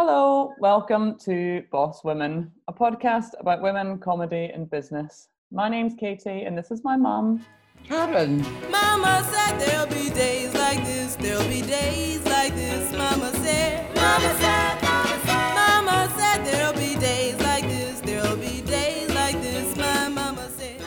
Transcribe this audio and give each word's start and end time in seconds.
Hello, 0.00 0.54
welcome 0.60 1.18
to 1.24 1.64
Boss 1.72 2.04
Women, 2.04 2.52
a 2.68 2.72
podcast 2.72 3.30
about 3.40 3.60
women, 3.60 3.98
comedy, 3.98 4.48
and 4.54 4.70
business. 4.70 5.26
My 5.50 5.68
name's 5.68 5.94
Katie, 5.98 6.44
and 6.44 6.56
this 6.56 6.70
is 6.70 6.84
my 6.84 6.96
mum. 6.96 7.44
Karen. 7.82 8.40
Mama 8.70 9.28
said 9.28 9.58
there'll 9.58 9.88
be 9.88 10.08
days 10.10 10.54
like 10.54 10.84
this, 10.84 11.16
there'll 11.16 11.42
be 11.48 11.62
days 11.62 12.24
like 12.26 12.54
this. 12.54 12.92
Mama 12.96 13.32
said, 13.42 13.92
Mama 13.96 14.34
said, 14.38 14.82
Mama 14.82 15.20
said, 15.26 15.54
Mama 15.56 16.12
said 16.16 16.44
there'll 16.44 16.74
be 16.74 16.94
days 17.00 17.40
like 17.40 17.64
this, 17.64 18.00
there'll 18.02 18.36
be 18.36 18.60
days 18.60 19.12
like 19.16 19.42
this. 19.42 19.76
My 19.76 20.08
mama 20.08 20.48
said. 20.50 20.80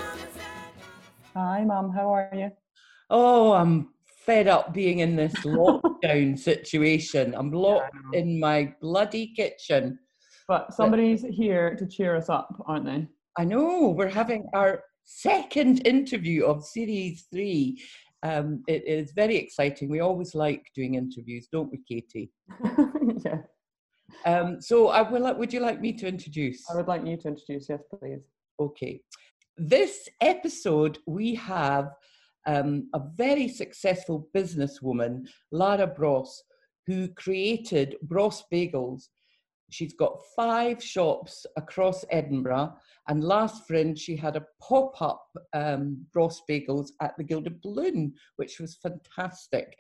Hi, 1.36 1.66
mum. 1.66 1.92
How 1.92 2.14
are 2.14 2.32
you? 2.34 2.52
Oh, 3.10 3.52
I'm 3.52 3.90
fed 4.26 4.48
up 4.48 4.74
being 4.74 5.00
in 5.00 5.16
this 5.16 5.34
lockdown 5.46 6.38
situation. 6.38 7.34
I'm 7.36 7.52
locked 7.52 7.96
in 8.14 8.40
my 8.40 8.74
bloody 8.82 9.34
kitchen. 9.36 10.00
But 10.48 10.74
somebody's 10.74 11.24
here 11.30 11.76
to 11.76 11.88
cheer 11.88 12.16
us 12.16 12.30
up, 12.30 12.54
aren't 12.66 12.86
they? 12.86 13.08
I 13.38 13.46
know 13.46 13.90
we're 13.90 14.10
having 14.10 14.46
our 14.54 14.84
second 15.06 15.86
interview 15.88 16.46
of 16.46 16.66
series 16.66 17.28
three. 17.32 17.82
Um, 18.24 18.64
it 18.68 18.86
is 18.86 19.14
very 19.14 19.38
exciting. 19.38 19.90
We 19.90 20.02
always 20.02 20.36
like 20.36 20.64
doing 20.76 20.96
interviews, 20.96 21.48
don't 21.52 21.72
we, 21.72 21.80
Katie? 21.88 22.32
yeah. 23.26 23.38
Um, 24.26 24.62
so, 24.62 24.90
I 24.90 25.10
will. 25.10 25.34
Would 25.34 25.54
you 25.54 25.62
like 25.62 25.80
me 25.80 25.94
to 25.94 26.08
introduce? 26.08 26.70
I 26.70 26.76
would 26.76 26.88
like 26.88 27.06
you 27.06 27.18
to 27.18 27.30
introduce, 27.30 27.70
yes, 27.70 27.82
please. 27.98 28.22
Okay. 28.60 29.02
This 29.58 30.08
episode, 30.20 31.00
we 31.08 31.34
have 31.36 31.92
um, 32.48 32.90
a 32.94 33.02
very 33.16 33.48
successful 33.48 34.28
businesswoman, 34.36 35.28
Lara 35.52 35.88
Bross, 35.88 36.44
who 36.88 37.08
created 37.10 37.96
Bross 38.04 38.44
Bagels. 38.52 39.04
She's 39.70 39.94
got 39.94 40.20
five 40.36 40.84
shops 40.84 41.46
across 41.56 42.04
Edinburgh, 42.10 42.74
and 43.08 43.24
last 43.24 43.66
Fringe 43.68 43.98
she 43.98 44.16
had 44.18 44.36
a 44.36 44.46
pop 44.62 45.02
up 45.02 45.26
um, 45.54 46.06
Bross 46.14 46.42
Bagels 46.50 46.90
at 47.02 47.16
the 47.18 47.24
Gilded 47.24 47.62
Balloon, 47.62 48.14
which 48.36 48.60
was 48.60 48.76
fantastic. 48.76 49.80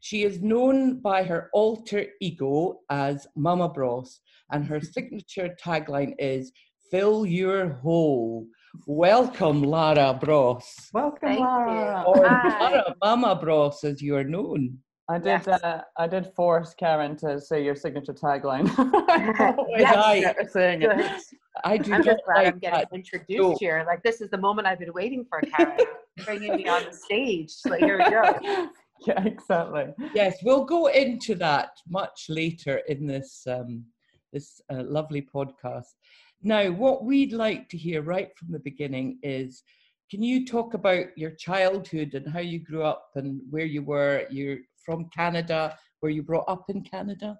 She 0.00 0.24
is 0.24 0.42
known 0.42 1.00
by 1.00 1.22
her 1.22 1.48
alter 1.54 2.06
ego 2.20 2.80
as 2.90 3.26
Mama 3.34 3.68
Bross, 3.68 4.20
and 4.52 4.66
her 4.66 4.80
signature 4.96 5.56
tagline 5.62 6.14
is 6.18 6.52
Fill 6.90 7.24
Your 7.24 7.70
Hole. 7.74 8.46
Welcome, 8.86 9.62
Lara 9.62 10.14
Bross. 10.14 10.88
Welcome, 10.92 11.18
Thank 11.20 11.40
you. 11.40 11.44
Lara. 11.44 12.04
Or 12.06 12.28
Hi. 12.28 12.70
Lara 12.70 12.94
Mama 13.02 13.36
Bross, 13.36 13.84
as 13.84 14.00
you 14.00 14.16
are 14.16 14.24
known. 14.24 14.78
I 15.08 15.18
did. 15.18 15.26
Yes. 15.26 15.48
Uh, 15.48 15.82
I 15.98 16.06
did 16.06 16.32
force 16.36 16.72
Karen 16.74 17.16
to 17.16 17.40
say 17.40 17.64
your 17.64 17.74
signature 17.74 18.14
tagline. 18.14 18.68
Yes. 19.76 20.22
Without 20.22 20.36
her 20.36 20.48
saying 20.48 20.82
it. 20.82 21.22
I 21.64 21.76
do 21.78 21.92
I'm 21.94 22.04
just 22.04 22.20
glad 22.24 22.36
like 22.36 22.46
I'm 22.54 22.58
getting 22.60 22.78
that. 22.78 22.88
introduced 22.94 23.36
joke. 23.36 23.56
here. 23.58 23.84
Like 23.86 24.02
this 24.04 24.20
is 24.20 24.30
the 24.30 24.38
moment 24.38 24.68
I've 24.68 24.78
been 24.78 24.92
waiting 24.92 25.24
for, 25.28 25.40
Karen. 25.40 25.78
Bringing 26.24 26.56
me 26.56 26.68
on 26.68 26.84
the 26.84 26.92
stage. 26.96 27.50
So 27.50 27.72
here 27.72 27.98
we 27.98 28.08
go. 28.08 28.68
yeah, 29.06 29.24
exactly. 29.24 29.86
Yes, 30.14 30.36
we'll 30.44 30.64
go 30.64 30.86
into 30.86 31.34
that 31.36 31.70
much 31.88 32.26
later 32.28 32.82
in 32.88 33.06
this 33.06 33.42
um, 33.48 33.84
this 34.32 34.60
uh, 34.72 34.82
lovely 34.84 35.22
podcast. 35.22 35.94
Now, 36.42 36.70
what 36.70 37.04
we'd 37.04 37.32
like 37.32 37.68
to 37.68 37.76
hear 37.76 38.02
right 38.02 38.30
from 38.36 38.50
the 38.50 38.60
beginning 38.60 39.18
is, 39.22 39.62
can 40.10 40.22
you 40.22 40.46
talk 40.46 40.74
about 40.74 41.06
your 41.16 41.32
childhood 41.32 42.14
and 42.14 42.26
how 42.26 42.40
you 42.40 42.58
grew 42.58 42.82
up 42.82 43.10
and 43.14 43.40
where 43.50 43.66
you 43.66 43.82
were? 43.82 44.26
You're 44.30 44.58
from 44.84 45.10
Canada. 45.14 45.78
Were 46.00 46.08
you 46.08 46.22
brought 46.22 46.48
up 46.48 46.64
in 46.70 46.82
Canada? 46.82 47.38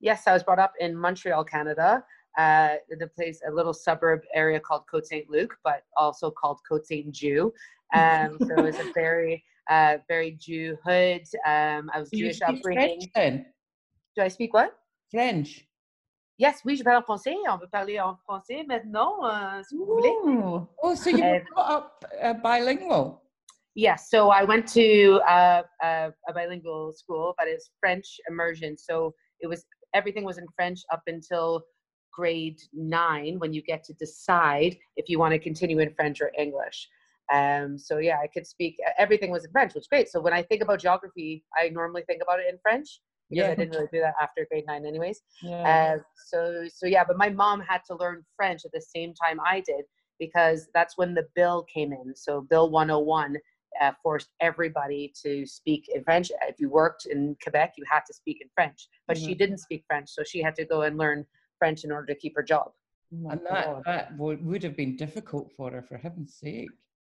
Yes, 0.00 0.26
I 0.26 0.32
was 0.32 0.42
brought 0.42 0.58
up 0.58 0.72
in 0.80 0.96
Montreal, 0.96 1.44
Canada. 1.44 2.02
Uh, 2.38 2.76
the 2.88 3.08
place, 3.08 3.40
a 3.46 3.52
little 3.52 3.74
suburb 3.74 4.22
area 4.34 4.60
called 4.60 4.82
Côte 4.92 5.04
Saint 5.04 5.28
Luc, 5.28 5.56
but 5.62 5.82
also 5.96 6.30
called 6.30 6.58
Côte 6.70 6.86
Saint 6.86 7.12
Jew. 7.12 7.52
Um, 7.94 8.38
so 8.40 8.58
it 8.58 8.62
was 8.62 8.78
a 8.78 8.92
very, 8.94 9.44
uh, 9.68 9.98
very 10.08 10.32
Jew 10.40 10.76
hood. 10.84 11.22
Um, 11.46 11.90
I 11.92 12.00
was 12.00 12.10
Jewish 12.10 12.40
upbringing. 12.40 13.00
French 13.00 13.04
then? 13.14 13.46
Do 14.16 14.22
I 14.22 14.28
speak 14.28 14.54
what? 14.54 14.74
French. 15.10 15.67
Yes, 16.38 16.62
oui, 16.64 16.76
je 16.76 16.84
parle 16.84 16.98
en 16.98 17.02
français. 17.02 17.34
On 17.48 17.58
peut 17.58 17.68
parler 17.68 17.98
en 17.98 18.16
français 18.16 18.64
maintenant, 18.64 19.24
euh, 19.24 19.60
si 19.68 19.76
vous 19.76 19.86
voulez. 19.86 20.10
Ooh. 20.24 20.66
Oh, 20.82 20.94
so 20.94 21.10
you 21.10 21.18
were 21.18 21.40
Uh, 21.40 21.44
brought 21.52 21.70
up 21.70 22.04
uh, 22.22 22.32
bilingual. 22.34 23.20
Yes, 23.74 24.08
so 24.08 24.30
I 24.30 24.44
went 24.44 24.66
to 24.74 25.20
uh, 25.28 25.62
a, 25.82 26.12
a 26.28 26.32
bilingual 26.32 26.92
school, 26.92 27.34
but 27.36 27.48
it's 27.48 27.70
French 27.80 28.20
immersion. 28.28 28.76
So 28.78 29.14
it 29.40 29.48
was 29.48 29.66
everything 29.94 30.24
was 30.24 30.38
in 30.38 30.46
French 30.54 30.80
up 30.92 31.02
until 31.08 31.62
grade 32.12 32.60
nine, 32.72 33.38
when 33.38 33.52
you 33.52 33.62
get 33.62 33.84
to 33.84 33.92
decide 33.94 34.76
if 34.96 35.08
you 35.08 35.18
want 35.18 35.32
to 35.32 35.38
continue 35.38 35.78
in 35.80 35.92
French 35.94 36.20
or 36.20 36.30
English. 36.38 36.88
Um, 37.32 37.78
so 37.78 37.98
yeah, 37.98 38.18
I 38.22 38.26
could 38.26 38.46
speak. 38.46 38.76
Everything 38.96 39.30
was 39.30 39.44
in 39.44 39.50
French, 39.50 39.74
which 39.74 39.82
is 39.82 39.88
great. 39.88 40.08
So 40.08 40.20
when 40.20 40.32
I 40.32 40.42
think 40.42 40.62
about 40.62 40.80
geography, 40.80 41.44
I 41.56 41.68
normally 41.68 42.02
think 42.06 42.22
about 42.22 42.40
it 42.40 42.46
in 42.48 42.58
French 42.62 43.00
because 43.30 43.46
Yeah. 43.46 43.52
I 43.52 43.54
didn't 43.54 43.74
really 43.74 43.88
do 43.92 44.00
that 44.00 44.14
after 44.20 44.46
grade 44.50 44.64
nine, 44.66 44.86
anyways. 44.86 45.20
Yeah. 45.42 45.96
Uh, 45.98 46.02
so 46.26 46.66
so 46.68 46.86
yeah, 46.86 47.04
but 47.04 47.16
my 47.16 47.28
mom 47.28 47.60
had 47.60 47.82
to 47.86 47.94
learn 47.96 48.24
French 48.36 48.64
at 48.64 48.72
the 48.72 48.80
same 48.80 49.14
time 49.14 49.38
I 49.44 49.60
did 49.60 49.84
because 50.18 50.68
that's 50.74 50.96
when 50.96 51.14
the 51.14 51.26
bill 51.34 51.64
came 51.72 51.92
in. 51.92 52.14
So 52.16 52.40
Bill 52.40 52.70
101 52.70 53.36
uh, 53.80 53.92
forced 54.02 54.30
everybody 54.40 55.12
to 55.22 55.46
speak 55.46 55.88
in 55.94 56.02
French. 56.02 56.32
If 56.48 56.58
you 56.58 56.68
worked 56.70 57.06
in 57.06 57.36
Quebec, 57.42 57.74
you 57.76 57.84
had 57.88 58.00
to 58.06 58.14
speak 58.14 58.38
in 58.40 58.48
French, 58.54 58.88
but 59.06 59.16
she 59.16 59.34
Mhm. 59.34 59.38
didn't 59.38 59.58
speak 59.58 59.84
French, 59.86 60.08
so 60.10 60.24
she 60.24 60.42
had 60.42 60.56
to 60.56 60.64
go 60.64 60.82
and 60.82 60.96
learn 60.98 61.24
French 61.58 61.84
in 61.84 61.92
order 61.92 62.06
to 62.06 62.14
keep 62.16 62.34
her 62.34 62.42
job. 62.42 62.72
Oh 63.12 63.28
And 63.30 63.40
that, 63.46 63.64
God. 63.66 63.82
that 63.86 64.16
would, 64.18 64.44
would 64.44 64.62
have 64.62 64.76
been 64.76 64.96
difficult 64.96 65.52
for 65.52 65.70
her, 65.70 65.82
for 65.82 65.96
heaven's 65.96 66.34
sake. 66.34 66.70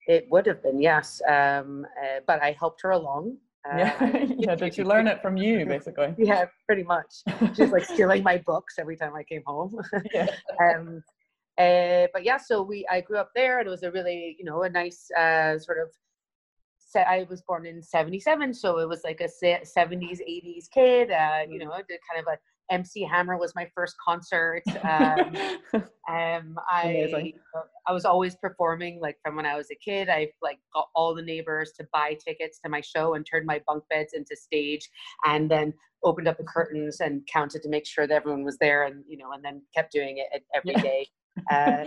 It 0.09 0.27
would 0.31 0.47
have 0.47 0.63
been 0.63 0.81
yes, 0.81 1.21
um, 1.29 1.87
uh, 2.03 2.21
but 2.27 2.43
I 2.43 2.53
helped 2.53 2.81
her 2.83 2.91
along. 2.91 3.39
Uh, 3.73 3.77
yeah. 3.79 4.27
Yeah. 4.37 4.55
Did 4.55 4.75
she 4.75 4.85
learn 4.85 5.07
it 5.07 5.21
from 5.23 5.37
you, 5.37 5.67
basically? 5.75 6.15
yeah, 6.19 6.47
pretty 6.67 6.83
much. 6.83 7.23
She's 7.57 7.73
like 7.73 7.85
stealing 7.85 8.23
my 8.23 8.39
books 8.39 8.75
every 8.79 8.97
time 8.97 9.15
I 9.15 9.23
came 9.23 9.43
home. 9.47 9.77
yeah. 10.15 10.27
um, 10.61 11.03
uh, 11.59 12.07
but 12.13 12.25
yeah, 12.25 12.37
so 12.37 12.63
we 12.63 12.87
I 12.91 13.01
grew 13.01 13.19
up 13.19 13.31
there, 13.35 13.59
and 13.59 13.67
it 13.67 13.71
was 13.71 13.83
a 13.83 13.91
really 13.91 14.37
you 14.39 14.45
know 14.45 14.63
a 14.63 14.71
nice 14.71 15.11
uh, 15.19 15.59
sort 15.59 15.79
of. 15.79 15.89
se- 16.79 17.07
I 17.09 17.27
was 17.31 17.43
born 17.43 17.67
in 17.67 17.83
'77, 17.83 18.53
so 18.55 18.79
it 18.79 18.89
was 18.89 19.03
like 19.05 19.21
a 19.21 19.29
'70s 19.29 20.21
'80s 20.21 20.71
kid. 20.73 21.11
Uh, 21.11 21.41
you 21.49 21.59
know, 21.59 21.73
I 21.73 21.83
did 21.89 22.01
kind 22.11 22.21
of 22.21 22.33
a 22.33 22.39
MC 22.71 23.03
Hammer 23.05 23.37
was 23.37 23.55
my 23.55 23.69
first 23.75 23.97
concert. 24.05 24.63
Um, 24.83 25.37
um, 26.09 26.57
I 26.69 27.33
I 27.87 27.93
was 27.93 28.05
always 28.05 28.35
performing 28.37 29.01
like 29.01 29.17
from 29.25 29.37
when 29.37 29.47
I 29.47 29.57
was 29.57 29.69
a 29.71 29.77
kid. 29.77 30.09
I 30.09 30.29
like 30.43 30.59
got 30.75 30.89
all 30.95 31.15
the 31.15 31.23
neighbors 31.23 31.73
to 31.79 31.87
buy 31.93 32.17
tickets 32.27 32.59
to 32.65 32.71
my 32.71 32.81
show 32.81 33.15
and 33.15 33.27
turned 33.27 33.47
my 33.47 33.61
bunk 33.67 33.85
beds 33.91 34.13
into 34.15 34.37
stage, 34.37 34.89
and 35.25 35.51
then 35.51 35.73
opened 36.05 36.29
up 36.29 36.39
the 36.39 36.45
curtains 36.45 37.01
and 37.01 37.27
counted 37.33 37.63
to 37.63 37.69
make 37.69 37.87
sure 37.87 38.07
that 38.07 38.15
everyone 38.15 38.45
was 38.45 38.59
there, 38.59 38.85
and 38.85 39.05
you 39.09 39.17
know, 39.17 39.33
and 39.33 39.45
then 39.45 39.63
kept 39.75 39.93
doing 39.93 40.19
it 40.19 40.43
every 40.55 40.75
day. 40.83 41.07
Uh, 41.53 41.85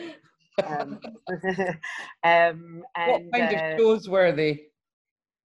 um, 0.68 1.00
um, 2.24 2.84
what 2.94 3.24
kind 3.34 3.56
uh, 3.56 3.58
of 3.58 3.80
shows 3.80 4.08
were 4.08 4.32
they? 4.32 4.70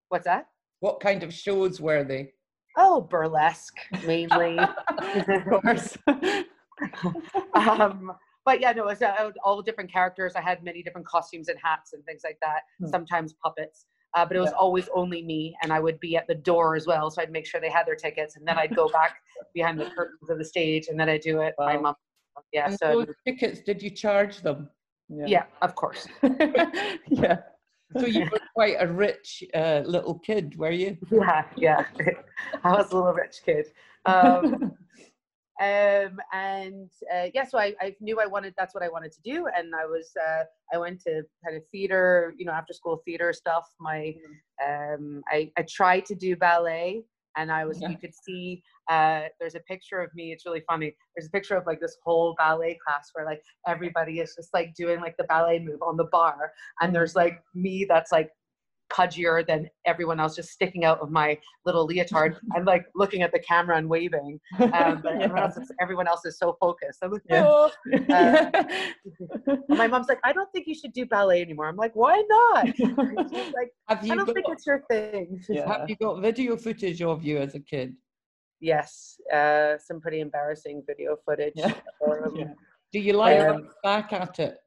what's 0.09 0.27
that? 0.27 0.47
What 0.81 1.01
kind 1.01 1.23
of 1.23 1.33
shows 1.33 1.81
were 1.81 2.05
they? 2.05 2.33
Oh, 2.77 3.01
burlesque 3.03 3.77
mainly. 4.07 4.59
of 4.99 5.63
course. 5.63 5.97
um, 7.55 8.13
but 8.45 8.61
yeah, 8.61 8.73
no, 8.73 8.83
it 8.83 8.87
was 8.87 9.03
uh, 9.03 9.31
all 9.45 9.63
different 9.63 9.91
characters. 9.93 10.35
I 10.37 10.41
had 10.41 10.63
many 10.63 10.83
different 10.83 11.07
costumes 11.07 11.49
and 11.49 11.59
hats 11.63 11.93
and 11.93 12.05
things 12.05 12.23
like 12.25 12.39
that. 12.43 12.61
Hmm. 12.81 12.87
Sometimes 12.89 13.35
puppets, 13.43 13.87
uh, 14.15 14.27
but 14.27 14.37
it 14.37 14.41
was 14.41 14.51
Yeah. 14.51 14.57
always 14.57 14.89
only 14.95 15.23
me, 15.23 15.57
and 15.63 15.73
I 15.73 15.81
would 15.81 15.99
be 16.01 16.17
at 16.17 16.27
the 16.27 16.35
door 16.35 16.77
as 16.77 16.87
well. 16.87 17.11
So 17.11 17.23
I'd 17.23 17.31
make 17.33 17.47
sure 17.47 17.61
they 17.61 17.71
had 17.71 17.87
their 17.87 17.97
tickets, 17.97 18.37
and 18.37 18.47
then 18.47 18.59
I'd 18.59 18.75
go 18.75 18.89
back 18.89 19.17
behind 19.55 19.79
the 19.81 19.87
curtains 19.97 20.29
of 20.29 20.39
the 20.39 20.45
stage, 20.45 20.89
and 20.89 20.99
then 20.99 21.09
I'd 21.09 21.21
do 21.23 21.41
it. 21.41 21.55
My 21.59 21.77
Wow. 21.77 21.83
mom, 21.83 21.95
yeah. 22.53 22.67
and 22.67 22.79
So 22.79 23.07
tickets, 23.27 23.61
did 23.61 23.83
you 23.83 23.91
charge 23.91 24.43
them? 24.43 24.69
yeah, 25.09 25.45
of 25.63 25.75
course. 25.75 26.07
yeah. 27.09 27.39
So 27.99 28.07
you 28.07 28.29
were 28.31 28.41
quite 28.55 28.77
a 28.81 28.87
rich 28.87 29.45
uh, 29.55 29.83
little 29.85 30.19
kid, 30.19 30.57
were 30.57 30.71
you? 30.71 30.97
Yeah, 31.11 31.45
yeah. 31.57 31.85
I 32.63 32.73
was 32.73 32.91
a 32.93 32.97
little 32.97 33.13
rich 33.13 33.41
kid. 33.45 33.67
Um, 34.07 34.77
um 35.61 36.19
and 36.33 36.91
uh, 37.15 37.27
yeah 37.33 37.45
so 37.45 37.59
I, 37.59 37.75
I 37.81 37.95
knew 38.01 38.19
i 38.21 38.27
wanted 38.27 38.55
that's 38.59 38.75
what 38.75 38.83
i 38.83 38.89
wanted 38.89 39.13
to 39.13 39.21
do 39.23 39.47
and 39.57 39.73
i 39.73 39.87
was 39.87 40.11
uh 40.21 40.43
i 40.73 40.79
went 40.79 41.01
to 41.03 41.23
kind 41.45 41.57
of 41.57 41.63
theater 41.71 42.35
you 42.37 42.45
know 42.45 42.51
after 42.51 42.73
school 42.73 43.01
theater 43.05 43.33
stuff 43.33 43.65
my 43.79 44.15
um 44.67 45.23
i 45.29 45.53
i 45.57 45.63
tried 45.63 46.07
to 46.07 46.17
do 46.17 46.35
ballet 46.35 47.05
and 47.37 47.51
i 47.51 47.65
was 47.65 47.81
Yeah. 47.81 47.89
you 47.91 47.99
could 47.99 48.15
see 48.15 48.63
uh 48.91 49.23
there's 49.41 49.55
a 49.55 49.61
picture 49.61 50.01
of 50.01 50.15
me 50.15 50.33
it's 50.33 50.45
really 50.47 50.63
funny 50.69 50.95
there's 51.17 51.27
a 51.27 51.31
picture 51.31 51.57
of 51.57 51.67
like 51.67 51.81
this 51.81 51.97
whole 52.05 52.35
ballet 52.39 52.79
class 52.87 53.11
where 53.15 53.25
like 53.25 53.43
everybody 53.67 54.21
is 54.21 54.35
just 54.35 54.53
like 54.55 54.75
doing 54.75 55.01
like 55.01 55.17
the 55.17 55.25
ballet 55.25 55.59
move 55.59 55.81
on 55.83 55.97
the 55.97 56.09
bar 56.13 56.53
and 56.81 56.95
there's 56.95 57.15
like 57.15 57.43
me 57.55 57.87
that's 57.89 58.13
like 58.13 58.31
pudgier 58.95 59.47
than 59.47 59.69
everyone 59.87 60.21
else, 60.21 60.37
just 60.37 60.51
sticking 60.51 60.85
out 60.85 61.01
of 61.01 61.11
my 61.11 61.39
little 61.65 61.87
leotard. 61.87 62.37
I'm 62.57 62.65
like 62.65 62.87
looking 62.95 63.23
at 63.23 63.33
the 63.33 63.39
camera 63.41 63.77
and 63.77 63.89
waving, 63.89 64.41
um, 64.61 65.01
but 65.03 65.15
everyone, 65.21 65.39
else 65.43 65.57
is, 65.57 65.73
everyone 65.81 66.07
else 66.07 66.25
is 66.25 66.39
so 66.39 66.57
focused. 66.61 66.99
I'm 67.03 67.13
like, 67.13 67.23
Yeah. 67.29 67.45
"Oh." 67.47 67.71
Yeah. 68.09 68.51
And 69.69 69.79
my 69.79 69.87
mom's 69.87 70.09
like, 70.09 70.21
I 70.25 70.33
don't 70.33 70.51
think 70.53 70.67
you 70.67 70.75
should 70.75 70.93
do 70.93 71.07
ballet 71.07 71.43
anymore. 71.43 71.67
I'm 71.69 71.77
like, 71.77 71.95
why 71.95 72.23
not? 72.29 72.67
Like, 73.55 73.71
I 73.89 73.95
don't 74.07 74.19
got, 74.27 74.35
think 74.35 74.47
it's 74.49 74.67
your 74.67 74.83
thing. 74.91 75.41
Yeah. 75.49 75.67
have 75.79 75.89
you 75.91 75.97
got 75.97 76.21
video 76.21 76.57
footage 76.57 77.03
of 77.03 77.23
you 77.25 77.39
as 77.39 77.55
a 77.55 77.61
kid? 77.61 77.95
Yes, 78.61 79.17
uh, 79.33 79.77
some 79.79 80.01
pretty 80.01 80.21
embarrassing 80.21 80.83
video 80.87 81.17
footage. 81.25 81.55
Yeah. 81.57 81.75
Um, 82.07 82.37
Yeah. 82.37 82.53
Do 82.93 83.01
you 83.01 83.15
like 83.15 83.41
Um, 83.41 83.69
back 83.83 84.13
at 84.13 84.39
it? 84.39 84.59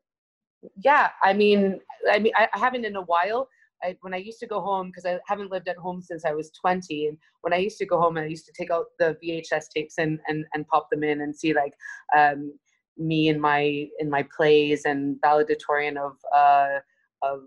yeah 0.83 1.09
i 1.23 1.33
mean 1.33 1.79
i 2.11 2.17
mean 2.19 2.33
I 2.35 2.47
haven't 2.53 2.83
in 2.83 2.95
a 2.95 3.01
while 3.03 3.47
I, 3.83 3.95
when 4.01 4.13
i 4.13 4.17
used 4.17 4.39
to 4.39 4.47
go 4.47 4.59
home 4.61 4.87
because 4.87 5.05
i 5.05 5.19
haven't 5.27 5.51
lived 5.51 5.67
at 5.67 5.77
home 5.77 6.01
since 6.01 6.25
i 6.25 6.33
was 6.33 6.51
20 6.51 7.07
and 7.07 7.17
when 7.41 7.53
i 7.53 7.57
used 7.57 7.77
to 7.77 7.85
go 7.85 7.99
home 7.99 8.17
i 8.17 8.25
used 8.25 8.45
to 8.45 8.53
take 8.57 8.71
out 8.71 8.85
the 8.99 9.17
vhs 9.23 9.69
tapes 9.73 9.95
and 9.97 10.19
and, 10.27 10.45
and 10.53 10.67
pop 10.67 10.89
them 10.89 11.03
in 11.03 11.21
and 11.21 11.35
see 11.35 11.53
like 11.53 11.73
um, 12.15 12.53
me 12.97 13.29
in 13.29 13.39
my 13.39 13.87
in 13.99 14.09
my 14.09 14.25
plays 14.35 14.85
and 14.85 15.17
valedictorian 15.21 15.97
of 15.97 16.13
uh, 16.35 16.79
of 17.21 17.41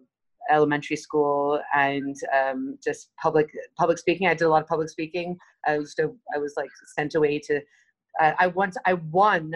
elementary 0.50 0.96
school 0.96 1.60
and 1.74 2.16
um, 2.34 2.78
just 2.82 3.10
public 3.22 3.50
public 3.78 3.98
speaking. 3.98 4.26
I 4.26 4.34
did 4.34 4.44
a 4.44 4.48
lot 4.48 4.62
of 4.62 4.68
public 4.68 4.88
speaking. 4.88 5.36
I 5.66 5.78
was 5.78 5.94
to, 5.94 6.16
i 6.34 6.38
was 6.38 6.54
like 6.56 6.70
sent 6.96 7.14
away 7.14 7.38
to 7.40 7.60
uh, 8.20 8.32
i 8.38 8.46
once 8.46 8.76
i 8.86 8.94
won 8.94 9.54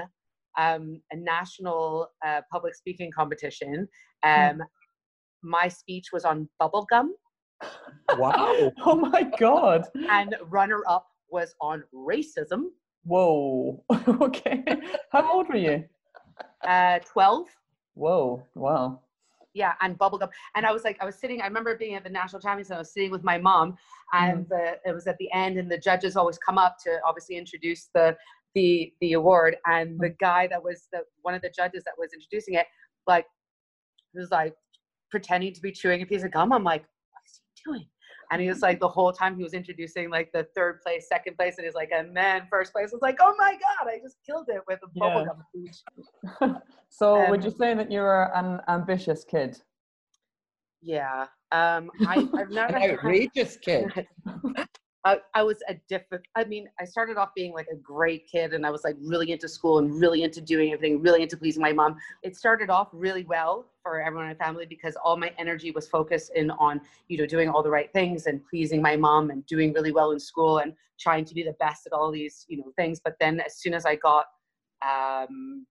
um, 0.58 1.00
a 1.10 1.16
national 1.16 2.10
uh, 2.24 2.40
public 2.50 2.74
speaking 2.74 3.10
competition. 3.10 3.88
Um, 4.22 4.62
My 5.44 5.68
speech 5.68 6.06
was 6.12 6.24
on 6.24 6.48
bubblegum, 6.60 7.10
Wow. 8.16 8.72
oh 8.84 8.96
my 8.96 9.22
god. 9.38 9.84
and 10.10 10.36
runner 10.48 10.82
up 10.88 11.06
was 11.30 11.54
on 11.60 11.84
racism. 11.94 12.64
Whoa. 13.04 13.82
okay. 14.08 14.64
How 15.10 15.32
old 15.32 15.48
were 15.48 15.56
you? 15.56 15.84
Uh, 16.66 16.98
12. 17.00 17.46
Whoa. 17.94 18.46
Wow. 18.54 19.00
Yeah, 19.52 19.74
and 19.82 19.96
bubblegum. 19.98 20.30
And 20.56 20.66
I 20.66 20.72
was 20.72 20.82
like, 20.82 20.98
I 21.00 21.04
was 21.04 21.14
sitting, 21.14 21.40
I 21.40 21.46
remember 21.46 21.76
being 21.76 21.94
at 21.94 22.02
the 22.02 22.10
national 22.10 22.42
champions, 22.42 22.70
and 22.70 22.76
I 22.76 22.80
was 22.80 22.92
sitting 22.92 23.12
with 23.12 23.22
my 23.22 23.38
mom, 23.38 23.76
and 24.12 24.48
the, 24.48 24.78
it 24.84 24.92
was 24.92 25.06
at 25.06 25.16
the 25.18 25.30
end, 25.32 25.58
and 25.58 25.70
the 25.70 25.78
judges 25.78 26.16
always 26.16 26.38
come 26.38 26.58
up 26.58 26.76
to 26.82 26.98
obviously 27.06 27.36
introduce 27.36 27.88
the 27.94 28.16
the 28.56 28.92
the 29.00 29.12
award. 29.12 29.56
And 29.66 30.00
the 30.00 30.08
guy 30.08 30.48
that 30.48 30.60
was 30.60 30.88
the 30.92 31.02
one 31.22 31.34
of 31.34 31.42
the 31.42 31.50
judges 31.50 31.84
that 31.84 31.94
was 31.96 32.12
introducing 32.12 32.54
it, 32.54 32.66
like, 33.06 33.26
was 34.12 34.32
like 34.32 34.54
pretending 35.14 35.52
to 35.54 35.60
be 35.62 35.70
chewing 35.70 36.02
a 36.02 36.06
piece 36.06 36.24
of 36.24 36.32
gum. 36.32 36.52
I'm 36.52 36.64
like, 36.64 36.82
what 37.12 37.22
is 37.24 37.40
he 37.54 37.62
doing? 37.70 37.86
And 38.32 38.42
he 38.42 38.48
was 38.48 38.62
like, 38.62 38.80
the 38.80 38.88
whole 38.88 39.12
time 39.12 39.36
he 39.36 39.44
was 39.44 39.54
introducing 39.54 40.10
like 40.10 40.32
the 40.32 40.44
third 40.56 40.80
place, 40.82 41.06
second 41.08 41.36
place, 41.36 41.54
and 41.56 41.64
he's 41.64 41.76
like, 41.76 41.90
and 41.94 42.16
then 42.16 42.48
first 42.50 42.72
place. 42.72 42.88
I 42.90 42.96
was 42.96 43.02
like, 43.02 43.18
oh 43.20 43.32
my 43.38 43.52
god, 43.52 43.88
I 43.88 44.00
just 44.02 44.16
killed 44.26 44.48
it 44.48 44.62
with 44.66 44.80
a 44.82 44.88
Yeah. 44.92 45.24
bubblegum 45.24 45.38
speech. 45.50 46.56
so 46.88 47.28
would 47.30 47.44
you 47.44 47.52
say 47.52 47.74
that 47.74 47.92
you 47.92 48.00
were 48.00 48.34
an 48.34 48.60
ambitious 48.66 49.24
kid? 49.24 49.56
Yeah. 50.82 51.26
Um, 51.52 51.92
I, 52.08 52.28
I've 52.36 52.50
never. 52.50 52.74
An 52.76 52.90
outrageous 52.90 53.56
kid. 53.58 53.92
I, 55.06 55.18
I 55.34 55.42
was 55.42 55.58
a 55.68 55.74
different. 55.86 56.24
I 56.34 56.44
mean, 56.44 56.68
I 56.80 56.84
started 56.86 57.18
off 57.18 57.34
being 57.34 57.52
like 57.52 57.66
a 57.70 57.76
great 57.76 58.26
kid, 58.26 58.54
and 58.54 58.64
I 58.64 58.70
was 58.70 58.84
like 58.84 58.96
really 58.98 59.32
into 59.32 59.48
school 59.48 59.78
and 59.78 60.00
really 60.00 60.22
into 60.22 60.40
doing 60.40 60.72
everything, 60.72 61.02
really 61.02 61.22
into 61.22 61.36
pleasing 61.36 61.60
my 61.60 61.72
mom. 61.72 61.96
It 62.22 62.36
started 62.36 62.70
off 62.70 62.88
really 62.92 63.24
well 63.24 63.66
for 63.82 64.00
everyone 64.00 64.30
in 64.30 64.36
my 64.38 64.44
family 64.44 64.64
because 64.64 64.96
all 65.04 65.18
my 65.18 65.30
energy 65.38 65.70
was 65.72 65.86
focused 65.86 66.32
in 66.34 66.50
on 66.52 66.80
you 67.08 67.18
know 67.18 67.26
doing 67.26 67.50
all 67.50 67.62
the 67.62 67.70
right 67.70 67.92
things 67.92 68.26
and 68.26 68.40
pleasing 68.48 68.80
my 68.80 68.96
mom 68.96 69.28
and 69.28 69.44
doing 69.44 69.74
really 69.74 69.92
well 69.92 70.12
in 70.12 70.18
school 70.18 70.58
and 70.58 70.72
trying 70.98 71.26
to 71.26 71.34
be 71.34 71.42
the 71.42 71.54
best 71.60 71.86
at 71.86 71.92
all 71.92 72.10
these 72.10 72.46
you 72.48 72.56
know 72.56 72.72
things. 72.76 72.98
But 72.98 73.16
then 73.20 73.40
as 73.40 73.56
soon 73.56 73.74
as 73.74 73.84
I 73.84 73.96
got, 73.96 74.24
um, 74.82 75.66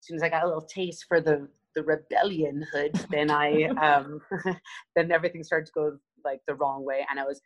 as 0.00 0.06
soon 0.06 0.16
as 0.16 0.24
I 0.24 0.28
got 0.28 0.42
a 0.42 0.46
little 0.46 0.62
taste 0.62 1.04
for 1.06 1.20
the 1.20 1.46
the 1.76 1.84
rebellion 1.84 2.66
hood, 2.72 2.98
then 3.12 3.30
I 3.30 3.64
um, 3.80 4.20
then 4.96 5.12
everything 5.12 5.44
started 5.44 5.66
to 5.66 5.72
go 5.72 5.98
like 6.24 6.40
the 6.48 6.56
wrong 6.56 6.84
way, 6.84 7.06
and 7.08 7.20
I 7.20 7.24
was 7.24 7.40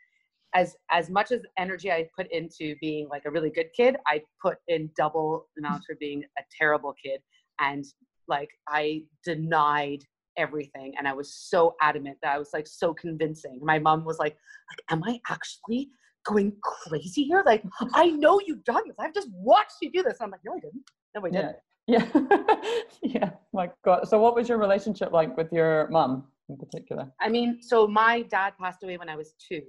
as 0.55 0.77
as 0.91 1.11
much 1.11 1.33
as 1.33 1.41
energy 1.59 1.91
I 1.91 2.09
put 2.17 2.31
into 2.31 2.77
being 2.81 3.09
like 3.09 3.23
a 3.27 3.31
really 3.31 3.51
good 3.51 3.69
kid, 3.77 3.97
I 4.07 4.23
put 4.41 4.57
in 4.69 4.91
double 4.97 5.47
amounts 5.59 5.87
for 5.87 5.97
being 5.99 6.23
a 6.39 6.43
terrible 6.57 6.95
kid, 7.03 7.21
and 7.61 7.85
like 8.29 8.51
I 8.69 9.03
denied 9.25 10.05
everything, 10.37 10.95
and 10.99 11.07
I 11.07 11.13
was 11.13 11.35
so 11.35 11.75
adamant 11.81 12.19
that 12.23 12.35
I 12.35 12.39
was 12.39 12.51
like 12.53 12.67
so 12.67 12.95
convincing. 12.95 13.59
My 13.63 13.79
mom 13.79 14.05
was 14.05 14.19
like, 14.19 14.37
like 14.71 14.85
"Am 14.91 15.03
I 15.05 15.21
actually 15.29 15.91
going 16.25 16.53
crazy 16.63 17.25
here? 17.25 17.43
Like 17.45 17.65
I 17.95 18.11
know 18.11 18.41
you've 18.47 18.65
done 18.65 18.83
this. 18.87 18.97
I've 18.99 19.15
just 19.15 19.29
watched 19.33 19.77
you 19.83 19.91
do 19.93 20.03
this." 20.03 20.19
I'm 20.21 20.31
like, 20.31 20.41
"No, 20.45 20.55
I 20.55 20.61
didn't. 20.61 20.85
No, 21.15 21.27
I 21.27 21.31
didn't." 21.31 21.57
Yeah. 21.57 21.59
Yeah. 21.87 22.07
yeah. 23.03 23.31
My 23.53 23.71
God. 23.85 24.09
So 24.09 24.19
what 24.19 24.35
was 24.35 24.49
your 24.49 24.59
relationship 24.59 25.13
like 25.13 25.37
with 25.37 25.53
your 25.53 25.89
mom 25.91 26.25
in 26.49 26.57
particular? 26.57 27.13
I 27.21 27.29
mean, 27.29 27.59
so 27.61 27.87
my 27.87 28.23
dad 28.23 28.55
passed 28.61 28.83
away 28.83 28.97
when 28.97 29.09
I 29.09 29.17
was 29.17 29.35
two, 29.39 29.63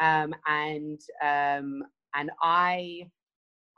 um, 0.00 0.34
and 0.46 1.00
um, 1.22 1.82
and 2.14 2.30
I, 2.42 3.08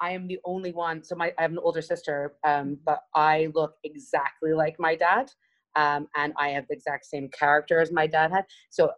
I 0.01 0.13
am 0.13 0.27
the 0.27 0.39
only 0.45 0.73
one. 0.73 1.03
So 1.03 1.15
my 1.15 1.33
I 1.39 1.43
have 1.43 1.53
an 1.53 1.59
older 1.59 1.83
sister, 1.83 2.35
um, 2.45 2.79
but 2.85 3.01
I 3.15 3.49
look 3.55 3.75
exactly 3.85 4.53
like 4.53 4.77
my 4.79 4.95
dad, 4.95 5.31
um, 5.77 6.09
and 6.17 6.33
I 6.39 6.49
have 6.51 6.67
the 6.69 6.75
exact 6.75 7.07
same 7.07 7.29
character 7.29 7.81
as 7.81 7.93
my 7.93 8.07
dad 8.07 8.31
had. 8.33 8.45
So, 8.71 8.91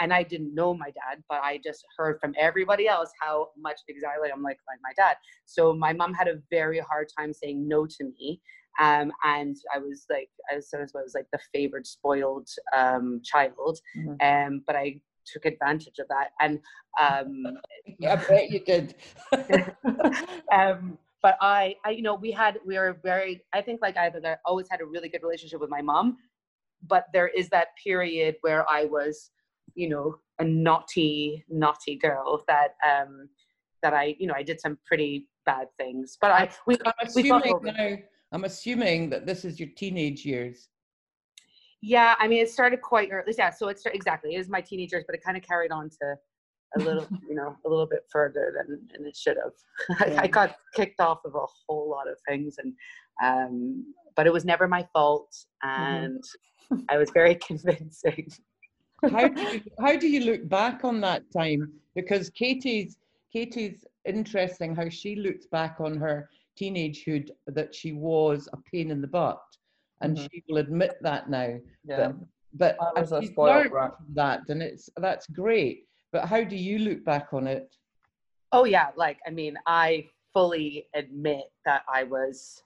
and 0.00 0.12
I 0.12 0.22
didn't 0.22 0.54
know 0.54 0.74
my 0.74 0.90
dad, 0.90 1.22
but 1.28 1.40
I 1.42 1.58
just 1.64 1.84
heard 1.96 2.18
from 2.20 2.34
everybody 2.38 2.86
else 2.86 3.10
how 3.20 3.48
much 3.58 3.80
exactly 3.88 4.30
I'm 4.30 4.42
like 4.42 4.58
like 4.68 4.78
my 4.82 4.92
dad. 4.96 5.16
So 5.46 5.72
my 5.72 5.92
mom 5.92 6.14
had 6.14 6.28
a 6.28 6.40
very 6.50 6.80
hard 6.80 7.08
time 7.16 7.32
saying 7.32 7.66
no 7.66 7.86
to 7.86 8.04
me. 8.04 8.40
Um, 8.78 9.12
and 9.24 9.56
I 9.74 9.78
was 9.78 10.06
like, 10.08 10.30
I 10.50 10.54
was, 10.56 10.68
I 10.72 10.78
was 10.78 11.12
like 11.14 11.26
the 11.32 11.38
favored, 11.52 11.86
spoiled 11.86 12.48
um, 12.74 13.20
child. 13.24 13.78
Mhm. 13.96 14.22
Um, 14.22 14.62
but 14.66 14.76
I 14.76 15.00
took 15.32 15.44
advantage 15.44 15.98
of 15.98 16.08
that. 16.08 16.30
And 16.40 16.60
um, 17.00 17.58
I 18.08 18.16
bet 18.16 18.50
you 18.50 18.60
did. 18.60 18.94
um, 20.52 20.98
but 21.22 21.36
I, 21.40 21.76
I, 21.84 21.90
you 21.90 22.02
know, 22.02 22.14
we 22.14 22.30
had, 22.30 22.58
we 22.66 22.78
were 22.78 22.98
very, 23.02 23.42
I 23.52 23.60
think 23.60 23.80
like 23.82 23.96
I, 23.96 24.10
always 24.44 24.66
had 24.70 24.80
a 24.80 24.86
really 24.86 25.08
good 25.08 25.22
relationship 25.22 25.60
with 25.60 25.70
my 25.70 25.82
mom, 25.82 26.16
but 26.86 27.06
there 27.12 27.28
is 27.28 27.48
that 27.50 27.68
period 27.82 28.36
where 28.40 28.68
I 28.70 28.84
was, 28.84 29.30
you 29.74 29.88
know, 29.88 30.16
a 30.38 30.44
naughty, 30.44 31.44
naughty 31.48 31.96
girl 31.96 32.42
that, 32.48 32.76
um, 32.88 33.28
that 33.82 33.92
I, 33.92 34.16
you 34.18 34.26
know, 34.26 34.34
I 34.34 34.42
did 34.42 34.60
some 34.60 34.78
pretty 34.86 35.28
bad 35.44 35.68
things, 35.76 36.16
but 36.20 36.30
I, 36.30 36.48
we, 36.66 36.78
I'm 36.84 36.92
assuming 37.02 37.58
it. 37.64 37.76
now. 37.76 37.96
I'm 38.32 38.44
assuming 38.44 39.10
that 39.10 39.26
this 39.26 39.44
is 39.44 39.58
your 39.58 39.68
teenage 39.76 40.24
years. 40.24 40.68
Yeah, 41.82 42.14
I 42.18 42.28
mean, 42.28 42.40
it 42.40 42.50
started 42.50 42.82
quite 42.82 43.08
early. 43.10 43.34
Yeah, 43.36 43.50
so 43.50 43.68
it's 43.68 43.84
exactly 43.86 44.34
it 44.34 44.38
is 44.38 44.48
my 44.48 44.60
teenagers, 44.60 45.04
but 45.06 45.14
it 45.14 45.24
kind 45.24 45.36
of 45.36 45.42
carried 45.42 45.72
on 45.72 45.88
to 45.90 46.14
a 46.76 46.78
little, 46.78 47.06
you 47.28 47.34
know, 47.34 47.56
a 47.64 47.68
little 47.68 47.86
bit 47.86 48.04
further 48.10 48.54
than, 48.56 48.80
than 48.92 49.06
it 49.06 49.16
should 49.16 49.36
have. 49.36 49.98
I, 50.00 50.12
Yeah. 50.12 50.20
I 50.22 50.26
got 50.26 50.56
kicked 50.74 51.00
off 51.00 51.20
of 51.24 51.34
a 51.34 51.46
whole 51.66 51.88
lot 51.88 52.08
of 52.08 52.18
things, 52.28 52.56
and 52.58 52.74
um, 53.22 53.94
but 54.16 54.26
it 54.26 54.32
was 54.32 54.44
never 54.44 54.68
my 54.68 54.86
fault, 54.92 55.34
and 55.62 56.22
I 56.88 56.98
was 56.98 57.10
very 57.10 57.34
convincing. 57.46 58.30
How 59.10 59.28
do 59.28 59.40
you, 59.40 59.62
how 59.80 59.96
do 59.96 60.06
you 60.06 60.24
look 60.24 60.48
back 60.48 60.84
on 60.84 61.00
that 61.00 61.22
time? 61.32 61.72
Because 61.94 62.28
Katie's 62.30 62.98
Katie's 63.32 63.84
interesting 64.04 64.74
how 64.74 64.88
she 64.88 65.16
looks 65.16 65.46
back 65.46 65.76
on 65.80 65.96
her 65.96 66.28
teenagehood 66.60 67.30
that 67.46 67.74
she 67.74 67.92
was 67.92 68.48
a 68.52 68.58
pain 68.70 68.90
in 68.90 69.00
the 69.00 69.06
butt, 69.06 69.40
and 70.00 70.16
Mhm. 70.16 70.28
she 70.30 70.44
will 70.48 70.58
admit 70.58 70.96
that 71.02 71.28
now. 71.28 71.58
Yeah. 71.84 72.12
But 72.52 72.76
I 72.80 73.00
was 73.00 73.12
a 73.12 73.22
she's 73.22 73.36
learned 73.36 73.70
brat. 73.70 73.96
from 73.96 74.14
that, 74.14 74.48
and 74.48 74.62
it's 74.62 74.90
that's 74.96 75.26
great. 75.28 75.86
But 76.12 76.26
how 76.26 76.42
do 76.42 76.56
you 76.56 76.78
look 76.78 77.04
back 77.04 77.32
on 77.32 77.46
it? 77.46 77.74
Oh 78.52 78.64
yeah, 78.64 78.90
like 78.96 79.20
I 79.26 79.30
mean, 79.30 79.56
I 79.66 80.08
fully 80.32 80.88
admit 80.94 81.44
that 81.64 81.82
I 81.92 82.04
was 82.04 82.62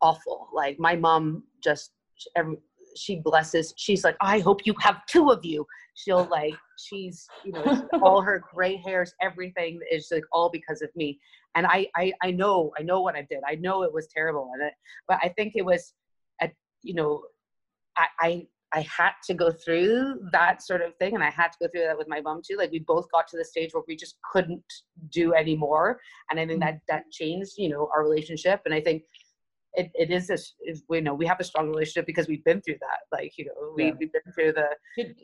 awful. 0.00 0.48
Like 0.52 0.78
my 0.78 0.94
mom 0.94 1.44
just 1.62 1.92
every 2.36 2.58
she 2.96 3.16
blesses. 3.16 3.74
She's 3.76 4.04
like, 4.04 4.16
I 4.20 4.40
hope 4.40 4.66
you 4.66 4.74
have 4.80 5.06
two 5.06 5.30
of 5.30 5.44
you. 5.44 5.66
She'll 5.94 6.26
like, 6.30 6.54
she's 6.78 7.26
you 7.44 7.52
know, 7.52 7.88
all 8.02 8.20
her 8.22 8.42
gray 8.52 8.76
hairs, 8.76 9.14
everything 9.22 9.80
is 9.90 10.08
like 10.10 10.24
all 10.32 10.50
because 10.50 10.82
of 10.82 10.90
me. 10.96 11.18
And 11.54 11.66
I, 11.66 11.86
I, 11.96 12.12
I 12.22 12.30
know, 12.30 12.72
I 12.78 12.82
know 12.82 13.00
what 13.00 13.14
I 13.16 13.26
did. 13.28 13.40
I 13.46 13.56
know 13.56 13.82
it 13.82 13.92
was 13.92 14.08
terrible, 14.08 14.50
and 14.54 14.62
it, 14.68 14.74
but 15.06 15.18
I 15.22 15.28
think 15.30 15.52
it 15.56 15.64
was, 15.64 15.94
you 16.82 16.94
know, 16.94 17.22
I, 17.96 18.06
I 18.20 18.46
I 18.74 18.80
had 18.82 19.12
to 19.26 19.32
go 19.32 19.50
through 19.50 20.20
that 20.32 20.62
sort 20.62 20.82
of 20.82 20.94
thing, 20.96 21.14
and 21.14 21.24
I 21.24 21.30
had 21.30 21.48
to 21.52 21.58
go 21.62 21.68
through 21.68 21.84
that 21.84 21.96
with 21.96 22.08
my 22.08 22.20
mom 22.20 22.42
too. 22.46 22.56
Like 22.56 22.70
we 22.70 22.80
both 22.80 23.10
got 23.10 23.26
to 23.28 23.38
the 23.38 23.44
stage 23.44 23.70
where 23.72 23.82
we 23.88 23.96
just 23.96 24.16
couldn't 24.32 24.62
do 25.10 25.34
anymore, 25.34 25.98
and 26.30 26.38
I 26.38 26.46
think 26.46 26.62
mm-hmm. 26.62 26.70
that 26.70 26.80
that 26.88 27.10
changed, 27.10 27.52
you 27.56 27.70
know, 27.70 27.88
our 27.94 28.02
relationship. 28.02 28.60
And 28.66 28.74
I 28.74 28.80
think 28.80 29.04
it, 29.74 29.90
it 29.94 30.10
is 30.10 30.26
this 30.26 30.54
is 30.66 30.82
we 30.88 31.00
know 31.00 31.14
we 31.14 31.26
have 31.26 31.40
a 31.40 31.44
strong 31.44 31.68
relationship 31.68 32.06
because 32.06 32.28
we've 32.28 32.44
been 32.44 32.60
through 32.62 32.78
that 32.80 33.16
like 33.16 33.32
you 33.36 33.44
know 33.44 33.72
we, 33.76 33.84
Yeah. 33.84 33.92
we've 33.98 34.12
been 34.12 34.32
through 34.34 34.52
the 34.52 34.68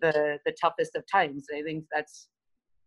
the 0.02 0.38
the 0.44 0.54
toughest 0.60 0.94
of 0.96 1.04
times 1.10 1.46
i 1.56 1.62
think 1.62 1.84
that's 1.90 2.28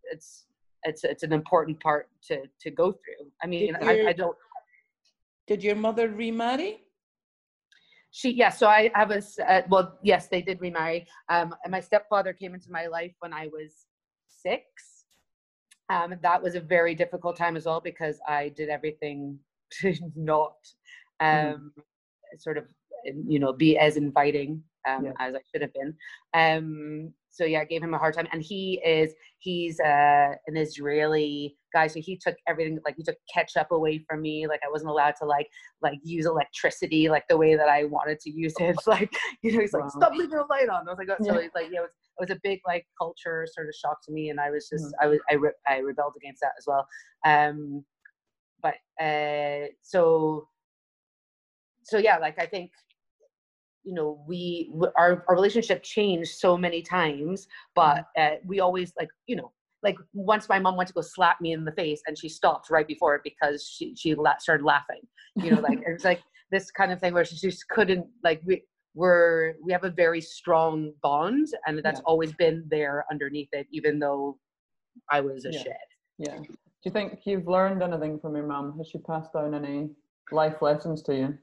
it's 0.03 0.45
it's 0.83 1.03
it's 1.03 1.23
an 1.23 1.33
important 1.33 1.79
part 1.79 2.09
to 2.27 2.43
to 2.61 2.69
go 2.69 2.91
through 2.91 3.31
i 3.43 3.47
mean 3.47 3.75
I, 3.81 4.09
I 4.09 4.13
don't 4.13 4.37
did 5.47 5.63
your 5.63 5.75
mother 5.75 6.09
remarry? 6.09 6.83
She 8.11 8.31
yeah 8.31 8.49
so 8.49 8.67
i 8.67 8.89
have 8.93 9.11
a 9.11 9.21
uh, 9.47 9.61
well 9.69 9.97
yes 10.03 10.27
they 10.27 10.41
did 10.41 10.59
remarry. 10.61 11.05
Um 11.29 11.53
and 11.63 11.71
my 11.71 11.79
stepfather 11.79 12.33
came 12.33 12.53
into 12.53 12.71
my 12.71 12.87
life 12.87 13.13
when 13.19 13.33
i 13.33 13.47
was 13.47 13.85
six. 14.27 15.05
Um 15.89 16.15
that 16.21 16.41
was 16.41 16.55
a 16.55 16.59
very 16.61 16.95
difficult 16.95 17.35
time 17.37 17.57
as 17.57 17.65
well 17.65 17.81
because 17.81 18.19
i 18.27 18.49
did 18.49 18.69
everything 18.69 19.39
to 19.81 19.93
not 20.15 20.55
um 21.19 21.71
sort 22.37 22.57
of 22.57 22.65
you 23.27 23.39
know 23.39 23.53
be 23.53 23.77
as 23.77 23.97
inviting 23.97 24.63
um 24.87 25.05
Yeah. 25.05 25.11
as 25.19 25.35
i 25.35 25.39
should 25.51 25.61
have 25.61 25.73
been 25.73 25.93
um 26.33 27.13
so 27.29 27.45
yeah 27.45 27.61
i 27.61 27.65
gave 27.65 27.83
him 27.83 27.93
a 27.93 27.97
hard 27.97 28.13
time 28.15 28.27
and 28.31 28.41
he 28.41 28.81
is 28.85 29.13
he's 29.39 29.79
uh 29.79 30.33
an 30.47 30.57
israeli 30.57 31.55
guy 31.73 31.87
so 31.87 31.99
he 31.99 32.17
took 32.17 32.35
everything 32.47 32.79
like 32.85 32.95
he 32.97 33.03
took 33.03 33.17
ketchup 33.33 33.67
away 33.71 34.03
from 34.09 34.21
me 34.21 34.47
like 34.47 34.59
i 34.65 34.71
wasn't 34.71 34.89
allowed 34.89 35.13
to 35.19 35.25
like 35.25 35.47
like 35.81 35.99
use 36.03 36.25
electricity 36.25 37.09
like 37.09 37.23
the 37.29 37.37
way 37.37 37.55
that 37.55 37.69
I 37.69 37.83
wanted 37.85 38.19
to 38.21 38.31
use 38.31 38.53
it. 38.59 38.75
Like, 38.87 39.13
you 39.41 39.51
know, 39.51 39.59
he's 39.61 39.73
like, 39.73 39.89
stop 39.89 40.13
leaving 40.13 40.29
the 40.37 40.45
light 40.49 40.69
on. 40.69 40.87
I 40.87 40.91
was 40.91 40.97
like, 40.97 41.09
oh, 41.11 41.23
so 41.23 41.39
Yeah. 41.39 41.47
like, 41.53 41.67
yeah, 41.71 41.79
it 41.79 41.81
was, 41.81 41.91
it 42.19 42.21
was 42.21 42.29
a 42.31 42.39
big 42.43 42.59
like 42.65 42.85
culture 42.97 43.45
sort 43.53 43.67
of 43.67 43.75
shock 43.75 43.97
to 44.05 44.11
me, 44.11 44.29
and 44.29 44.39
I 44.39 44.49
was 44.49 44.67
just, 44.69 44.85
Mhm. 44.85 44.91
I 45.01 45.07
was, 45.07 45.19
I, 45.29 45.33
re- 45.35 45.51
I 45.67 45.77
rebelled 45.77 46.13
against 46.17 46.41
that 46.41 46.53
as 46.57 46.65
well. 46.65 46.87
Um, 47.25 47.85
but 48.61 48.75
uh, 48.99 49.67
so, 49.81 50.47
so 51.83 51.97
yeah, 51.97 52.17
like 52.17 52.39
I 52.39 52.45
think, 52.45 52.71
you 53.87 53.93
know, 53.93 54.21
we 54.27 54.69
our 54.97 55.23
our 55.27 55.35
relationship 55.35 55.81
changed 55.81 56.31
so 56.31 56.57
many 56.57 56.81
times, 56.81 57.47
but 57.73 58.03
uh, 58.19 58.31
we 58.45 58.59
always 58.59 58.93
like, 58.99 59.09
you 59.27 59.37
know. 59.37 59.51
Like 59.83 59.95
once 60.11 60.49
my 60.49 60.57
mom 60.57 60.75
went 60.75 60.87
to 60.87 60.93
go 60.93 61.01
slap 61.01 61.39
me 61.39 61.53
in 61.53 61.63
the 61.63 61.71
face 61.71 62.01
and 62.07 62.17
she 62.17 62.27
stopped 62.29 62.71
right 62.71 62.87
before 62.87 63.13
it 63.15 63.21
because 63.23 63.63
she 63.63 63.95
she 63.95 64.15
la- 64.15 64.39
started 64.39 64.65
laughing 64.65 65.01
you 65.35 65.51
know 65.51 65.61
like 65.61 65.79
it's 65.87 66.03
like 66.03 66.19
this 66.51 66.71
kind 66.71 66.91
of 66.91 66.99
thing 66.99 67.13
where 67.13 67.23
she 67.23 67.35
just 67.35 67.69
couldn't 67.69 68.05
like 68.23 68.41
we 68.43 68.63
we're 68.95 69.53
we 69.63 69.71
have 69.71 69.83
a 69.83 69.91
very 69.91 70.19
strong 70.19 70.91
bond 71.03 71.47
and 71.67 71.79
that's 71.83 71.99
Yeah. 71.99 72.05
always 72.05 72.33
been 72.33 72.65
there 72.71 73.05
underneath 73.11 73.49
it 73.53 73.67
even 73.71 73.99
though 73.99 74.37
i 75.11 75.21
was 75.21 75.45
a 75.45 75.53
Yeah. 75.53 75.61
shed 75.63 75.87
Yeah. 76.17 76.37
Do 76.39 76.83
you 76.85 76.91
think 76.91 77.19
you've 77.25 77.47
learned 77.47 77.83
anything 77.83 78.19
from 78.19 78.35
your 78.35 78.47
mom 78.47 78.75
Has 78.79 78.87
she 78.89 78.97
passed 78.97 79.31
down 79.31 79.53
any 79.53 79.91
life 80.31 80.59
lessons 80.61 81.03
to 81.03 81.15
you? 81.15 81.37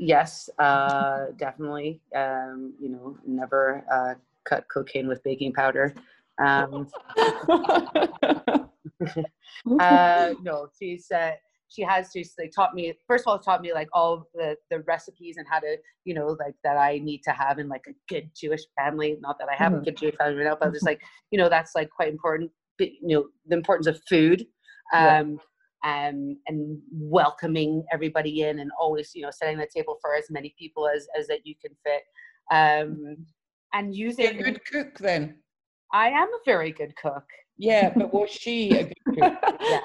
Yes 0.00 0.48
uh 0.58 1.26
definitely 1.36 2.00
um 2.16 2.72
you 2.80 2.88
know 2.88 3.16
never 3.26 3.84
uh 3.92 4.14
cut 4.48 4.64
cocaine 4.72 5.06
with 5.06 5.22
baking 5.22 5.52
powder 5.52 5.94
um 6.42 6.86
uh 9.80 10.30
no 10.42 10.68
she's 10.78 11.10
uh 11.10 11.32
she 11.68 11.82
has 11.82 12.10
just 12.14 12.38
like 12.38 12.50
taught 12.50 12.74
me 12.74 12.94
first 13.06 13.24
of 13.24 13.28
all 13.28 13.38
taught 13.38 13.60
me 13.60 13.74
like 13.74 13.88
all 13.92 14.26
the 14.34 14.56
the 14.70 14.80
recipes 14.80 15.36
and 15.36 15.46
how 15.46 15.58
to 15.60 15.76
you 16.04 16.14
know 16.14 16.28
like 16.40 16.54
that 16.64 16.78
i 16.78 16.98
need 16.98 17.22
to 17.22 17.30
have 17.30 17.58
in 17.58 17.68
like 17.68 17.84
a 17.86 17.92
good 18.08 18.30
jewish 18.34 18.62
family 18.78 19.18
not 19.20 19.38
that 19.38 19.48
i 19.50 19.54
have 19.54 19.74
a 19.74 19.76
Mhm. 19.76 19.84
good 19.84 19.96
jewish 19.98 20.16
family 20.16 20.36
right 20.36 20.44
now 20.44 20.56
but 20.58 20.72
just 20.72 20.86
like 20.86 21.02
you 21.30 21.38
know 21.38 21.50
that's 21.50 21.74
like 21.74 21.90
quite 21.90 22.08
important 22.08 22.50
but, 22.78 22.88
you 22.90 23.08
know 23.18 23.26
the 23.48 23.54
importance 23.54 23.86
of 23.86 24.00
food 24.08 24.46
Yeah. 24.94 25.20
Um 25.84 26.36
and 26.46 26.78
welcoming 26.92 27.82
everybody 27.92 28.42
in 28.42 28.58
and 28.60 28.70
always 28.78 29.12
you 29.14 29.22
know 29.22 29.30
setting 29.30 29.56
the 29.58 29.66
table 29.74 29.96
for 30.00 30.14
as 30.14 30.24
many 30.30 30.54
people 30.58 30.86
as 30.88 31.06
as 31.18 31.26
that 31.26 31.40
you 31.46 31.54
can 31.60 31.74
fit 31.84 32.02
um 32.50 33.16
and 33.72 33.94
You're 33.94 34.08
a 34.08 34.10
using 34.10 34.36
good 34.42 34.60
cook 34.70 34.98
then. 34.98 35.36
i 35.92 36.08
am 36.08 36.28
a 36.28 36.38
very 36.44 36.72
good 36.72 36.94
cook 36.96 37.24
Yeah, 37.56 37.92
but 37.96 38.12
was 38.12 38.30
she 38.30 38.70
a 38.72 38.84
good 38.84 39.14
cook? 39.18 39.34
Yeah. 39.60 39.80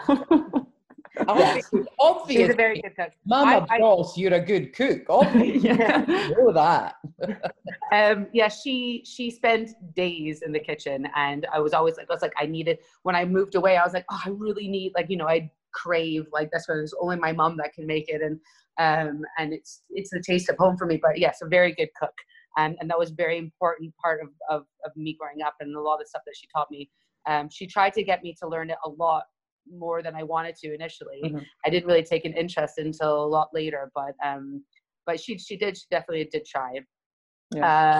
Obviously, 1.28 1.84
she's 2.30 2.50
a 2.50 2.54
very 2.54 2.82
good 2.82 2.96
cook 2.96 3.12
Mama 3.26 3.66
I- 3.70 3.78
I- 3.78 4.04
you're 4.18 4.34
a 4.34 4.40
good 4.42 4.74
cook. 4.76 5.02
Obviously, 5.10 5.60
yeah. 5.70 6.04
you 6.08 6.36
know 6.38 6.52
that. 6.52 6.96
um 7.94 8.28
yeah 8.34 8.50
she 8.50 9.02
she 9.06 9.32
spent 9.32 9.70
days 9.96 10.42
in 10.42 10.52
the 10.52 10.60
kitchen 10.60 11.08
and 11.16 11.48
i 11.54 11.60
was 11.60 11.74
always 11.74 11.96
like 11.98 12.08
i 12.10 12.14
was 12.14 12.22
like 12.22 12.34
i 12.38 12.46
needed 12.46 12.78
when 13.04 13.16
i 13.16 13.24
moved 13.24 13.56
away 13.56 13.78
i 13.78 13.84
was 13.84 13.94
like 13.94 14.06
oh 14.12 14.22
i 14.26 14.30
really 14.30 14.68
need 14.68 14.92
like 14.96 15.10
you 15.10 15.16
know 15.18 15.28
i 15.28 15.50
crave 15.76 16.26
like 16.32 16.50
that's 16.52 16.68
when 16.68 16.80
it's 16.80 16.94
only 17.02 17.18
my 17.18 17.32
mom 17.32 17.58
that 17.58 17.74
can 17.74 17.86
make 17.86 18.06
it 18.08 18.22
and 18.22 18.40
um 18.80 19.22
and 19.38 19.54
it's 19.54 19.84
it's 19.90 20.10
the 20.10 20.24
taste 20.26 20.50
of 20.50 20.56
home 20.58 20.76
for 20.78 20.88
me 20.88 20.98
but 21.02 21.20
yes 21.20 21.40
a 21.44 21.48
very 21.48 21.74
good 21.76 21.90
cook 22.00 22.14
and 22.58 22.76
and 22.80 22.90
that 22.90 22.98
was 22.98 23.12
a 23.12 23.16
very 23.16 23.38
important 23.38 23.94
part 24.02 24.22
of 24.24 24.30
of, 24.50 24.66
of 24.86 24.92
me 24.96 25.16
growing 25.20 25.42
up 25.46 25.56
and 25.60 25.76
a 25.76 25.82
lot 25.82 26.02
of 26.02 26.08
stuff 26.08 26.22
that 26.26 26.36
she 26.40 26.48
taught 26.56 26.70
me. 26.72 26.90
Um 27.30 27.50
she 27.50 27.68
tried 27.68 27.94
to 27.94 28.04
get 28.04 28.24
me 28.24 28.36
to 28.42 28.48
learn 28.48 28.70
it 28.70 28.78
a 28.86 28.90
lot 28.90 29.24
more 29.86 30.02
than 30.04 30.16
i 30.16 30.24
wanted 30.24 30.56
to 30.62 30.74
initially. 30.74 31.22
Mhm. 31.26 31.44
i 31.66 31.70
didn't 31.70 31.88
really 31.88 32.04
take 32.04 32.26
an 32.26 32.34
interest 32.34 32.78
until 32.78 33.24
a 33.26 33.32
lot 33.38 33.50
later 33.54 33.92
but 33.96 34.14
um 34.24 34.64
but 35.06 35.20
she 35.20 35.38
she 35.38 35.56
did 35.58 35.76
she 35.78 35.86
definitely 35.92 36.28
did 36.32 36.46
try. 36.46 36.72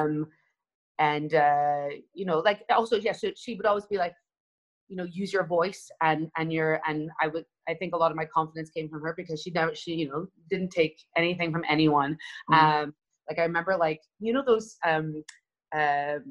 Um 0.02 0.28
and 1.00 1.34
uh 1.34 1.88
you 2.14 2.26
know 2.26 2.40
like 2.40 2.60
also 2.70 2.96
yeah 2.98 3.12
so 3.12 3.30
she 3.36 3.56
would 3.56 3.66
always 3.66 3.86
be 3.86 3.98
like 3.98 4.14
you 4.88 4.96
know 4.96 5.04
use 5.22 5.34
your 5.34 5.46
voice 5.46 5.90
and 6.02 6.30
and 6.38 6.54
your 6.54 6.80
and 6.88 7.10
i 7.22 7.28
would 7.28 7.46
i 7.68 7.74
think 7.74 7.94
a 7.94 7.98
lot 7.98 8.12
of 8.12 8.18
my 8.18 8.26
confidence 8.26 8.70
came 8.70 8.90
from 8.90 9.02
her 9.02 9.14
because 9.18 9.42
she 9.42 9.52
never 9.52 9.74
she 9.76 9.94
you 9.94 10.10
know 10.10 10.28
didn't 10.50 10.70
take 10.70 10.98
anything 11.18 11.52
from 11.52 11.64
anyone 11.70 12.18
Mhm. 12.50 12.56
um 12.84 12.94
like 13.30 13.40
i 13.40 13.44
remember 13.44 13.76
like 13.76 14.02
you 14.20 14.34
know 14.34 14.44
those 14.46 14.78
um 14.86 15.24
um 15.76 16.24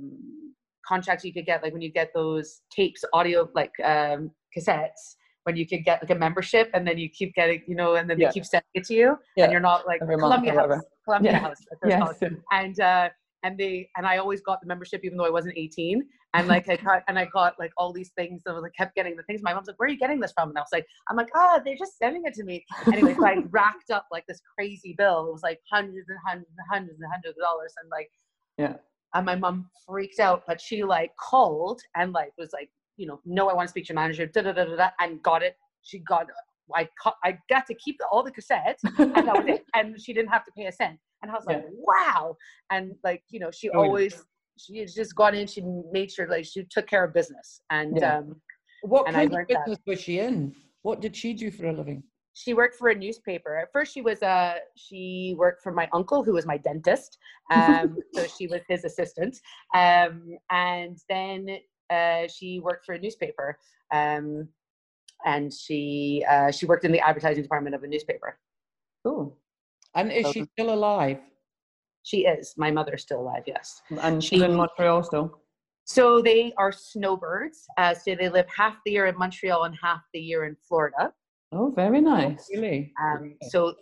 contracts 0.86 1.24
you 1.24 1.32
could 1.32 1.46
get 1.46 1.62
like 1.62 1.72
when 1.72 1.82
you 1.82 1.90
get 1.90 2.10
those 2.14 2.60
tapes 2.70 3.04
audio 3.12 3.48
like 3.54 3.72
um 3.84 4.30
cassettes 4.56 5.16
when 5.44 5.56
you 5.56 5.66
could 5.66 5.84
get 5.84 6.02
like 6.02 6.10
a 6.10 6.14
membership 6.14 6.70
and 6.74 6.86
then 6.86 6.98
you 6.98 7.08
keep 7.08 7.34
getting 7.34 7.62
you 7.66 7.74
know 7.74 7.94
and 7.96 8.08
then 8.08 8.18
Yeah. 8.18 8.28
they 8.28 8.32
keep 8.32 8.44
sending 8.44 8.66
it 8.74 8.84
to 8.84 8.94
you 8.94 9.16
Yeah, 9.36 9.44
and 9.44 9.52
you're 9.52 9.60
not 9.60 9.86
like 9.86 10.00
every 10.02 10.16
month 10.16 10.44
columbia 10.44 10.54
house 10.54 10.84
columbia 11.04 11.32
Yeah. 11.32 11.40
house 11.40 11.58
that's 11.80 11.96
what 11.96 12.10
it's 12.10 12.20
Yes. 12.20 12.32
and 12.52 12.80
uh 12.80 13.08
and 13.44 13.56
they 13.58 13.88
and 13.96 14.06
I 14.06 14.16
always 14.16 14.40
got 14.40 14.60
the 14.60 14.66
membership 14.66 15.02
even 15.04 15.16
though 15.16 15.26
I 15.26 15.30
wasn't 15.30 15.56
18 15.56 16.02
and 16.32 16.48
like 16.48 16.68
I 16.68 16.76
got 16.76 17.02
and 17.06 17.16
I 17.18 17.26
got 17.26 17.54
like 17.60 17.72
all 17.76 17.92
these 17.92 18.10
things 18.16 18.42
and 18.44 18.52
I 18.52 18.54
was 18.54 18.62
like 18.62 18.74
kept 18.76 18.96
getting 18.96 19.14
the 19.16 19.22
things. 19.24 19.42
My 19.42 19.54
mom's 19.54 19.68
like 19.68 19.78
where 19.78 19.86
are 19.86 19.92
you 19.92 19.98
getting 19.98 20.18
this 20.18 20.32
from? 20.32 20.48
And 20.48 20.58
I 20.58 20.62
was 20.62 20.70
like 20.72 20.86
I'm 21.08 21.16
like 21.16 21.28
ah 21.36 21.60
they're 21.64 21.76
just 21.76 21.98
sending 21.98 22.22
it 22.24 22.34
to 22.34 22.44
me. 22.44 22.64
Anyway 22.92 23.14
so 23.14 23.26
I 23.26 23.36
racked 23.50 23.90
up 23.92 24.06
like 24.10 24.26
this 24.26 24.40
crazy 24.58 24.94
bill. 24.98 25.28
It 25.28 25.32
was 25.32 25.42
like 25.42 25.60
hundreds 25.70 26.08
and 26.08 26.18
hundreds 26.26 26.50
and 26.58 26.66
hundreds 26.72 27.00
and 27.00 27.10
hundreds 27.12 27.38
of 27.38 27.42
dollars. 27.42 27.72
And 27.80 27.90
like 27.90 28.10
Yeah. 28.58 28.76
and 29.14 29.26
my 29.26 29.36
mom 29.36 29.68
freaked 29.86 30.18
out 30.20 30.42
but 30.46 30.60
she 30.60 30.82
like 30.82 31.12
called 31.16 31.80
and 31.94 32.12
like 32.12 32.32
was 32.38 32.50
like 32.52 32.70
you 32.96 33.06
know 33.06 33.20
no 33.26 33.48
I 33.50 33.54
want 33.54 33.68
to 33.68 33.70
speak 33.70 33.84
to 33.86 33.92
your 33.92 34.00
manager 34.00 34.26
da 34.26 34.42
da 34.42 34.52
da 34.52 34.64
da, 34.64 34.76
da 34.76 34.88
and 35.00 35.22
got 35.22 35.42
it. 35.42 35.56
She 35.82 35.98
got 36.00 36.26
I 36.74 36.88
I 37.22 37.38
got 37.50 37.66
to 37.66 37.74
keep 37.74 37.98
all 38.10 38.22
the 38.22 38.32
cassettes 38.32 38.80
and 38.98 39.14
that 39.14 39.36
was 39.36 39.46
it. 39.46 39.64
And 39.74 40.00
she 40.00 40.14
didn't 40.14 40.30
have 40.30 40.44
to 40.46 40.52
pay 40.56 40.66
a 40.66 40.72
cent. 40.72 40.98
And 41.24 41.30
I 41.30 41.34
was 41.36 41.46
like, 41.46 41.64
Yeah. 41.64 41.70
wow. 41.72 42.36
And 42.70 42.94
like, 43.02 43.22
you 43.30 43.40
know, 43.40 43.50
she 43.50 43.70
Oh, 43.70 43.72
yeah. 43.72 43.78
always 43.78 44.26
she 44.58 44.78
had 44.78 44.88
just 44.92 45.16
gone 45.16 45.34
in, 45.34 45.46
she 45.46 45.62
made 45.90 46.12
sure 46.12 46.28
like 46.28 46.44
she 46.44 46.64
took 46.64 46.86
care 46.86 47.02
of 47.02 47.14
business. 47.14 47.62
And 47.70 47.96
Yeah. 47.98 48.18
um 48.18 48.40
What 48.82 49.06
And 49.06 49.16
kind 49.16 49.26
of 49.26 49.32
learned 49.32 49.48
that. 49.48 49.64
business 49.64 49.78
was 49.86 50.00
she 50.00 50.18
in? 50.18 50.54
What 50.82 51.00
did 51.00 51.16
she 51.16 51.32
do 51.32 51.50
for 51.50 51.66
a 51.66 51.72
living? 51.72 52.02
she 52.36 52.52
worked 52.52 52.74
for 52.74 52.88
a 52.88 52.94
newspaper. 52.96 53.56
At 53.56 53.72
first 53.72 53.94
she 53.94 54.02
was 54.02 54.22
uh 54.22 54.56
she 54.76 55.34
worked 55.38 55.62
for 55.62 55.72
my 55.72 55.88
uncle 55.94 56.22
who 56.24 56.32
was 56.34 56.44
my 56.46 56.58
dentist. 56.58 57.16
Um 57.50 57.96
so 58.12 58.26
she 58.26 58.46
was 58.48 58.60
his 58.68 58.84
assistant. 58.84 59.34
Um 59.74 60.36
and 60.50 60.98
then 61.08 61.58
uh 61.88 62.26
she 62.28 62.60
worked 62.60 62.84
for 62.84 62.94
a 62.96 62.98
newspaper. 62.98 63.58
Um 63.92 64.48
and 65.24 65.54
she 65.54 66.22
uh 66.28 66.50
she 66.50 66.66
worked 66.66 66.84
in 66.84 66.92
the 66.92 67.00
advertising 67.00 67.42
department 67.42 67.74
of 67.74 67.82
a 67.82 67.86
newspaper. 67.86 68.38
Cool. 69.04 69.38
And 69.94 70.10
is 70.12 70.30
she 70.32 70.44
still 70.52 70.72
alive? 70.72 71.18
She 72.02 72.26
is. 72.26 72.54
My 72.56 72.70
mother's 72.70 73.02
still 73.02 73.20
alive, 73.20 73.44
yes. 73.46 73.80
And 74.02 74.22
she's 74.22 74.42
in 74.42 74.54
Montreal 74.54 75.02
still. 75.02 75.40
So 75.84 76.20
they 76.22 76.52
are 76.58 76.72
snowbirds. 76.72 77.66
Uh, 77.78 77.94
so 77.94 78.14
they 78.14 78.28
live 78.28 78.46
half 78.54 78.76
the 78.84 78.92
year 78.92 79.06
in 79.06 79.16
Montreal 79.16 79.64
and 79.64 79.74
half 79.82 80.00
the 80.12 80.20
year 80.20 80.44
in 80.44 80.56
Florida. 80.66 81.12
Oh, 81.52 81.72
very 81.74 82.00
nice. 82.00 82.48
Really? 82.52 82.92
Um, 83.02 83.36
so 83.42 83.74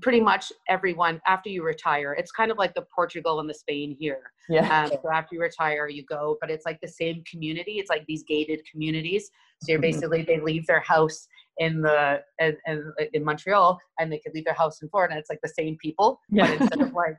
pretty 0.00 0.20
much 0.20 0.50
everyone 0.68 1.20
after 1.26 1.50
you 1.50 1.62
retire, 1.62 2.14
it's 2.14 2.32
kind 2.32 2.50
of 2.50 2.58
like 2.58 2.74
the 2.74 2.86
Portugal 2.94 3.40
and 3.40 3.48
the 3.48 3.54
Spain 3.54 3.94
here. 3.98 4.32
Yeah. 4.48 4.84
Um, 4.84 4.90
so 4.90 5.10
after 5.12 5.34
you 5.34 5.40
retire, 5.40 5.88
you 5.88 6.04
go, 6.04 6.36
but 6.40 6.50
it's 6.50 6.66
like 6.66 6.80
the 6.80 6.88
same 6.88 7.22
community. 7.30 7.72
It's 7.72 7.90
like 7.90 8.04
these 8.06 8.24
gated 8.26 8.60
communities. 8.70 9.30
So 9.62 9.72
you're 9.72 9.78
Mhm. 9.78 9.82
basically 9.82 10.22
they 10.22 10.40
leave 10.40 10.66
their 10.66 10.80
house 10.80 11.28
in 11.58 11.82
the 11.82 12.20
in, 12.40 12.56
in, 12.66 12.92
in 13.12 13.24
Montreal 13.24 13.78
and 13.98 14.12
they 14.12 14.18
could 14.18 14.34
leave 14.34 14.44
their 14.44 14.54
house 14.54 14.82
in 14.82 14.88
Florida. 14.88 15.16
It's 15.16 15.30
like 15.30 15.40
the 15.42 15.48
same 15.48 15.76
people, 15.80 16.20
Yeah. 16.30 16.46
but 16.46 16.54
instead 16.54 16.80
of 16.82 16.92
like 16.92 17.16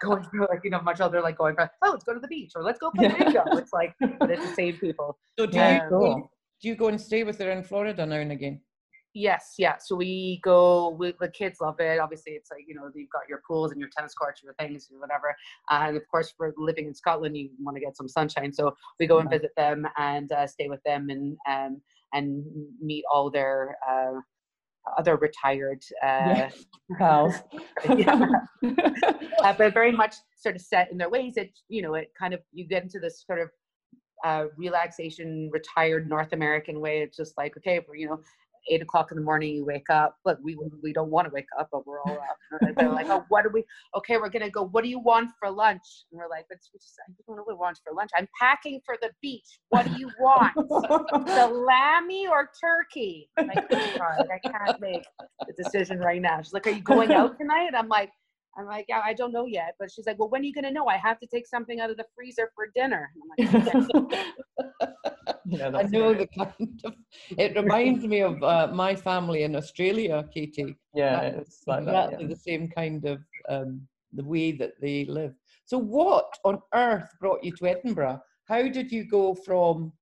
going 0.00 0.22
through 0.24 0.46
like 0.50 0.60
you 0.64 0.70
know 0.70 0.80
Montreal, 0.82 1.10
they're 1.10 1.22
like 1.22 1.38
going 1.38 1.54
for 1.54 1.70
oh 1.82 1.90
let's 1.90 2.04
go 2.04 2.14
to 2.14 2.20
the 2.20 2.28
beach 2.28 2.52
or 2.54 2.62
let's 2.62 2.78
go 2.78 2.90
play 2.90 3.08
Yeah. 3.08 3.24
bingo. 3.24 3.44
It's 3.56 3.72
like 3.72 3.94
but 4.20 4.30
it's 4.30 4.42
the 4.48 4.54
same 4.54 4.76
people. 4.80 5.18
So 5.38 5.46
do 5.46 5.58
you 5.58 5.80
go, 5.88 6.30
do 6.60 6.68
you 6.68 6.74
go 6.74 6.88
and 6.88 7.00
stay 7.00 7.24
with 7.24 7.38
her 7.38 7.50
in 7.50 7.62
Florida 7.62 8.04
now 8.04 8.16
and 8.16 8.32
again? 8.32 8.60
Yes, 9.14 9.54
yeah. 9.58 9.78
So 9.78 9.96
we 9.96 10.38
go. 10.44 10.90
We, 10.90 11.14
the 11.18 11.28
kids 11.28 11.60
love 11.60 11.80
it. 11.80 11.98
Obviously, 11.98 12.32
it's 12.32 12.50
like 12.50 12.64
you 12.68 12.74
know 12.74 12.90
you've 12.94 13.10
got 13.10 13.22
your 13.28 13.42
pools 13.48 13.72
and 13.72 13.80
your 13.80 13.88
tennis 13.96 14.14
courts, 14.14 14.42
your 14.44 14.54
things, 14.54 14.88
and 14.90 15.00
whatever. 15.00 15.34
And 15.70 15.96
of 15.96 16.02
course, 16.08 16.34
we're 16.38 16.52
living 16.56 16.86
in 16.86 16.94
Scotland, 16.94 17.36
you 17.36 17.48
want 17.60 17.76
to 17.76 17.80
get 17.80 17.96
some 17.96 18.06
sunshine. 18.06 18.52
So 18.52 18.76
we 19.00 19.06
go 19.06 19.18
and 19.18 19.30
visit 19.30 19.50
them 19.56 19.88
and 19.96 20.30
uh, 20.30 20.46
stay 20.46 20.68
with 20.68 20.82
them 20.84 21.08
and 21.08 21.36
um, 21.48 21.80
and 22.12 22.44
meet 22.80 23.04
all 23.12 23.30
their 23.30 23.76
uh, 23.88 24.20
other 24.96 25.16
retired. 25.16 25.82
Uh, 26.02 26.48
Yeah. 26.90 26.96
Pals. 26.98 27.34
Yeah. 27.96 28.28
uh, 29.44 29.52
but 29.58 29.74
very 29.74 29.92
much 29.92 30.16
sort 30.36 30.56
of 30.56 30.62
set 30.62 30.90
in 30.90 30.96
their 30.98 31.10
ways. 31.10 31.36
It 31.36 31.50
you 31.68 31.82
know 31.82 31.94
it 31.94 32.12
kind 32.18 32.32
of 32.32 32.40
you 32.52 32.66
get 32.66 32.82
into 32.82 32.98
this 32.98 33.24
sort 33.26 33.40
of 33.40 33.50
uh, 34.24 34.46
relaxation, 34.56 35.50
retired 35.52 36.08
North 36.08 36.32
American 36.32 36.80
way. 36.80 37.02
It's 37.02 37.16
just 37.16 37.36
like 37.36 37.56
okay, 37.58 37.80
you 37.94 38.06
know, 38.08 38.20
eight 38.70 38.82
o'clock 38.82 39.10
in 39.10 39.16
the 39.16 39.24
morning 39.24 39.54
you 39.54 39.64
wake 39.64 39.90
up. 39.90 40.16
but 40.24 40.40
we 40.42 40.56
we 40.82 40.92
don't 40.92 41.10
want 41.10 41.26
to 41.26 41.32
wake 41.32 41.48
up, 41.58 41.68
but 41.72 41.86
we're 41.86 42.00
all 42.02 42.18
up. 42.18 42.60
And 42.62 42.76
They're 42.76 42.90
like, 42.90 43.08
oh, 43.08 43.24
what 43.28 43.42
do 43.44 43.50
we? 43.52 43.64
Okay, 43.96 44.16
we're 44.16 44.28
gonna 44.28 44.50
go. 44.50 44.64
What 44.64 44.84
do 44.84 44.90
you 44.90 44.98
want 44.98 45.30
for 45.38 45.50
lunch? 45.50 46.04
And 46.10 46.18
we're 46.18 46.28
like, 46.28 46.46
it's 46.50 46.70
we 46.72 46.78
just 46.78 46.94
I 47.08 47.12
don't 47.26 47.36
know 47.36 47.42
what 47.42 47.54
we 47.54 47.58
want 47.58 47.78
for 47.84 47.94
lunch. 47.94 48.10
I'm 48.16 48.28
packing 48.40 48.80
for 48.84 48.96
the 49.00 49.10
beach. 49.22 49.60
What 49.70 49.86
do 49.86 49.92
you 49.98 50.10
want? 50.20 50.54
The 50.56 51.24
Salami 51.34 52.26
or 52.26 52.50
turkey? 52.60 53.30
Like, 53.38 53.64
oh, 53.72 53.92
God, 53.98 54.26
I 54.32 54.38
can't 54.48 54.80
make 54.80 55.04
the 55.46 55.62
decision 55.62 55.98
right 55.98 56.20
now. 56.20 56.40
She's 56.42 56.52
like, 56.52 56.66
Are 56.66 56.70
you 56.70 56.82
going 56.82 57.12
out 57.12 57.38
tonight? 57.38 57.70
I'm 57.76 57.88
like, 57.88 58.10
I'm 58.58 58.66
like, 58.66 58.86
yeah, 58.88 59.00
I 59.04 59.14
don't 59.14 59.32
know 59.32 59.46
yet. 59.46 59.74
But 59.78 59.90
she's 59.90 60.06
like, 60.06 60.18
Well, 60.18 60.28
when 60.30 60.42
are 60.42 60.44
you 60.44 60.52
gonna 60.54 60.70
know? 60.72 60.86
I 60.86 60.96
have 60.96 61.18
to 61.20 61.26
take 61.26 61.46
something 61.46 61.80
out 61.80 61.90
of 61.90 61.96
the 61.96 62.04
freezer 62.14 62.50
for 62.54 62.70
dinner. 62.74 63.10
And 63.14 63.22
I'm 63.22 63.62
like, 63.62 64.08
"Okay." 64.08 64.32
yeah, 65.58 65.70
I 65.74 65.82
know 65.84 66.14
the 66.14 66.26
kind 66.26 66.80
of. 66.84 66.94
It 67.36 67.56
reminds 67.56 68.04
me 68.04 68.20
of 68.20 68.42
uh, 68.42 68.68
my 68.72 68.94
family 68.94 69.42
in 69.44 69.56
Australia, 69.56 70.24
Katie. 70.32 70.76
Yeah, 70.94 71.20
that- 71.20 71.34
it's 71.40 71.62
like 71.66 71.84
that. 71.84 71.94
exactly 72.06 72.24
Yeah. 72.24 72.28
the 72.34 72.36
same 72.36 72.68
kind 72.68 73.04
of 73.04 73.18
um, 73.48 73.88
the 74.12 74.24
way 74.24 74.52
that 74.52 74.72
they 74.80 75.04
live. 75.06 75.34
So, 75.64 75.78
what 75.78 76.26
on 76.44 76.60
earth 76.74 77.08
brought 77.20 77.42
you 77.44 77.52
to 77.56 77.66
Edinburgh? 77.66 78.20
How 78.44 78.62
did 78.68 78.90
you 78.92 79.04
go 79.04 79.34
from 79.34 79.92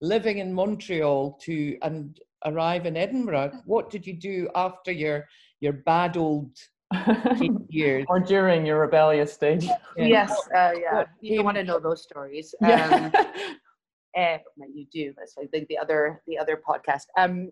living 0.00 0.38
in 0.38 0.52
Montreal 0.52 1.38
to 1.42 1.78
and 1.82 2.18
arrive 2.44 2.86
in 2.86 2.96
Edinburgh? 2.96 3.52
What 3.64 3.90
did 3.90 4.06
you 4.06 4.14
do 4.14 4.48
after 4.54 4.92
your 4.92 5.26
your 5.60 5.72
bad 5.72 6.16
old 6.16 6.50
years? 7.68 8.04
or 8.08 8.20
during 8.20 8.66
your 8.66 8.80
rebellious 8.80 9.32
stage. 9.32 9.64
Yeah. 9.96 10.06
Yes, 10.16 10.30
uh, 10.54 10.72
yeah. 10.80 11.04
You 11.20 11.36
don't 11.36 11.44
want 11.44 11.56
to 11.56 11.64
know 11.64 11.78
those 11.80 12.02
stories. 12.02 12.54
Yeah. 12.60 13.10
Well, 14.56 14.68
you 14.72 14.86
do. 14.92 15.12
That's 15.16 15.34
I 15.38 15.46
think 15.46 15.68
the 15.68 15.78
other 15.78 16.22
the 16.26 16.38
other 16.38 16.60
podcast. 16.68 17.06
Um, 17.18 17.50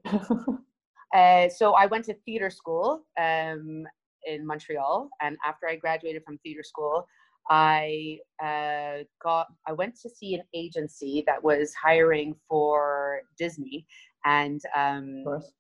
Uh, 1.15 1.49
so 1.57 1.73
I 1.75 1.87
went 1.87 2.05
to 2.07 2.15
theater 2.25 2.51
school 2.51 3.05
um, 3.21 3.85
in 4.27 4.47
Montreal, 4.47 5.09
and 5.21 5.37
after 5.45 5.69
I 5.69 5.77
graduated 5.77 6.23
from 6.25 6.39
theater 6.39 6.63
school, 6.63 7.07
I 7.51 8.19
uh, 8.43 9.05
got 9.23 9.49
I 9.67 9.73
went 9.73 9.97
to 10.03 10.09
see 10.11 10.35
an 10.35 10.43
agency 10.55 11.25
that 11.27 11.43
was 11.43 11.75
hiring 11.75 12.35
for 12.49 13.23
Disney, 13.39 13.87
and 14.25 14.61
um, 14.77 15.19
of 15.19 15.25
course. 15.25 15.53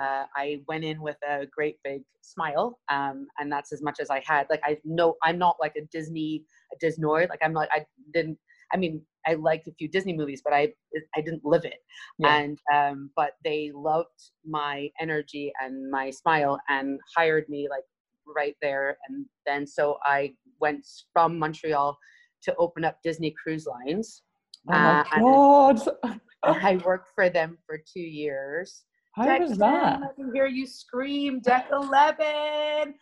uh, 0.00 0.24
I 0.36 0.60
went 0.68 0.84
in 0.84 1.00
with 1.00 1.16
a 1.28 1.46
great 1.46 1.78
big 1.82 2.02
smile, 2.20 2.78
um, 2.90 3.26
and 3.38 3.50
that's 3.50 3.72
as 3.72 3.82
much 3.82 4.00
as 4.00 4.10
I 4.10 4.22
had. 4.26 4.46
Like 4.50 4.60
I 4.64 4.78
know 4.84 5.16
I'm 5.22 5.38
not 5.38 5.56
like 5.60 5.76
a 5.76 5.86
Disney 5.90 6.44
a 6.72 6.84
Disnoid. 6.84 7.30
Like 7.30 7.40
I'm 7.42 7.52
not. 7.54 7.68
I 7.72 7.86
didn't. 8.12 8.38
I 8.72 8.76
mean, 8.76 9.02
I 9.26 9.34
liked 9.34 9.68
a 9.68 9.72
few 9.72 9.88
Disney 9.88 10.14
movies, 10.14 10.40
but 10.44 10.52
I 10.52 10.72
I 11.16 11.20
didn't 11.20 11.44
live 11.44 11.64
it 11.64 11.80
Yeah. 12.18 12.36
and 12.36 12.58
um, 12.72 13.10
but 13.16 13.32
they 13.44 13.70
loved 13.74 14.20
my 14.44 14.90
energy 15.00 15.52
and 15.60 15.90
my 15.90 16.10
smile 16.10 16.58
and 16.68 16.98
hired 17.16 17.48
me 17.48 17.68
like 17.68 17.84
right 18.26 18.56
there 18.60 18.96
and 19.08 19.24
then 19.46 19.66
so 19.66 19.96
i 20.04 20.32
went 20.60 20.84
from 21.12 21.38
montreal 21.38 21.96
to 22.42 22.54
open 22.56 22.84
up 22.84 22.98
disney 23.02 23.34
cruise 23.42 23.66
lines 23.66 24.22
oh 24.68 24.72
my 24.72 25.00
uh, 25.00 25.04
god. 25.20 26.20
i 26.70 26.76
worked 26.84 27.10
for 27.14 27.30
them 27.30 27.56
for 27.66 27.78
two 27.92 28.00
years 28.00 28.84
How 29.14 29.24
Deck 29.24 29.40
was 29.40 29.50
10, 29.50 29.58
that? 29.58 30.00
I 30.02 30.12
can 30.14 30.30
hear 30.32 30.46
you 30.46 30.66
scream, 30.66 31.40
Deck 31.40 31.66
11. 31.72 32.94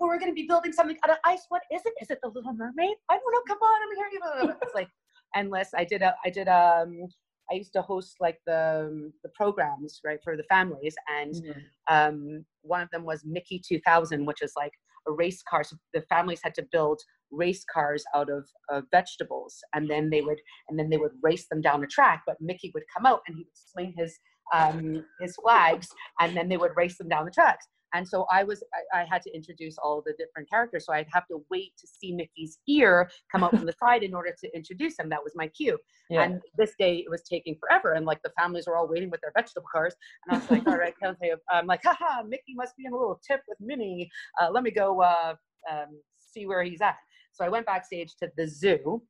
We're 0.00 0.18
going 0.18 0.30
to 0.30 0.34
be 0.42 0.46
building 0.46 0.72
something 0.72 0.96
out 1.04 1.10
of 1.10 1.18
ice. 1.24 1.44
What 1.48 1.62
is 1.74 1.82
it? 1.84 1.94
Is 2.00 2.08
it 2.10 2.18
the 2.22 2.28
Little 2.28 2.54
Mermaid? 2.54 2.96
I 3.10 3.18
don't 3.18 3.32
know. 3.34 3.44
Come 3.46 3.58
on, 3.58 3.78
I'm 3.84 3.92
here. 3.98 4.08
You 4.12 4.54
It's 4.62 4.74
like 4.74 4.88
endless. 5.34 5.70
I 5.74 5.84
did 5.84 6.02
a, 6.02 6.14
I 6.24 6.30
did 6.30 6.48
um, 6.48 7.08
I 7.50 7.54
used 7.54 7.72
to 7.74 7.82
host 7.82 8.16
like 8.20 8.38
the 8.46 8.86
um, 8.88 9.12
the 9.22 9.30
programs 9.34 10.00
right 10.04 10.18
for 10.22 10.36
the 10.36 10.44
families, 10.44 10.94
and 11.20 11.34
Mhm. 11.34 11.62
um, 11.90 12.44
one 12.62 12.82
of 12.82 12.90
them 12.90 13.04
was 13.04 13.24
Mickey 13.24 13.60
2000, 13.66 14.26
which 14.26 14.42
is 14.42 14.52
like 14.56 14.72
a 15.06 15.12
race 15.12 15.42
car. 15.48 15.64
So 15.64 15.76
the 15.94 16.02
families 16.02 16.40
had 16.42 16.54
to 16.56 16.66
build 16.70 17.00
race 17.30 17.64
cars 17.72 18.04
out 18.14 18.30
of 18.30 18.48
uh, 18.72 18.82
vegetables, 18.90 19.56
and 19.74 19.88
then 19.88 20.10
they 20.10 20.20
would 20.22 20.40
and 20.68 20.78
then 20.78 20.90
they 20.90 20.98
would 20.98 21.12
race 21.22 21.46
them 21.48 21.60
down 21.60 21.82
a 21.82 21.86
track. 21.86 22.22
But 22.26 22.36
Mickey 22.40 22.70
would 22.74 22.84
come 22.94 23.06
out 23.06 23.20
and 23.26 23.36
he 23.36 23.44
would 23.44 23.56
swing 23.72 23.94
his 23.96 24.18
um, 24.54 25.04
his 25.20 25.36
flags, 25.36 25.88
and 26.20 26.36
then 26.36 26.48
they 26.48 26.56
would 26.56 26.72
race 26.76 26.98
them 26.98 27.08
down 27.08 27.24
the 27.24 27.30
tracks. 27.30 27.66
And 27.94 28.06
so 28.06 28.26
I 28.30 28.44
was 28.44 28.62
I, 28.92 29.00
I 29.00 29.04
had 29.04 29.22
to 29.22 29.34
introduce 29.34 29.76
all 29.78 30.02
the 30.04 30.12
different 30.18 30.48
characters. 30.48 30.86
So 30.86 30.92
I'd 30.92 31.06
have 31.12 31.26
to 31.28 31.44
wait 31.50 31.72
to 31.78 31.86
see 31.86 32.12
Mickey's 32.12 32.58
ear 32.68 33.10
come 33.30 33.44
out 33.44 33.50
from 33.50 33.66
the 33.66 33.74
side 33.82 34.02
in 34.02 34.14
order 34.14 34.34
to 34.42 34.56
introduce 34.56 34.98
him. 34.98 35.08
That 35.08 35.22
was 35.22 35.32
my 35.34 35.48
cue. 35.48 35.78
Yeah. 36.10 36.22
And 36.22 36.40
this 36.56 36.74
day 36.78 36.96
it 36.98 37.10
was 37.10 37.22
taking 37.22 37.56
forever, 37.60 37.92
and 37.92 38.06
like 38.06 38.22
the 38.22 38.32
families 38.38 38.66
were 38.66 38.76
all 38.76 38.88
waiting 38.88 39.10
with 39.10 39.20
their 39.20 39.32
vegetable 39.34 39.66
cars. 39.70 39.94
And 40.26 40.36
I 40.36 40.40
was 40.40 40.50
like, 40.50 40.66
all 40.66 40.78
right, 40.78 40.94
I'm 41.50 41.66
like, 41.66 41.82
haha, 41.84 42.22
Mickey 42.22 42.54
must 42.54 42.76
be 42.76 42.84
in 42.86 42.92
a 42.92 42.96
little 42.96 43.20
tip 43.26 43.40
with 43.48 43.58
Minnie. 43.60 44.10
Uh, 44.40 44.50
let 44.50 44.62
me 44.62 44.70
go 44.70 45.02
uh, 45.02 45.34
um, 45.70 46.00
see 46.18 46.46
where 46.46 46.62
he's 46.62 46.80
at. 46.80 46.96
So 47.32 47.44
I 47.44 47.48
went 47.48 47.66
backstage 47.66 48.16
to 48.16 48.30
the 48.36 48.46
zoo, 48.46 49.02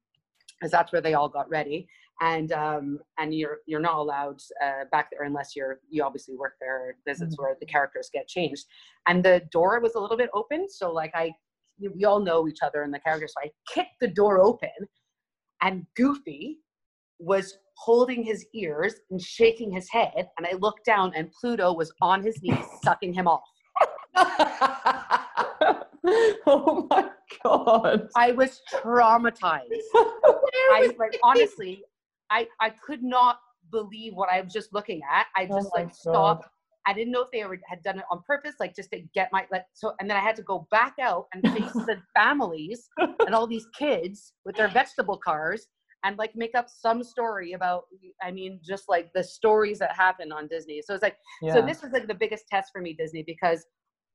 because 0.59 0.71
that's 0.71 0.93
where 0.93 1.01
they 1.01 1.14
all 1.14 1.29
got 1.29 1.49
ready. 1.49 1.88
And 2.20 2.50
um, 2.52 2.98
and 3.18 3.33
you're 3.35 3.59
you're 3.66 3.81
not 3.81 3.96
allowed 3.98 4.40
uh, 4.64 4.85
back 4.90 5.09
there 5.12 5.22
unless 5.22 5.54
you're 5.54 5.81
you 5.88 6.02
obviously 6.02 6.35
work 6.37 6.54
there. 6.61 6.96
Visits 7.07 7.37
Mhm. 7.37 7.38
where 7.42 7.57
the 7.61 7.66
characters 7.66 8.11
get 8.12 8.26
changed, 8.26 8.64
and 9.07 9.24
the 9.24 9.42
door 9.52 9.78
was 9.81 9.94
a 9.94 10.00
little 10.00 10.16
bit 10.16 10.31
open. 10.35 10.68
So 10.68 10.90
like 10.92 11.12
I, 11.14 11.31
we 11.94 12.04
all 12.04 12.18
know 12.20 12.48
each 12.48 12.59
other 12.62 12.83
and 12.83 12.92
the 12.92 12.98
characters. 12.98 13.35
So 13.37 13.46
I 13.46 13.52
kicked 13.72 14.00
the 14.00 14.09
door 14.09 14.40
open, 14.40 14.70
and 15.62 15.87
Goofy 15.96 16.59
was 17.20 17.57
holding 17.76 18.24
his 18.24 18.44
ears 18.54 18.94
and 19.11 19.20
shaking 19.22 19.70
his 19.70 19.88
head. 19.90 20.28
And 20.38 20.46
I 20.46 20.54
looked 20.61 20.85
down, 20.85 21.12
and 21.14 21.31
Pluto 21.33 21.72
was 21.72 21.92
on 22.02 22.22
his 22.24 22.42
knees 22.42 22.64
sucking 22.83 23.12
him 23.12 23.28
off. 23.28 23.44
oh 26.46 26.87
my 26.90 27.11
god. 27.44 28.09
I 28.16 28.33
was 28.33 28.61
traumatized. 28.72 29.62
I 29.94 30.81
was 30.83 30.92
like 30.98 31.18
honestly, 31.22 31.85
I 32.31 32.47
I 32.61 32.71
could 32.71 33.03
not 33.03 33.38
believe 33.71 34.14
what 34.14 34.29
I 34.31 34.41
was 34.41 34.53
just 34.53 34.73
looking 34.73 35.01
at. 35.11 35.27
I 35.37 35.47
Oh 35.51 35.57
just 35.57 35.71
my 35.75 35.83
like 35.83 35.95
stopped. 35.95 36.49
I 36.87 36.95
didn't 36.95 37.12
know 37.12 37.21
if 37.23 37.31
they 37.31 37.45
were, 37.45 37.59
had 37.67 37.83
done 37.83 37.99
it 37.99 38.07
on 38.11 38.23
purpose, 38.27 38.55
like 38.59 38.75
just 38.75 38.91
to 38.93 39.01
get 39.14 39.29
my 39.31 39.47
like 39.53 39.64
so. 39.75 39.93
And 40.01 40.09
then 40.09 40.17
I 40.17 40.21
had 40.21 40.37
to 40.37 40.43
go 40.43 40.67
back 40.71 40.95
out 41.01 41.27
and 41.35 41.43
face 41.53 41.73
the 41.73 41.97
families 42.17 42.88
and 42.99 43.35
all 43.35 43.47
these 43.47 43.67
kids 43.79 44.33
with 44.47 44.57
their 44.57 44.69
vegetable 44.69 45.19
cars 45.19 45.67
and 46.05 46.17
like 46.17 46.35
make 46.35 46.55
up 46.55 46.69
some 46.71 47.03
story 47.03 47.53
about. 47.53 47.85
I 48.23 48.31
mean, 48.31 48.61
just 48.64 48.85
like 48.88 49.11
the 49.14 49.23
stories 49.23 49.79
that 49.81 49.93
happen 49.93 50.33
on 50.33 50.49
Disney. 50.49 50.81
So 50.83 50.95
it's 50.95 51.03
like 51.03 51.17
Yeah. 51.43 51.53
so 51.55 51.62
this 51.62 51.83
was 51.83 51.93
like 51.93 52.07
the 52.07 52.14
biggest 52.14 52.45
test 52.49 52.71
for 52.73 52.81
me 52.81 52.95
disney 52.95 53.23
because 53.23 53.64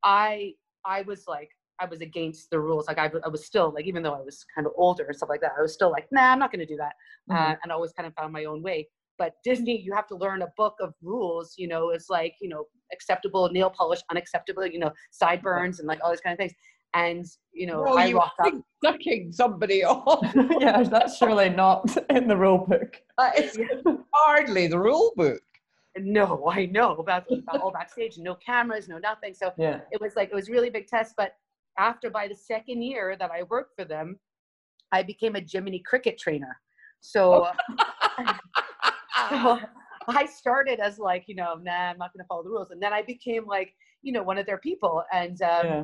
i 0.04 0.52
i 0.86 1.02
was 1.04 1.26
like 1.28 1.50
i 1.84 1.86
was 1.94 2.02
against 2.02 2.50
the 2.50 2.60
rules 2.68 2.88
like 2.88 2.98
I, 2.98 3.08
w- 3.12 3.24
I 3.26 3.30
was 3.36 3.44
still 3.46 3.70
like 3.76 3.86
even 3.92 4.02
though 4.04 4.14
i 4.14 4.22
was 4.30 4.38
kind 4.56 4.66
of 4.68 4.74
older 4.76 5.04
and 5.10 5.16
stuff 5.16 5.30
like 5.34 5.42
that 5.42 5.52
i 5.58 5.62
was 5.62 5.74
still 5.74 5.92
like 5.92 6.08
nah 6.12 6.32
i'm 6.32 6.40
not 6.40 6.52
going 6.52 6.66
to 6.68 6.72
do 6.76 6.78
that 6.86 6.94
Mhm. 7.30 7.36
uh, 7.36 7.56
and 7.62 7.72
i 7.72 7.76
always 7.76 7.94
kind 7.98 8.08
of 8.08 8.14
found 8.20 8.32
my 8.40 8.46
own 8.52 8.62
way 8.70 8.80
but 9.18 9.32
disney 9.44 9.76
you 9.86 9.94
have 10.00 10.08
to 10.08 10.16
learn 10.16 10.42
a 10.42 10.52
book 10.58 10.76
of 10.86 10.94
rules 11.02 11.54
you 11.58 11.68
know 11.68 11.84
it's 11.96 12.10
like 12.10 12.34
you 12.44 12.50
know 12.54 12.64
acceptable 12.96 13.50
nail 13.58 13.70
polish 13.70 14.02
unacceptable 14.12 14.66
you 14.76 14.80
know 14.84 14.92
sideburns 15.12 15.80
and 15.80 15.88
like 15.88 16.00
all 16.04 16.12
these 16.12 16.22
kind 16.26 16.34
of 16.34 16.38
things 16.44 16.54
and 16.96 17.26
you 17.54 17.66
know 17.68 17.82
well, 17.84 17.98
i 17.98 18.06
you 18.06 18.18
rocked 18.18 18.40
up 18.40 18.46
think 18.52 18.64
sucking 18.84 19.32
somebody 19.32 19.84
off. 19.94 20.20
yeah, 20.60 20.84
that's 20.84 21.18
surely 21.18 21.50
not 21.50 21.82
in 22.10 22.28
the 22.28 22.36
rule 22.46 22.66
book. 22.68 22.92
That 23.18 23.40
is 23.40 23.58
hardly 24.14 24.68
the 24.68 24.78
rule 24.88 25.12
book. 25.16 25.42
no 25.98 26.26
i 26.50 26.66
know 26.78 26.90
about, 27.04 27.24
about 27.32 27.62
all 27.62 27.72
backstage 27.72 28.18
no 28.18 28.34
cameras 28.36 28.88
no 28.94 28.98
nothing 28.98 29.34
so 29.42 29.46
Yeah. 29.58 29.80
it 29.92 30.00
was 30.02 30.16
like 30.16 30.30
it 30.34 30.36
was 30.36 30.50
really 30.50 30.70
big 30.78 30.88
test 30.88 31.14
but 31.22 31.30
after 31.78 32.10
by 32.10 32.28
the 32.28 32.36
second 32.36 32.82
year 32.82 33.16
that 33.20 33.32
i 33.32 33.44
worked 33.44 33.76
for 33.78 33.86
them 33.86 34.20
i 34.92 35.02
became 35.04 35.36
a 35.36 35.42
jiminy 35.42 35.80
cricket 35.80 36.18
trainer. 36.18 36.60
So, 37.02 37.48
so 39.30 39.60
i 40.10 40.26
started 40.26 40.80
as 40.80 41.00
like 41.00 41.24
you 41.28 41.36
know 41.36 41.56
nah 41.62 41.90
i'm 41.92 41.98
not 41.98 42.12
going 42.14 42.24
to 42.24 42.28
follow 42.28 42.44
the 42.44 42.50
rules. 42.50 42.72
And 42.72 42.82
then 42.82 42.94
i 42.94 43.02
became 43.02 43.46
like 43.46 43.74
you 44.02 44.12
know 44.12 44.24
one 44.24 44.38
of 44.38 44.46
their 44.46 44.58
people. 44.60 45.04
And 45.14 45.42
um, 45.42 45.66
yeah. 45.66 45.84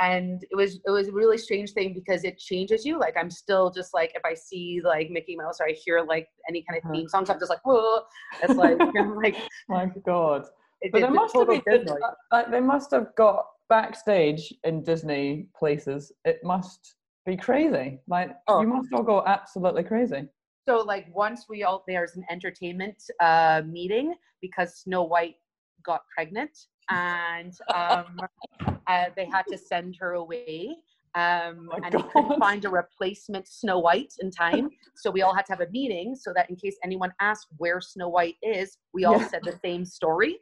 and 0.00 0.42
it 0.50 0.56
was 0.56 0.76
it 0.86 0.90
was 0.90 1.08
a 1.08 1.12
really 1.12 1.38
strange 1.38 1.72
thing 1.72 1.94
because 1.94 2.22
it 2.24 2.38
changes 2.38 2.84
you. 2.84 2.98
Like 2.98 3.16
i'm 3.16 3.30
still 3.30 3.70
just 3.70 3.92
like 3.94 4.12
if 4.14 4.22
i 4.24 4.34
see 4.34 4.80
like 4.84 5.10
mickey 5.10 5.36
mouse 5.36 5.58
or 5.60 5.66
i 5.68 5.72
hear 5.72 6.04
like 6.14 6.28
any 6.48 6.62
kind 6.68 6.78
of 6.78 6.84
Uh-huh. 6.84 6.94
theme 6.94 7.08
songs 7.08 7.28
i'm 7.30 7.38
just 7.38 7.50
like 7.50 7.64
whoa. 7.64 8.00
It's 8.42 8.56
like 8.56 8.78
i'm 8.98 9.16
like 9.16 9.36
My 9.68 9.86
god. 10.04 10.46
It- 10.80 10.92
But 10.92 10.98
it's 10.98 11.06
there 11.06 11.10
must 11.22 11.34
have 11.36 11.64
been 11.64 11.86
like 11.86 12.50
they 12.50 12.60
must 12.60 12.90
have 12.92 13.08
got 13.16 13.46
backstage 13.68 14.52
in 14.64 14.82
Disney 14.82 15.46
places. 15.56 16.12
It 16.24 16.38
must 16.44 16.96
be 17.24 17.36
crazy. 17.36 18.00
Like 18.08 18.30
Oh. 18.48 18.60
you 18.60 18.68
must 18.68 18.92
all 18.92 19.02
go 19.02 19.22
absolutely 19.26 19.82
crazy. 19.84 20.28
So 20.68 20.78
like 20.78 21.06
once 21.14 21.46
we 21.48 21.62
all 21.64 21.84
there's 21.86 22.16
an 22.16 22.24
entertainment 22.30 23.02
uh, 23.20 23.62
meeting 23.66 24.14
because 24.40 24.76
Snow 24.78 25.02
White 25.04 25.36
got 25.84 26.02
pregnant 26.14 26.50
and 26.90 27.52
um, 27.74 28.20
uh, 28.86 29.06
they 29.16 29.26
had 29.26 29.42
to 29.48 29.58
send 29.58 29.96
her 30.00 30.12
away. 30.12 30.76
Um, 31.14 31.70
Oh 31.72 31.78
and 31.82 31.94
they 31.94 32.02
couldn't 32.12 32.38
find 32.38 32.62
a 32.66 32.68
replacement 32.68 33.48
Snow 33.48 33.78
White 33.78 34.12
in 34.20 34.30
time, 34.30 34.68
so 34.96 35.10
we 35.10 35.22
all 35.22 35.34
had 35.34 35.46
to 35.46 35.52
have 35.52 35.62
a 35.62 35.70
meeting 35.70 36.14
so 36.14 36.30
that 36.34 36.50
in 36.50 36.56
case 36.56 36.76
anyone 36.84 37.10
asked 37.20 37.46
where 37.56 37.80
Snow 37.80 38.08
White 38.10 38.36
is, 38.42 38.76
we 38.92 39.06
all 39.06 39.18
Yeah. 39.18 39.28
said 39.28 39.40
the 39.42 39.58
same 39.64 39.86
story. 39.86 40.36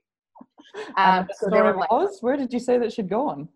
Um, 0.96 1.28
so 1.38 1.50
they 1.50 1.60
were 1.62 1.76
like, 1.76 1.90
was, 1.90 2.18
where 2.20 2.36
did 2.36 2.52
you 2.52 2.58
say 2.58 2.78
that 2.78 2.92
she'd 2.92 3.08
gone? 3.08 3.48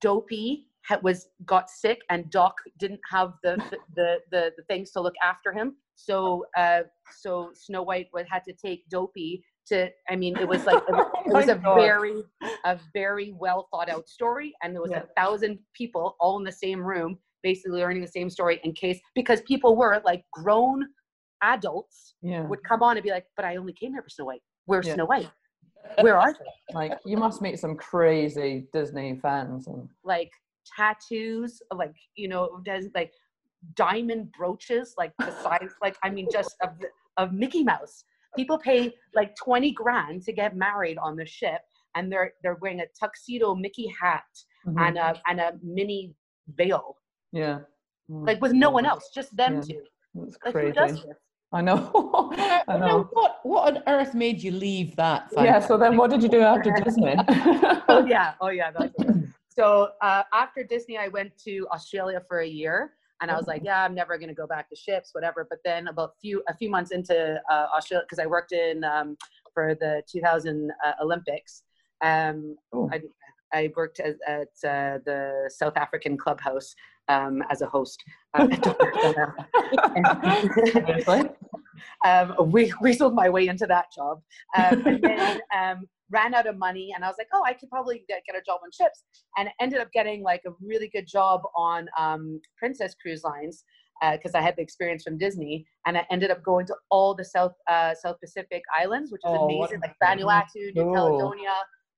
Dopey 0.00 0.66
was 1.02 1.28
got 1.44 1.68
sick 1.70 2.00
and 2.08 2.30
Doc 2.30 2.54
didn't 2.78 3.00
have 3.10 3.34
the 3.42 3.56
the, 3.70 3.78
the, 3.96 4.16
the, 4.30 4.52
the 4.56 4.62
things 4.64 4.90
to 4.92 5.00
look 5.00 5.14
after 5.22 5.52
him. 5.52 5.76
So 5.96 6.46
uh, 6.56 6.82
so 7.20 7.50
Snow 7.54 7.82
White 7.82 8.08
was, 8.12 8.26
had 8.30 8.44
to 8.44 8.52
take 8.52 8.88
Dopey 8.88 9.42
to. 9.68 9.90
I 10.08 10.16
mean, 10.16 10.36
it 10.38 10.48
was 10.48 10.64
like 10.66 10.82
it 10.88 10.92
was, 10.92 11.06
Oh 11.14 11.22
it 11.26 11.34
was 11.34 11.48
a 11.48 11.56
God. 11.56 11.74
very 11.76 12.22
a 12.64 12.78
very 12.94 13.32
well 13.38 13.68
thought 13.70 13.88
out 13.90 14.08
story, 14.08 14.54
and 14.62 14.74
there 14.74 14.82
was 14.82 14.90
Yeah. 14.92 15.02
a 15.02 15.20
thousand 15.20 15.58
people 15.74 16.16
all 16.20 16.38
in 16.38 16.44
the 16.44 16.52
same 16.52 16.80
room, 16.80 17.18
basically 17.42 17.80
learning 17.80 18.00
the 18.02 18.08
same 18.08 18.30
story 18.30 18.60
in 18.64 18.72
case 18.72 18.98
because 19.14 19.40
people 19.42 19.76
were 19.76 20.00
like 20.04 20.24
grown 20.32 20.86
adults 21.42 22.14
Yeah. 22.22 22.46
would 22.46 22.62
come 22.64 22.82
on 22.82 22.96
and 22.96 23.04
be 23.04 23.10
like, 23.10 23.26
"But 23.36 23.44
I 23.44 23.56
only 23.56 23.72
came 23.72 23.92
here 23.92 24.02
for 24.02 24.08
Snow 24.10 24.26
White. 24.26 24.42
Where's 24.66 24.86
Yeah. 24.86 24.94
Snow 24.94 25.06
White? 25.06 25.30
Where 26.00 26.16
are 26.18 26.32
they?" 26.32 26.74
Like 26.74 26.98
you 27.04 27.16
must 27.16 27.40
meet 27.42 27.58
some 27.58 27.76
crazy 27.76 28.66
Disney 28.72 29.16
fans 29.16 29.66
and 29.66 29.88
like 30.04 30.30
tattoos, 30.76 31.62
like 31.72 31.94
you 32.14 32.28
know, 32.28 32.60
does 32.64 32.86
like 32.94 33.12
diamond 33.74 34.30
brooches, 34.32 34.94
like 34.96 35.12
the 35.18 35.32
size, 35.42 35.72
like 35.82 35.96
I 36.02 36.10
mean, 36.10 36.28
just 36.30 36.56
of 36.62 36.70
of 37.16 37.32
Mickey 37.32 37.64
Mouse. 37.64 38.04
People 38.36 38.58
pay 38.58 38.94
like 39.14 39.34
twenty 39.36 39.72
grand 39.72 40.22
to 40.24 40.32
get 40.32 40.54
married 40.54 40.98
on 40.98 41.16
the 41.16 41.26
ship, 41.26 41.62
and 41.94 42.12
they're 42.12 42.34
they're 42.42 42.58
wearing 42.60 42.80
a 42.80 42.86
tuxedo 42.98 43.54
Mickey 43.54 43.92
hat 44.00 44.24
Mhm. 44.66 44.86
and 44.86 44.98
a 44.98 45.20
and 45.26 45.40
a 45.40 45.58
mini 45.62 46.14
veil, 46.48 46.96
yeah. 47.32 47.60
Like 48.08 48.40
with 48.40 48.52
no 48.52 48.70
one 48.70 48.86
else, 48.86 49.10
just 49.14 49.36
them 49.36 49.54
Yeah. 49.56 49.60
two. 49.60 49.84
That's 50.14 50.38
Like 50.44 50.54
who 50.54 50.72
crazy. 50.72 51.02
I 51.52 51.62
know. 51.62 52.30
I 52.36 52.62
Now, 52.68 52.78
know. 52.78 53.08
what 53.12 53.40
what 53.42 53.76
on 53.76 53.82
earth 53.86 54.14
made 54.14 54.42
you 54.42 54.50
leave 54.50 54.94
that? 54.96 55.30
Yeah, 55.36 55.60
so 55.60 55.78
then 55.78 55.96
what 55.96 56.10
did 56.10 56.22
you 56.22 56.28
do 56.28 56.40
after 56.40 56.70
Disney? 56.84 57.14
oh 57.88 58.04
yeah, 58.06 58.34
oh 58.40 58.48
yeah. 58.48 58.70
That's 58.70 58.94
so 59.48 59.90
uh, 60.02 60.22
after 60.32 60.62
Disney, 60.62 60.98
I 60.98 61.08
went 61.08 61.36
to 61.44 61.66
Australia 61.72 62.22
for 62.28 62.40
a 62.40 62.46
year, 62.46 62.92
and 63.22 63.30
I 63.30 63.36
was 63.36 63.46
like, 63.46 63.62
yeah, 63.64 63.82
I'm 63.84 63.94
never 63.94 64.18
gonna 64.18 64.34
go 64.34 64.46
back 64.46 64.68
to 64.68 64.76
ships, 64.76 65.10
whatever. 65.14 65.46
But 65.48 65.60
then 65.64 65.88
about 65.88 66.12
few 66.20 66.42
a 66.48 66.54
few 66.54 66.68
months 66.70 66.90
into 66.90 67.40
uh, 67.50 67.66
Australia, 67.74 68.04
because 68.06 68.18
I 68.18 68.26
worked 68.26 68.52
in 68.52 68.84
um, 68.84 69.16
for 69.54 69.74
the 69.74 70.02
2000 70.10 70.70
uh, 70.84 70.92
Olympics. 71.02 71.62
Um, 72.02 72.56
I, 72.92 73.00
I 73.52 73.72
worked 73.74 73.98
as, 74.00 74.14
at 74.28 74.48
uh, 74.62 74.98
the 75.04 75.50
South 75.52 75.76
African 75.76 76.16
clubhouse 76.16 76.74
um, 77.08 77.42
as 77.50 77.62
a 77.62 77.66
host. 77.66 78.02
Uh, 82.04 82.28
um, 82.38 82.50
we 82.52 82.70
weaseled 82.82 83.14
my 83.14 83.28
way 83.28 83.46
into 83.48 83.66
that 83.66 83.86
job, 83.94 84.20
um, 84.56 84.86
and 84.86 85.02
then 85.02 85.40
um, 85.56 85.86
ran 86.10 86.34
out 86.34 86.46
of 86.46 86.56
money. 86.56 86.92
And 86.94 87.04
I 87.04 87.08
was 87.08 87.16
like, 87.18 87.28
oh, 87.32 87.42
I 87.44 87.52
could 87.52 87.70
probably 87.70 88.04
get, 88.08 88.22
get 88.26 88.36
a 88.36 88.42
job 88.44 88.60
on 88.64 88.70
ships, 88.72 89.04
and 89.36 89.48
ended 89.60 89.80
up 89.80 89.90
getting 89.92 90.22
like 90.22 90.42
a 90.46 90.50
really 90.60 90.88
good 90.88 91.06
job 91.06 91.42
on 91.56 91.88
um, 91.98 92.40
Princess 92.56 92.94
Cruise 93.00 93.22
Lines 93.24 93.64
because 94.12 94.34
I 94.34 94.40
had 94.40 94.54
the 94.56 94.62
experience 94.62 95.02
from 95.02 95.18
Disney, 95.18 95.66
and 95.86 95.96
I 95.98 96.06
ended 96.10 96.30
up 96.30 96.42
going 96.42 96.66
to 96.66 96.74
all 96.90 97.14
the 97.14 97.24
South 97.24 97.54
uh, 97.68 97.94
South 97.94 98.16
Pacific 98.20 98.62
islands, 98.78 99.10
which 99.10 99.22
is 99.24 99.30
Oh, 99.32 99.44
amazing, 99.48 99.80
like. 99.80 99.94
Vanuatu, 100.02 100.74
New. 100.74 100.92
Caledonia, 100.94 101.54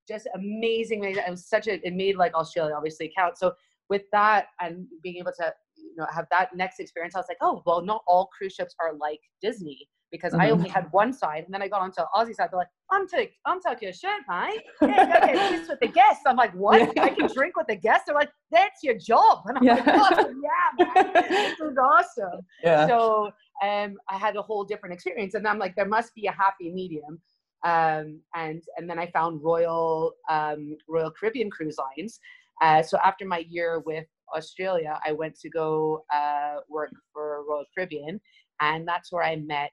just 0.09 0.29
amazing. 0.35 1.01
amazing. 1.01 1.25
It 1.27 1.31
was 1.31 1.47
such 1.47 1.69
a 1.69 1.87
it 1.87 1.95
made 1.95 2.17
like 2.17 2.35
Australia 2.35 2.75
obviously 2.75 3.13
count. 3.17 3.39
So 3.39 3.53
with 3.91 4.03
that 4.13 4.47
and 4.61 4.87
being 5.03 5.17
able 5.17 5.33
to 5.39 5.53
you 5.77 5.95
know 5.97 6.07
have 6.15 6.27
that 6.31 6.55
next 6.55 6.81
experience, 6.81 7.15
I 7.15 7.19
was 7.19 7.27
like, 7.29 7.39
oh 7.43 7.63
well, 7.67 7.83
not 7.83 8.03
all 8.07 8.29
cruise 8.37 8.55
ships 8.55 8.75
are 8.81 8.95
like 8.95 9.21
Disney 9.43 9.87
because 10.13 10.35
I 10.35 10.47
Mhm. 10.49 10.53
only 10.55 10.69
had 10.69 10.87
one 10.91 11.13
side, 11.13 11.45
and 11.45 11.55
then 11.55 11.63
I 11.63 11.69
got 11.69 11.83
onto 11.83 12.01
Aussie 12.17 12.35
side. 12.35 12.49
They're 12.51 12.59
like, 12.59 12.69
I'm 12.91 13.07
take 13.07 13.33
I'm 13.45 13.61
taking 13.61 13.89
a 13.89 13.93
shit, 13.93 14.21
mate. 14.29 14.61
Yeah, 14.83 15.27
get 15.35 15.53
loose 15.53 15.69
with 15.69 15.79
the 15.81 15.87
guests. 15.89 16.23
I'm 16.27 16.37
like, 16.37 16.53
what? 16.55 16.81
Yeah. 16.97 17.05
I 17.05 17.11
can 17.11 17.29
drink 17.33 17.57
with 17.57 17.67
the 17.69 17.77
guests. 17.77 18.05
They're 18.07 18.15
like, 18.17 18.31
that's 18.51 18.83
your 18.83 18.97
job. 18.99 19.43
And 19.47 19.59
I'm 19.59 19.65
like, 19.65 19.87
Yeah. 19.87 20.09
oh, 20.11 20.35
yeah, 20.47 20.87
man. 20.95 21.13
This 21.29 21.61
is 21.61 21.77
awesome. 21.91 22.41
yeah. 22.65 22.87
So 22.89 23.31
um, 23.63 23.97
I 24.09 24.17
had 24.19 24.35
a 24.37 24.43
whole 24.43 24.65
different 24.65 24.95
experience, 24.95 25.35
and 25.35 25.47
I'm 25.47 25.59
like, 25.61 25.77
there 25.77 25.87
must 25.87 26.13
be 26.15 26.27
a 26.27 26.33
happy 26.33 26.71
medium. 26.73 27.21
Um, 27.63 28.21
and 28.35 28.63
and 28.79 28.89
then 28.89 28.99
I 28.99 29.07
found 29.13 29.43
Royal 29.45 30.13
um, 30.29 30.77
Royal 30.89 31.11
Caribbean 31.13 31.51
Cruise 31.51 31.77
Lines. 31.79 32.19
Uh, 32.61 32.83
so 32.83 32.99
after 33.03 33.25
my 33.25 33.39
year 33.49 33.81
with 33.87 34.07
Australia, 34.37 34.99
I 35.07 35.13
went 35.13 35.39
to 35.41 35.49
go 35.51 36.05
uh, 36.13 36.57
work 36.69 36.93
for 37.13 37.45
Royal 37.49 37.65
Caribbean, 37.75 38.21
and 38.61 38.87
that's 38.87 39.11
where 39.11 39.25
I 39.25 39.37
met 39.37 39.73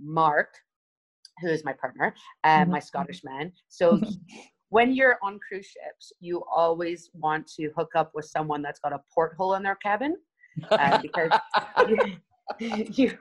Mark, 0.00 0.52
who 1.40 1.48
is 1.48 1.64
my 1.64 1.72
partner, 1.72 2.14
uh, 2.44 2.64
Mhm. 2.64 2.68
my 2.68 2.78
Scottish 2.80 3.22
man. 3.24 3.52
So 3.68 4.00
when 4.70 4.92
you're 4.92 5.18
on 5.22 5.38
cruise 5.38 5.66
ships, 5.66 6.12
you 6.20 6.42
always 6.50 7.10
want 7.14 7.46
to 7.56 7.70
hook 7.76 7.92
up 7.94 8.10
with 8.14 8.24
someone 8.26 8.60
that's 8.62 8.80
got 8.80 8.92
a 8.92 9.00
porthole 9.14 9.54
in 9.54 9.62
their 9.62 9.76
cabin 9.76 10.16
uh, 10.72 10.96
because 11.02 11.30
you, 11.88 12.18
you, 12.58 13.18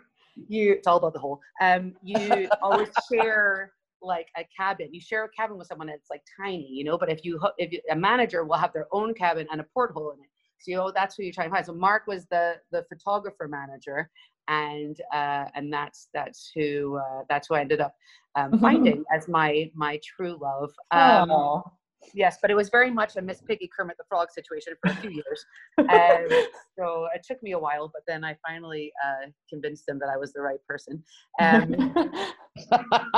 you, 0.48 0.74
it's 0.74 0.88
all 0.88 0.98
about 0.98 1.13
the 1.13 1.20
hole. 1.20 1.39
Um, 1.62 1.96
you 2.04 2.50
always 2.62 2.89
share 3.12 3.72
like 4.06 4.28
a 4.38 4.46
cabin. 4.56 4.89
You 4.91 5.02
share 5.02 5.26
a 5.26 5.30
cabin 5.30 5.58
with 5.58 5.68
someone 5.68 5.88
that's 5.88 6.10
like 6.10 6.22
tiny, 6.39 6.68
you 6.70 6.84
know. 6.84 6.98
But 6.98 7.10
if 7.10 7.24
you, 7.24 7.39
if 7.58 7.72
you, 7.72 7.82
a 7.91 7.96
manager 7.96 8.44
will 8.44 8.58
have 8.58 8.74
their 8.74 8.88
own 8.91 9.13
cabin 9.13 9.48
and 9.52 9.62
a 9.62 9.65
porthole 9.74 10.12
in 10.12 10.20
it, 10.20 10.30
so 10.60 10.72
you 10.72 10.78
know 10.78 10.91
that's 10.94 11.15
who 11.15 11.24
you're 11.24 11.34
trying 11.34 11.50
to 11.50 11.54
find. 11.54 11.65
So 11.65 11.74
Mark 11.74 12.04
was 12.08 12.26
the 12.28 12.56
the 12.72 12.86
photographer 12.89 13.48
manager, 13.48 14.10
and 14.48 15.00
uh, 15.13 15.46
and 15.56 15.72
that's 15.72 16.10
that's 16.13 16.52
who 16.56 16.98
uh, 16.98 17.24
that's 17.30 17.48
who 17.48 17.56
I 17.56 17.62
ended 17.62 17.82
up 17.82 17.96
um, 18.36 18.58
finding 18.60 19.04
as 19.13 19.28
my 19.28 19.72
my 19.74 20.00
true 20.04 20.38
love. 20.41 20.72
Um, 20.91 21.32
Aw. 21.32 21.62
Yes, 22.13 22.38
but 22.41 22.52
it 22.52 22.56
was 22.56 22.70
very 22.70 22.91
much 22.91 23.15
a 23.15 23.22
Miss 23.22 23.41
Piggy 23.41 23.70
Kermit 23.76 23.98
the 23.98 24.04
Frog 24.08 24.30
situation 24.32 24.74
for 24.82 24.91
a 24.91 24.96
few 24.96 25.12
years. 25.12 25.46
Um, 25.78 26.28
so 26.78 27.08
it 27.13 27.24
took 27.24 27.41
me 27.44 27.52
a 27.52 27.60
while, 27.60 27.89
but 27.94 28.02
then 28.08 28.24
I 28.24 28.36
finally 28.46 28.91
uh, 29.06 29.30
convinced 29.50 29.86
them 29.86 30.00
that 30.00 30.10
I 30.10 30.18
was 30.18 30.34
the 30.34 30.41
right 30.41 30.60
person. 30.68 31.04
Um, 31.39 31.94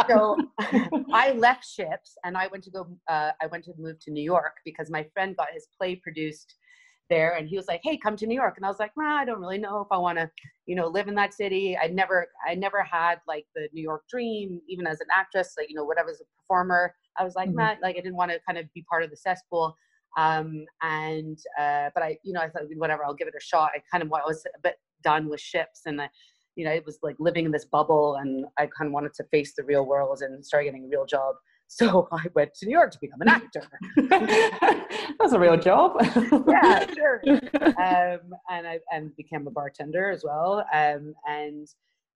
so 0.08 0.38
I 1.14 1.32
left 1.34 1.66
ships 1.66 2.18
and 2.24 2.38
I 2.38 2.48
went 2.48 2.64
to 2.66 2.72
go. 2.72 2.88
Uh, 3.08 3.32
I 3.42 3.48
went 3.48 3.64
to 3.66 3.74
move 3.78 4.00
to 4.02 4.12
New 4.12 4.24
York 4.24 4.54
because 4.66 4.90
my 4.90 5.06
friend 5.14 5.36
got 5.38 5.48
his 5.54 5.68
play 5.78 5.96
produced 5.96 6.56
there, 7.10 7.36
and 7.36 7.48
he 7.48 7.56
was 7.56 7.68
like, 7.68 7.82
"Hey, 7.84 7.98
come 7.98 8.16
to 8.18 8.28
New 8.28 8.36
York." 8.36 8.56
And 8.58 8.66
I 8.66 8.70
was 8.70 8.80
like, 8.80 8.92
"Nah, 8.98 9.18
I 9.18 9.26
don't 9.26 9.40
really 9.40 9.58
know 9.58 9.82
if 9.82 9.88
I 9.92 9.98
want 9.98 10.18
to, 10.18 10.30
you 10.66 10.76
know, 10.76 10.88
live 10.88 11.08
in 11.08 11.16
that 11.16 11.34
city." 11.34 11.78
I 11.78 11.88
never, 11.88 12.28
I 12.48 12.56
never 12.56 12.84
had 12.84 13.20
like 13.28 13.46
the 13.56 13.70
New 13.74 13.82
York 13.82 14.04
dream, 14.10 14.62
even 14.68 14.86
as 14.88 15.00
an 15.00 15.08
actress, 15.16 15.54
like 15.58 15.70
you 15.70 15.76
know, 15.76 15.84
whatever 15.86 16.10
as 16.10 16.22
a 16.22 16.26
performer. 16.42 16.94
I 17.18 17.24
was 17.24 17.36
like, 17.36 17.50
nah, 17.50 17.76
like 17.82 17.98
I 17.98 18.02
didn't 18.02 18.16
want 18.16 18.32
to 18.32 18.40
kind 18.46 18.58
of 18.58 18.72
be 18.74 18.84
part 18.90 19.04
of 19.04 19.10
the 19.10 19.18
cesspool. 19.18 19.76
Um, 20.18 20.66
and 20.82 21.38
uh, 21.60 21.90
but 21.94 22.04
I, 22.04 22.18
you 22.24 22.34
know, 22.34 22.42
I 22.42 22.50
thought 22.50 22.64
whatever, 22.76 23.06
I'll 23.06 23.14
give 23.14 23.28
it 23.28 23.36
a 23.38 23.44
shot. 23.44 23.72
I 23.76 23.82
kind 23.92 24.04
of 24.04 24.12
I 24.12 24.22
was 24.26 24.44
a 24.46 24.60
bit 24.62 24.76
done 25.04 25.30
with 25.30 25.40
ships, 25.40 25.82
and 25.86 26.02
I, 26.02 26.10
you 26.56 26.66
know, 26.66 26.72
it 26.72 26.86
was 26.86 27.00
like 27.04 27.16
living 27.20 27.46
in 27.46 27.52
this 27.52 27.66
bubble, 27.66 28.16
and 28.16 28.46
I 28.58 28.64
kind 28.64 28.88
of 28.88 28.92
wanted 28.92 29.14
to 29.16 29.24
face 29.26 29.54
the 29.56 29.64
real 29.64 29.86
world 29.86 30.22
and 30.22 30.44
start 30.46 30.66
getting 30.66 30.86
a 30.86 30.88
real 30.88 31.06
job. 31.06 31.36
So 31.70 32.08
I 32.14 32.24
went 32.34 32.54
to 32.54 32.66
New 32.66 32.72
York 32.72 32.92
to 32.92 32.98
become 33.02 33.20
an 33.20 33.28
actor. 33.28 33.62
That's 35.20 35.34
a 35.34 35.38
real 35.38 35.58
job. 35.58 35.98
yeah, 36.48 36.86
sure. 36.94 37.22
Um, 37.62 38.32
and 38.50 38.66
I 38.66 38.80
and 38.94 39.14
became 39.18 39.46
a 39.48 39.52
bartender 39.52 40.10
as 40.10 40.24
well. 40.24 40.66
Um, 40.74 41.14
and 41.28 41.68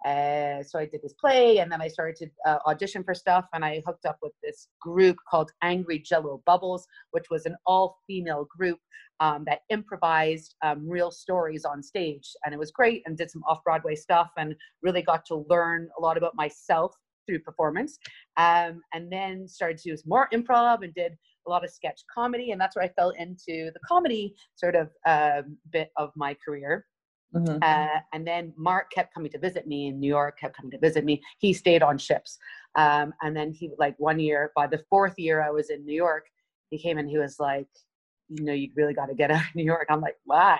uh, 0.06 0.64
so 0.64 0.80
I 0.80 0.86
did 0.86 1.02
this 1.02 1.14
play, 1.14 1.60
and 1.60 1.72
then 1.72 1.82
I 1.82 1.88
started 1.88 2.16
to 2.18 2.28
uh, 2.50 2.60
audition 2.68 3.04
for 3.04 3.14
stuff, 3.14 3.46
and 3.54 3.64
I 3.64 3.82
hooked 3.86 4.06
up 4.06 4.18
with 4.22 4.34
this 4.44 4.68
group 4.82 5.18
called 5.30 5.52
Angry 5.62 6.00
Jello 6.00 6.42
Bubbles, 6.46 6.88
which 7.12 7.26
was 7.30 7.46
an 7.46 7.56
all-female 7.66 8.48
group 8.58 8.80
um, 9.20 9.44
that 9.46 9.62
improvised 9.70 10.56
um, 10.64 10.88
real 10.88 11.12
stories 11.12 11.66
on 11.66 11.84
stage, 11.84 12.28
and 12.44 12.54
it 12.54 12.58
was 12.58 12.72
great. 12.72 13.04
And 13.06 13.18
did 13.18 13.30
some 13.30 13.44
off-Broadway 13.48 13.96
stuff, 13.96 14.32
and 14.38 14.56
really 14.82 15.02
got 15.02 15.26
to 15.28 15.46
learn 15.50 15.90
a 15.98 16.02
lot 16.02 16.18
about 16.18 16.36
myself 16.36 16.96
through 17.28 17.40
performance. 17.40 18.00
Um, 18.38 18.82
and 18.94 19.12
then 19.12 19.48
started 19.48 19.78
to 19.80 19.96
do 19.96 19.98
more 20.06 20.28
improv 20.34 20.84
and 20.84 20.94
did 20.96 21.14
a 21.46 21.50
lot 21.50 21.64
of 21.64 21.70
sketch 21.70 22.02
comedy, 22.14 22.52
and 22.52 22.60
that's 22.60 22.76
where 22.76 22.86
I 22.86 22.90
fell 22.90 23.12
into 23.12 23.72
the 23.72 23.80
comedy 23.88 24.36
sort 24.56 24.76
of 24.76 24.90
um 25.06 25.58
bit 25.72 25.90
of 25.98 26.12
my 26.16 26.36
career. 26.44 26.86
Mhm. 27.34 27.60
Uh, 27.64 28.00
and 28.14 28.28
then 28.28 28.54
Mark 28.58 28.92
kept 28.92 29.14
coming 29.14 29.32
to 29.32 29.40
visit 29.40 29.68
me 29.68 29.88
in 29.88 30.00
New 30.00 30.08
York, 30.08 30.40
kept 30.40 30.56
coming 30.56 30.72
to 30.72 30.78
visit 30.80 31.06
me. 31.06 31.22
He 31.40 31.54
stayed 31.54 31.84
on 31.84 31.98
ships. 31.98 32.38
Um, 32.76 33.14
and 33.22 33.36
then 33.36 33.52
he 33.52 33.72
like 33.78 33.96
one 34.00 34.20
year, 34.20 34.52
by 34.56 34.68
the 34.68 34.84
fourth 34.90 35.18
year 35.18 35.42
I 35.42 35.50
was 35.52 35.70
in 35.70 35.86
New 35.86 35.96
York, 35.96 36.26
he 36.70 36.78
came 36.78 36.98
and 36.98 37.10
he 37.10 37.18
was 37.18 37.40
like, 37.40 37.68
you 38.30 38.44
know, 38.44 38.54
you 38.54 38.70
really 38.76 38.94
got 38.94 39.08
to 39.08 39.16
get 39.16 39.32
out 39.32 39.42
of 39.42 39.56
New 39.56 39.64
York. 39.64 39.88
I'm 39.90 40.02
like, 40.02 40.18
why? 40.26 40.60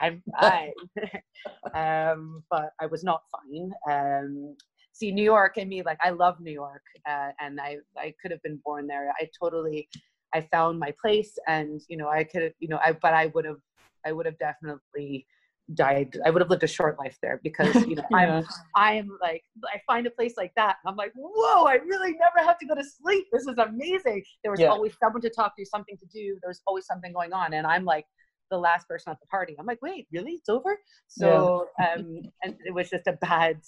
I'm 0.00 0.22
fine. 0.40 0.72
um, 1.74 2.42
but 2.50 2.70
I 2.80 2.86
was 2.86 3.02
not 3.04 3.22
fine. 3.32 3.72
Um, 3.90 4.56
see, 4.92 5.10
New 5.12 5.22
York 5.24 5.56
and 5.56 5.68
me, 5.68 5.82
like 5.82 5.98
I 6.02 6.10
love 6.10 6.40
New 6.40 6.52
York, 6.52 6.82
uh, 7.08 7.30
and 7.40 7.60
I 7.60 7.78
I 7.96 8.14
could 8.20 8.30
have 8.30 8.42
been 8.42 8.60
born 8.64 8.86
there. 8.86 9.12
I 9.20 9.28
totally, 9.42 9.88
I 10.34 10.42
found 10.52 10.78
my 10.78 10.92
place, 11.00 11.38
and 11.46 11.80
you 11.88 11.96
know, 11.96 12.08
I 12.08 12.24
could 12.24 12.42
have, 12.42 12.52
you 12.58 12.68
know, 12.68 12.78
I 12.84 12.92
but 12.92 13.14
I 13.14 13.26
would 13.26 13.44
have, 13.46 13.60
I 14.04 14.12
would 14.12 14.26
have 14.26 14.38
definitely 14.38 15.26
died 15.74 16.16
i 16.24 16.30
would 16.30 16.40
have 16.40 16.48
lived 16.48 16.62
a 16.62 16.66
short 16.66 16.96
life 16.98 17.18
there 17.22 17.40
because 17.42 17.74
you 17.88 17.96
know 17.96 18.02
Yeah. 18.12 18.38
i'm 18.38 18.44
i'm 18.76 19.18
like 19.20 19.42
i 19.64 19.80
find 19.84 20.06
a 20.06 20.10
place 20.10 20.34
like 20.36 20.52
that 20.54 20.76
and 20.84 20.90
i'm 20.90 20.96
like 20.96 21.12
whoa 21.16 21.64
i 21.64 21.74
really 21.74 22.12
never 22.12 22.46
have 22.46 22.56
to 22.58 22.66
go 22.66 22.74
to 22.76 22.84
sleep. 22.84 23.26
This 23.32 23.46
is 23.48 23.58
amazing. 23.58 24.22
There 24.44 24.52
was 24.52 24.60
Yeah. 24.60 24.68
always 24.68 24.92
someone 25.02 25.22
to 25.22 25.30
talk 25.30 25.56
to 25.58 25.64
something 25.66 25.96
to 25.98 26.06
do. 26.06 26.38
There 26.40 26.48
was 26.48 26.60
always 26.68 26.86
something 26.86 27.12
going 27.12 27.32
on 27.32 27.52
and 27.54 27.66
i'm 27.66 27.84
like 27.84 28.06
the 28.48 28.56
last 28.58 28.86
person 28.86 29.10
at 29.10 29.18
the 29.20 29.26
party. 29.26 29.56
I'm 29.58 29.66
like 29.66 29.82
wait 29.82 30.06
really? 30.12 30.32
It's 30.34 30.48
over? 30.48 30.78
So 31.08 31.66
um 31.82 32.22
and 32.44 32.54
it 32.64 32.72
was 32.72 32.90
just 32.90 33.08
a 33.08 33.14
bad 33.14 33.58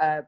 uh 0.00 0.22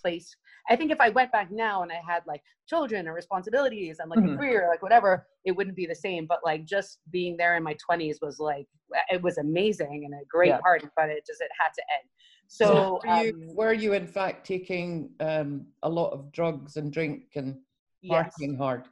place 0.00 0.34
i 0.68 0.76
think 0.76 0.90
if 0.90 1.00
i 1.00 1.08
went 1.08 1.30
back 1.32 1.50
now 1.50 1.82
and 1.82 1.92
i 1.92 2.00
had 2.06 2.22
like 2.26 2.42
children 2.68 3.08
or 3.08 3.14
responsibilities 3.14 3.98
and 3.98 4.10
like 4.10 4.20
Mhm. 4.20 4.34
a 4.34 4.36
career 4.36 4.66
like 4.70 4.82
whatever 4.82 5.26
it 5.44 5.52
wouldn't 5.52 5.76
be 5.76 5.86
the 5.86 5.94
same 5.94 6.26
but 6.26 6.40
like 6.44 6.64
just 6.64 7.00
being 7.10 7.36
there 7.36 7.56
in 7.56 7.62
my 7.62 7.76
20s 7.90 8.18
was 8.20 8.38
like 8.38 8.66
it 9.10 9.22
was 9.22 9.38
amazing 9.38 10.02
and 10.04 10.14
a 10.14 10.24
great 10.28 10.50
Yeah. 10.50 10.58
party 10.60 10.86
but 10.96 11.08
it 11.08 11.24
just 11.26 11.40
it 11.40 11.50
had 11.58 11.72
to 11.74 11.82
end 11.98 12.08
So 12.48 12.66
so 12.66 13.00
were, 13.04 13.24
you, 13.24 13.32
um, 13.32 13.56
were 13.56 13.72
you 13.72 13.92
in 13.94 14.06
fact 14.06 14.46
taking 14.46 15.10
um, 15.20 15.66
a 15.82 15.88
lot 15.88 16.10
of 16.12 16.30
drugs 16.32 16.76
and 16.76 16.92
drink 16.92 17.22
and 17.36 17.58
yes 18.02 18.32
partying 18.34 18.56
hard? 18.56 18.84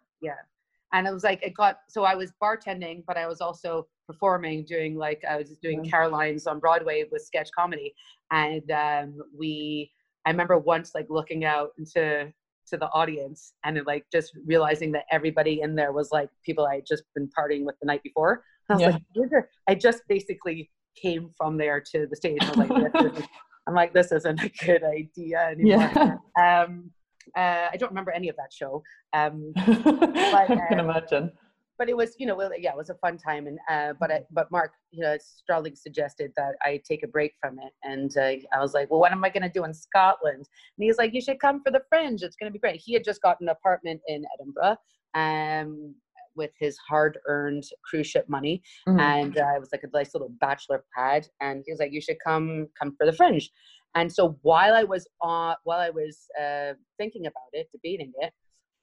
and 0.92 1.06
it 1.06 1.12
was 1.12 1.24
like 1.24 1.42
it 1.42 1.54
got 1.54 1.80
so 1.88 2.04
i 2.04 2.14
was 2.14 2.32
bartending 2.42 3.04
but 3.06 3.16
i 3.16 3.26
was 3.26 3.40
also 3.40 3.86
performing 4.06 4.64
doing 4.64 4.96
like 4.96 5.22
i 5.28 5.36
was 5.36 5.50
doing 5.58 5.82
Yeah. 5.84 5.90
caroline's 5.90 6.46
on 6.46 6.58
broadway 6.58 7.04
with 7.12 7.22
sketch 7.22 7.50
comedy 7.56 7.94
and 8.30 8.70
um 8.70 9.14
we 9.36 9.90
i 10.28 10.30
remember 10.30 10.58
once 10.58 10.92
like 10.94 11.06
looking 11.08 11.44
out 11.44 11.70
into 11.78 12.30
to 12.70 12.76
the 12.76 12.88
audience 13.00 13.54
and 13.64 13.80
like 13.86 14.04
just 14.12 14.30
realizing 14.46 14.92
that 14.92 15.04
everybody 15.10 15.62
in 15.62 15.74
there 15.74 15.92
was 15.92 16.10
like 16.12 16.28
people 16.44 16.66
i 16.66 16.74
had 16.76 16.84
just 16.86 17.02
been 17.14 17.28
partying 17.36 17.64
with 17.64 17.74
the 17.80 17.86
night 17.86 18.02
before 18.02 18.44
i 18.68 18.74
was 18.74 18.82
Yeah. 18.82 18.90
like 18.90 19.02
"These 19.14 19.32
are-" 19.32 19.48
i 19.68 19.74
just 19.74 20.02
basically 20.08 20.70
came 20.94 21.30
from 21.38 21.56
there 21.56 21.80
to 21.92 22.06
the 22.10 22.16
stage 22.16 22.40
I 22.42 22.48
was 22.50 22.56
like, 22.58 22.92
this 23.04 23.22
I'm 23.66 23.74
like 23.74 23.92
this 23.94 24.12
isn't 24.12 24.40
a 24.42 24.50
good 24.66 24.82
idea 24.84 25.38
anymore 25.52 25.90
Yeah. 25.96 26.64
um 26.64 26.90
uh, 27.36 27.68
i 27.72 27.76
don't 27.78 27.90
remember 27.90 28.10
any 28.12 28.28
of 28.28 28.36
that 28.36 28.52
show 28.52 28.82
um 29.14 29.52
I 29.56 30.44
can 30.46 30.78
uh, 30.80 30.82
imagine. 30.84 31.32
But 31.78 31.88
it 31.88 31.96
was 31.96 32.14
you 32.18 32.26
know 32.26 32.34
well, 32.34 32.50
yeah 32.58 32.70
it 32.72 32.76
was 32.76 32.90
a 32.90 32.94
fun 32.96 33.16
time 33.16 33.46
and 33.46 33.58
uh 33.70 33.92
but 33.98 34.10
I, 34.10 34.20
but 34.30 34.50
mark 34.50 34.72
you 34.90 35.02
know 35.02 35.16
Starling 35.20 35.76
suggested 35.76 36.32
that 36.36 36.54
i 36.62 36.80
take 36.86 37.02
a 37.02 37.06
break 37.08 37.32
from 37.40 37.58
it 37.60 37.72
and 37.84 38.14
uh, 38.16 38.44
i 38.56 38.60
was 38.60 38.74
like 38.74 38.90
well 38.90 39.00
what 39.00 39.12
am 39.12 39.24
i 39.24 39.28
going 39.30 39.42
to 39.42 39.48
do 39.48 39.64
in 39.64 39.72
scotland? 39.72 40.36
And 40.76 40.84
he's 40.84 40.98
like 40.98 41.14
you 41.14 41.20
should 41.20 41.40
come 41.40 41.62
for 41.64 41.70
the 41.70 41.82
fringe 41.88 42.22
it's 42.22 42.36
going 42.36 42.50
to 42.50 42.52
be 42.52 42.58
great. 42.58 42.80
He 42.84 42.92
had 42.92 43.04
just 43.04 43.22
got 43.22 43.40
an 43.40 43.48
apartment 43.48 44.00
in 44.08 44.24
edinburgh 44.34 44.76
um 45.14 45.94
with 46.36 46.50
his 46.58 46.76
hard-earned 46.88 47.64
cruise 47.84 48.06
ship 48.06 48.26
money 48.28 48.62
Mhm. 48.86 49.00
and 49.00 49.38
uh, 49.38 49.54
it 49.56 49.60
was 49.60 49.70
like 49.72 49.82
a 49.82 49.88
nice 49.92 50.14
little 50.14 50.32
bachelor 50.40 50.84
pad 50.96 51.26
and 51.40 51.62
he 51.66 51.72
was 51.72 51.80
like 51.80 51.92
you 51.92 52.00
should 52.00 52.18
come 52.24 52.68
come 52.80 52.94
for 52.96 53.06
the 53.06 53.12
fringe. 53.12 53.50
And 53.94 54.12
so 54.12 54.38
while 54.42 54.74
i 54.74 54.84
was 54.84 55.08
on 55.22 55.56
while 55.64 55.80
i 55.80 55.90
was 55.90 56.26
uh, 56.40 56.74
thinking 56.98 57.26
about 57.26 57.50
it 57.52 57.68
debating 57.72 58.12
it 58.20 58.32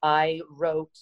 i 0.02 0.40
wrote 0.50 0.96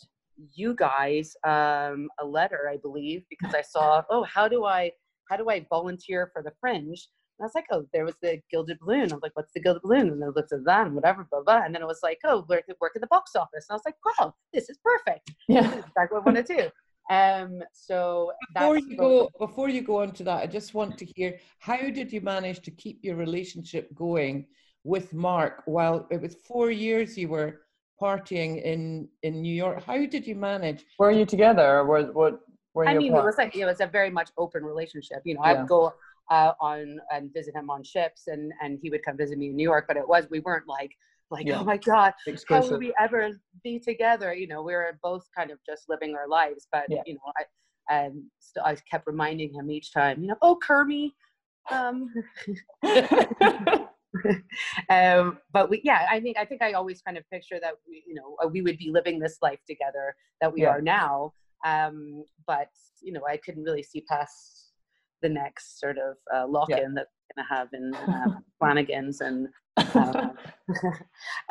you 0.54 0.74
guys 0.74 1.36
um, 1.44 2.08
a 2.20 2.24
letter 2.24 2.68
i 2.72 2.76
believe 2.76 3.22
because 3.30 3.54
i 3.54 3.62
saw 3.62 4.02
oh 4.10 4.24
how 4.24 4.48
do 4.48 4.64
i 4.64 4.90
how 5.30 5.36
do 5.36 5.48
i 5.48 5.64
volunteer 5.70 6.30
for 6.32 6.42
the 6.42 6.52
fringe 6.60 7.08
and 7.38 7.44
I 7.44 7.46
was 7.46 7.54
like, 7.56 7.66
oh, 7.72 7.84
there 7.92 8.04
was 8.04 8.14
the 8.22 8.40
Gilded 8.48 8.78
Balloon. 8.78 9.10
I 9.10 9.14
was 9.14 9.22
like, 9.22 9.34
what's 9.34 9.52
the 9.52 9.60
Gilded 9.60 9.82
Balloon? 9.82 10.08
And 10.10 10.22
I 10.22 10.28
looked 10.28 10.52
at 10.52 10.64
that 10.66 10.86
and 10.86 10.94
whatever, 10.94 11.26
blah, 11.28 11.42
blah. 11.42 11.62
And 11.64 11.74
then 11.74 11.82
it 11.82 11.86
was 11.86 11.98
like, 12.00 12.18
oh, 12.24 12.46
work, 12.48 12.64
work 12.80 12.92
at 12.94 13.00
the 13.00 13.08
box 13.08 13.34
office. 13.34 13.66
And 13.68 13.74
I 13.74 13.74
was 13.74 13.82
like, 13.84 13.96
wow, 14.04 14.34
this 14.52 14.70
is 14.70 14.78
perfect. 14.84 15.26
This 15.48 15.56
yeah. 15.56 15.68
is 15.72 15.84
exactly 15.84 16.18
what 16.18 16.28
I 16.28 16.30
want 16.30 16.46
to 16.46 16.56
do. 16.56 16.70
Um, 17.10 17.60
so 17.72 18.32
Before 18.54 18.76
that's 18.76 18.86
you 18.86 18.96
go, 18.96 19.30
before 19.38 19.68
you 19.68 19.82
go 19.82 20.02
on 20.02 20.12
to 20.12 20.24
that, 20.24 20.42
I 20.42 20.46
just 20.46 20.74
want 20.74 20.96
to 20.98 21.04
hear 21.04 21.38
how 21.58 21.76
did 21.76 22.12
you 22.12 22.20
manage 22.20 22.60
to 22.62 22.70
keep 22.70 23.00
your 23.02 23.16
relationship 23.16 23.92
going 23.94 24.46
with 24.84 25.12
Mark 25.12 25.62
while 25.66 26.06
it 26.10 26.22
was 26.22 26.36
four 26.46 26.70
years 26.70 27.18
you 27.18 27.28
were 27.28 27.62
partying 28.04 28.62
in 28.62 29.08
in 29.26 29.32
New 29.46 29.56
York? 29.64 29.82
How 29.84 29.98
did 30.14 30.26
you 30.30 30.36
manage? 30.50 30.80
Were 30.98 31.14
you 31.20 31.26
together 31.34 31.66
or 31.76 31.84
were, 31.90 32.02
what, 32.18 32.32
were 32.74 32.84
you 32.84 32.90
I 32.90 32.94
mean, 33.02 33.14
it 33.14 33.24
was 33.30 33.38
like 33.38 33.56
it 33.56 33.66
was 33.72 33.80
a 33.80 33.86
very 33.86 34.10
much 34.18 34.30
open 34.36 34.62
relationship. 34.72 35.20
You 35.24 35.34
know, 35.34 35.42
I 35.48 35.54
would 35.54 35.68
go 35.68 35.82
uh, 36.30 36.52
on 36.60 36.98
and 37.12 37.32
visit 37.32 37.54
him 37.54 37.70
on 37.70 37.82
ships, 37.82 38.22
and 38.32 38.52
and 38.62 38.78
he 38.82 38.90
would 38.90 39.04
come 39.06 39.16
visit 39.16 39.38
me 39.38 39.46
in 39.50 39.56
New 39.56 39.68
York. 39.72 39.84
But 39.88 39.96
it 39.96 40.06
was 40.12 40.22
we 40.30 40.40
weren't 40.40 40.68
like 40.78 40.92
like 41.30 41.46
Yeah. 41.46 41.60
oh 41.60 41.64
my 41.64 41.78
god, 41.78 42.12
how 42.26 42.32
exclusive? 42.32 42.72
would 42.72 42.80
we 42.80 42.92
ever 43.00 43.22
be 43.62 43.78
together? 43.78 44.34
You 44.34 44.48
know, 44.48 44.62
we 44.62 44.74
were 44.74 44.98
both 45.02 45.24
kind 45.36 45.50
of 45.50 45.58
just 45.70 45.88
living 45.88 46.14
our 46.14 46.28
lives. 46.28 46.68
But 46.70 46.84
Yeah. 46.88 47.02
you 47.06 47.14
know, 47.14 47.32
I 47.38 47.44
and 47.90 48.22
so 48.38 48.62
I 48.64 48.76
kept 48.90 49.06
reminding 49.06 49.50
him 49.54 49.70
each 49.70 49.92
time. 49.92 50.22
You 50.22 50.28
know, 50.28 50.36
oh 50.42 50.58
Kermie. 50.66 51.12
Um, 51.70 52.12
um, 54.90 55.38
but 55.52 55.70
we, 55.70 55.80
yeah, 55.84 56.06
I 56.10 56.20
think 56.20 56.36
I 56.38 56.44
think 56.44 56.62
I 56.62 56.72
always 56.72 57.00
kind 57.02 57.16
of 57.16 57.28
picture 57.30 57.58
that 57.60 57.74
we, 57.88 58.04
you 58.06 58.14
know, 58.14 58.36
uh, 58.42 58.48
we 58.48 58.62
would 58.62 58.78
be 58.78 58.90
living 58.90 59.18
this 59.18 59.38
life 59.42 59.60
together 59.66 60.14
that 60.40 60.52
we 60.52 60.62
Yeah. 60.62 60.70
are 60.70 60.80
now. 60.80 61.32
Um, 61.64 62.24
but 62.46 62.68
you 63.00 63.12
know, 63.12 63.22
I 63.28 63.36
couldn't 63.38 63.64
really 63.64 63.82
see 63.82 64.02
past 64.02 64.72
the 65.22 65.28
next 65.28 65.80
sort 65.80 65.96
of 65.98 66.16
uh, 66.34 66.46
lock-in 66.46 66.94
that 66.94 67.06
we're 67.36 67.42
gonna 67.42 67.48
have 67.48 67.68
in 67.72 67.94
uh, 67.94 68.40
Flanagan's 68.58 69.20
and. 69.20 69.48
Uh, 69.76 70.32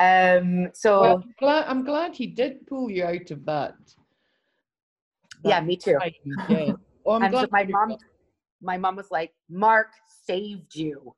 um, 0.00 0.68
so 0.72 1.00
Well, 1.00 1.16
I'm 1.22 1.34
glad, 1.38 1.64
I'm 1.66 1.84
glad 1.84 2.16
he 2.16 2.26
did 2.26 2.66
pull 2.66 2.90
you 2.90 3.04
out 3.04 3.30
of 3.30 3.44
that. 3.44 3.74
yeah, 5.44 5.60
me 5.60 5.76
too. 5.76 5.98
Yeah. 6.48 6.72
I'm 7.10 7.22
And 7.22 7.36
so 7.36 7.46
my 7.50 7.64
mom, 7.64 7.96
my 8.62 8.78
mom 8.78 8.96
was 8.96 9.10
like, 9.10 9.32
"Mark 9.48 9.88
saved 10.26 10.74
you. 10.74 11.14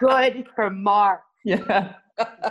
Good 0.00 0.46
for 0.54 0.70
Mark. 0.70 1.22
yeah. 1.44 1.94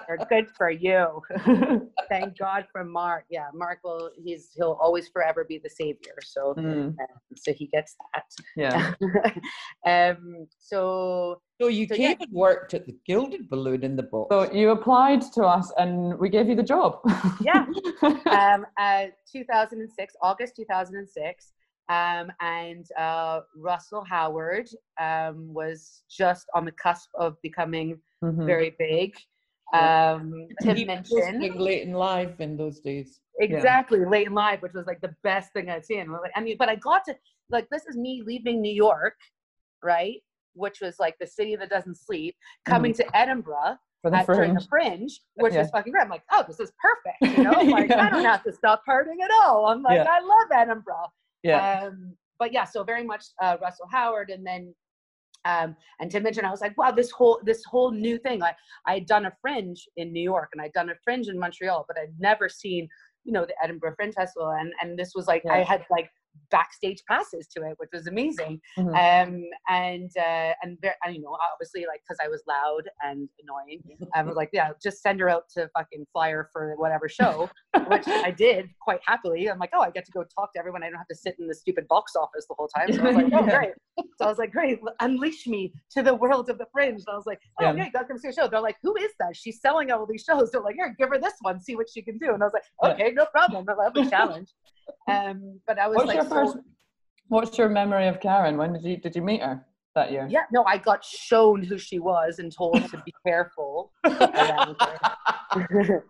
Or 0.07 0.17
good 0.29 0.47
for 0.55 0.69
you. 0.69 1.21
Thank 2.09 2.37
God 2.37 2.67
for 2.71 2.83
Mark. 2.83 3.25
Yeah, 3.31 3.47
Mark 3.51 3.79
will. 3.83 4.11
He's 4.15 4.51
he'll 4.55 4.77
always 4.79 5.07
forever 5.07 5.43
be 5.43 5.57
the 5.57 5.69
savior. 5.71 6.13
So 6.23 6.53
Mm, 6.55 6.89
um, 6.89 6.95
so 7.35 7.51
he 7.51 7.65
gets 7.67 7.95
that. 8.13 8.25
yeah. 8.55 8.93
um. 10.15 10.45
So 10.59 11.41
So 11.59 11.67
you 11.67 11.87
So, 11.87 11.95
came 11.95 12.11
yeah. 12.11 12.15
and 12.19 12.31
worked 12.31 12.75
at 12.75 12.85
the 12.85 12.95
Gilded 13.07 13.49
Balloon 13.49 13.83
in 13.83 13.95
the 13.95 14.03
box. 14.03 14.27
So 14.31 14.51
you 14.53 14.69
applied 14.69 15.21
to 15.33 15.43
us 15.45 15.71
and 15.79 16.17
we 16.19 16.29
gave 16.29 16.47
you 16.47 16.55
the 16.55 16.63
job. 16.75 16.99
Yeah. 17.41 17.65
um. 18.29 18.67
Uh. 18.77 19.05
2006, 19.31 20.13
August 20.21 20.55
2006. 20.55 21.51
Um, 21.89 22.31
and 22.41 22.85
uh, 22.97 23.41
Russell 23.55 24.03
Howard 24.09 24.67
um, 24.99 25.53
was 25.53 26.03
just 26.09 26.47
on 26.55 26.65
the 26.65 26.71
cusp 26.71 27.09
of 27.15 27.39
becoming 27.41 27.99
Mhm. 28.23 28.45
very 28.45 28.75
big. 28.79 29.13
Yeah. 29.73 30.13
Um, 30.13 30.47
Tim 30.61 30.75
was 30.77 30.85
mentioned 30.85 31.35
hosting 31.43 31.55
Late 31.59 31.87
'n' 31.87 31.93
Live 31.93 32.39
in 32.41 32.55
those 32.57 32.79
days. 32.79 33.19
exactly 33.39 34.03
Late 34.05 34.27
'n' 34.27 34.33
Live, 34.33 34.61
which 34.63 34.73
was 34.73 34.87
like 34.87 35.01
the 35.01 35.15
best 35.23 35.53
thing 35.53 35.69
I'd 35.69 35.85
seen. 35.85 36.07
I 36.35 36.41
mean, 36.41 36.57
but 36.57 36.69
I 36.69 36.75
got 36.75 37.03
to 37.05 37.15
like 37.49 37.69
this 37.69 37.85
is 37.85 37.95
me 37.97 38.23
leaving 38.25 38.61
New 38.61 38.73
York, 38.73 39.17
right? 39.83 40.23
Which 40.53 40.81
was 40.81 40.99
like 40.99 41.17
the 41.19 41.27
city 41.27 41.55
that 41.57 41.69
doesn't 41.69 41.95
sleep, 41.97 42.35
coming 42.65 42.93
to 42.93 43.05
Edinburgh 43.17 43.77
For 44.01 44.09
the 44.11 44.17
at, 44.17 44.25
during 44.25 44.51
fringe. 44.53 44.63
the 44.63 44.67
fringe, 44.69 45.21
which 45.35 45.53
Yeah. 45.53 45.61
is 45.61 45.69
fucking 45.69 45.91
great. 45.91 46.01
I'm 46.03 46.09
like, 46.09 46.23
oh, 46.31 46.43
this 46.47 46.59
is 46.59 46.71
perfect. 46.79 47.37
You 47.37 47.43
know, 47.43 47.59
like 47.71 47.91
I 47.91 48.09
don't 48.09 48.23
have 48.25 48.43
to 48.43 48.53
stop 48.53 48.81
partying 48.87 49.21
at 49.23 49.31
all. 49.43 49.67
I'm 49.67 49.83
like, 49.83 49.97
Yeah. 49.97 50.07
I 50.09 50.19
love 50.21 50.47
Edinburgh. 50.55 51.11
Yeah. 51.45 51.81
Um, 51.83 52.15
but 52.39 52.51
yeah, 52.51 52.65
so 52.65 52.83
very 52.83 53.03
much 53.03 53.25
uh, 53.41 53.57
Russell 53.61 53.87
Howard, 53.91 54.29
and 54.29 54.45
then 54.45 54.73
um, 55.45 55.75
and 55.99 56.09
Tim 56.11 56.23
Minchin. 56.23 56.43
I 56.43 56.51
was 56.51 56.61
like, 56.61 56.77
wow, 56.77 56.91
this 56.91 57.11
whole 57.11 57.39
this 57.43 57.63
whole 57.63 57.91
new 57.91 58.17
thing. 58.17 58.43
I 58.43 58.53
I 58.85 58.95
had 58.95 59.05
done 59.05 59.25
a 59.27 59.33
fringe 59.41 59.87
in 59.97 60.11
New 60.11 60.23
York, 60.23 60.49
and 60.53 60.61
I'd 60.61 60.73
done 60.73 60.89
a 60.89 60.95
fringe 61.03 61.27
in 61.27 61.39
Montreal, 61.39 61.85
but 61.87 61.97
I'd 61.97 62.13
never 62.19 62.49
seen 62.49 62.87
you 63.23 63.31
know 63.31 63.45
the 63.45 63.55
Edinburgh 63.63 63.93
Fringe 63.95 64.13
Festival, 64.13 64.49
and 64.59 64.73
and 64.81 64.97
this 64.97 65.13
was 65.15 65.27
like 65.27 65.43
I 65.49 65.63
had 65.63 65.85
like 65.89 66.09
backstage 66.51 67.01
passes 67.09 67.47
to 67.47 67.63
it, 67.63 67.75
which 67.77 67.89
was 67.93 68.07
amazing. 68.07 68.61
Mhm. 68.77 68.87
Um, 68.89 69.43
and 69.69 70.11
uh, 70.17 70.53
and, 70.63 70.77
and 71.03 71.15
you 71.15 71.21
know, 71.21 71.37
obviously, 71.53 71.85
like 71.87 72.01
because 72.07 72.17
I 72.23 72.27
was 72.27 72.43
loud 72.47 72.83
and 73.03 73.27
annoying, 73.41 73.81
I 74.13 74.23
was 74.23 74.35
like, 74.35 74.49
yeah, 74.53 74.69
just 74.81 75.01
send 75.01 75.19
her 75.19 75.29
out 75.29 75.43
to 75.55 75.69
fucking 75.77 76.05
flyer 76.13 76.49
for 76.51 76.75
whatever 76.77 77.09
show, 77.09 77.49
which 77.87 78.07
I 78.07 78.31
did 78.37 78.69
quite 78.81 78.99
happily. 79.05 79.49
I'm 79.49 79.59
like, 79.59 79.71
oh, 79.73 79.81
I 79.81 79.91
get 79.91 80.05
to 80.05 80.11
go 80.11 80.23
talk 80.23 80.53
to 80.53 80.59
everyone. 80.59 80.83
I 80.83 80.89
don't 80.89 80.97
have 80.97 81.07
to 81.07 81.15
sit 81.15 81.35
in 81.39 81.47
the 81.47 81.55
stupid 81.55 81.87
box 81.87 82.15
office 82.15 82.45
the 82.47 82.55
whole 82.57 82.67
time. 82.67 82.91
So 82.93 83.01
I 83.01 83.07
was 83.07 83.15
like, 83.15 83.33
oh, 83.33 83.43
great. 83.57 83.73
So 84.17 84.25
I 84.25 84.27
was 84.27 84.37
like, 84.37 84.51
great, 84.51 84.79
unleash 85.01 85.47
me 85.47 85.73
to 85.91 86.03
the 86.03 86.13
world 86.13 86.49
of 86.49 86.57
the 86.57 86.65
fringe. 86.71 86.99
And 87.05 87.13
I 87.13 87.15
was 87.15 87.25
like, 87.25 87.39
oh, 87.59 87.65
Yeah. 87.65 87.73
yeah, 87.73 87.85
you 87.85 87.91
gotta 87.91 88.05
come 88.05 88.17
see 88.17 88.29
a 88.29 88.33
show. 88.33 88.47
They're 88.47 88.61
like, 88.61 88.77
who 88.83 88.95
is 88.97 89.11
that? 89.19 89.35
She's 89.35 89.59
selling 89.61 89.91
all 89.91 90.05
these 90.05 90.23
shows. 90.23 90.51
They're 90.51 90.61
like, 90.61 90.75
here, 90.75 90.95
give 90.97 91.09
her 91.09 91.19
this 91.19 91.33
one, 91.41 91.59
see 91.61 91.75
what 91.75 91.87
she 91.89 92.01
can 92.01 92.17
do. 92.17 92.33
And 92.33 92.41
I 92.43 92.47
was 92.47 92.53
like, 92.53 92.93
okay, 92.93 93.11
no 93.11 93.25
problem. 93.25 93.65
I 93.69 93.73
love 93.73 93.93
the 93.93 94.09
challenge. 94.09 94.49
Um, 95.07 95.59
but 95.67 95.79
I 95.79 95.87
was 95.87 95.97
What's 95.97 96.07
like, 96.07 96.15
your 96.15 96.23
so- 96.25 96.29
first? 96.29 96.57
What's 97.27 97.57
your 97.57 97.69
memory 97.69 98.07
of 98.07 98.19
Karen? 98.19 98.57
When 98.57 98.73
did 98.73 98.83
you 98.83 98.97
did 98.97 99.15
you 99.15 99.21
meet 99.23 99.41
her 99.41 99.65
that 99.95 100.11
year? 100.11 100.27
yeah, 100.29 100.43
no, 100.51 100.63
I 100.65 100.77
got 100.77 101.03
shown 101.03 101.63
who 101.63 101.77
she 101.77 101.97
was 101.99 102.37
and 102.39 102.51
told 102.51 102.75
to 102.91 103.01
be 103.05 103.13
careful. 103.25 103.91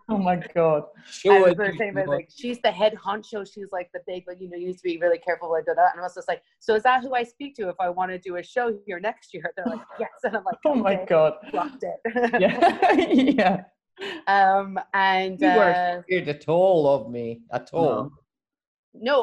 Oh 0.08 0.18
my 0.18 0.36
god. 0.54 0.84
Show 1.08 1.32
I 1.34 1.38
was 1.40 1.52
it 1.52 1.58
gonna 1.58 1.72
to 1.72 1.78
say, 1.78 1.90
but 1.92 2.08
like, 2.08 2.28
she's 2.34 2.58
the 2.62 2.70
head 2.70 2.94
honcho. 2.94 3.46
She's 3.52 3.70
like 3.70 3.88
the 3.94 4.00
big, 4.06 4.24
like, 4.26 4.40
you 4.40 4.48
know, 4.50 4.56
you 4.56 4.68
need 4.68 4.76
to 4.76 4.82
be 4.82 4.98
really 4.98 5.18
careful. 5.18 5.50
Like, 5.50 5.66
da, 5.66 5.74
da. 5.74 5.86
And 5.92 6.00
I 6.00 6.02
was 6.02 6.14
just 6.14 6.26
like, 6.28 6.42
so 6.58 6.74
is 6.74 6.82
that 6.82 7.02
who 7.02 7.14
I 7.14 7.22
speak 7.22 7.54
to 7.56 7.68
if 7.68 7.76
I 7.78 7.88
want 7.88 8.10
to 8.10 8.18
do 8.18 8.36
a 8.36 8.42
show 8.42 8.76
here 8.86 8.98
next 8.98 9.32
year? 9.32 9.44
They're 9.56 9.66
like, 9.66 9.80
yes. 10.00 10.10
And 10.24 10.36
I'm 10.36 10.44
like, 10.44 10.56
Oh 10.64 10.74
my 10.74 10.96
okay, 10.96 11.06
god. 11.08 11.34
dropped 11.50 11.84
it. 11.84 12.40
Yeah. 12.40 13.62
yeah. 13.96 14.20
um, 14.26 14.78
and 14.94 15.40
you 15.40 15.46
uh, 15.46 15.56
weren't 15.56 16.04
scared 16.06 16.28
at 16.28 16.48
all 16.48 16.88
of 16.88 17.10
me 17.10 17.42
at 17.52 17.70
all. 17.72 18.04
no, 18.04 18.10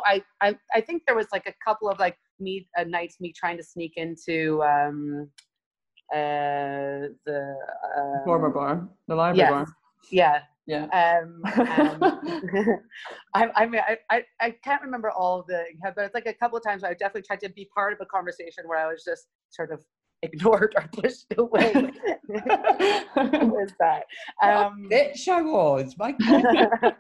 I, 0.06 0.22
I, 0.42 0.56
I 0.74 0.82
think 0.82 1.04
there 1.06 1.16
was 1.16 1.28
like 1.32 1.48
a 1.48 1.54
couple 1.64 1.90
of 1.90 2.00
like 2.00 2.18
me 2.40 2.68
uh, 2.78 2.84
nights 2.84 3.18
me 3.20 3.34
trying 3.36 3.58
to 3.58 3.64
sneak 3.64 3.94
into 3.96 4.62
um, 4.64 5.30
uh, 6.14 7.10
the 7.26 7.56
um, 7.98 8.22
Former 8.26 8.50
bar, 8.50 8.88
the 9.08 9.16
library 9.16 9.38
yes. 9.38 9.52
bar. 9.52 9.68
Yeah. 10.12 10.42
Yeah. 10.66 10.86
Um, 10.86 11.42
um, 11.60 12.80
I, 13.34 13.50
I 13.56 13.66
mean, 13.66 13.82
I, 13.88 13.98
I, 14.10 14.24
I 14.40 14.52
can't 14.64 14.82
remember 14.82 15.12
all 15.12 15.42
of 15.42 15.48
the, 15.48 15.64
but 15.96 16.06
it's 16.06 16.14
like 16.14 16.26
a 16.26 16.34
couple 16.34 16.58
of 16.58 16.64
times 16.64 16.84
where 16.84 16.92
I 16.92 16.94
definitely 16.94 17.24
tried 17.24 17.42
to 17.42 17.50
be 17.50 17.70
part 17.76 17.94
of 17.94 18.00
a 18.02 18.06
conversation 18.06 18.64
where 18.68 18.80
I 18.80 18.90
was 18.90 19.04
just 19.04 19.28
sort 19.50 19.72
of 19.72 19.84
ignored 20.22 20.74
or 20.78 20.88
pushed 20.94 21.26
away. 21.38 21.74
Who 21.74 22.40
was 23.48 23.74
that? 23.80 24.04
Um, 24.42 24.88
Bitch, 24.90 25.28
I 25.28 25.42
was. 25.42 25.96
My 25.98 26.14
God. 26.14 26.96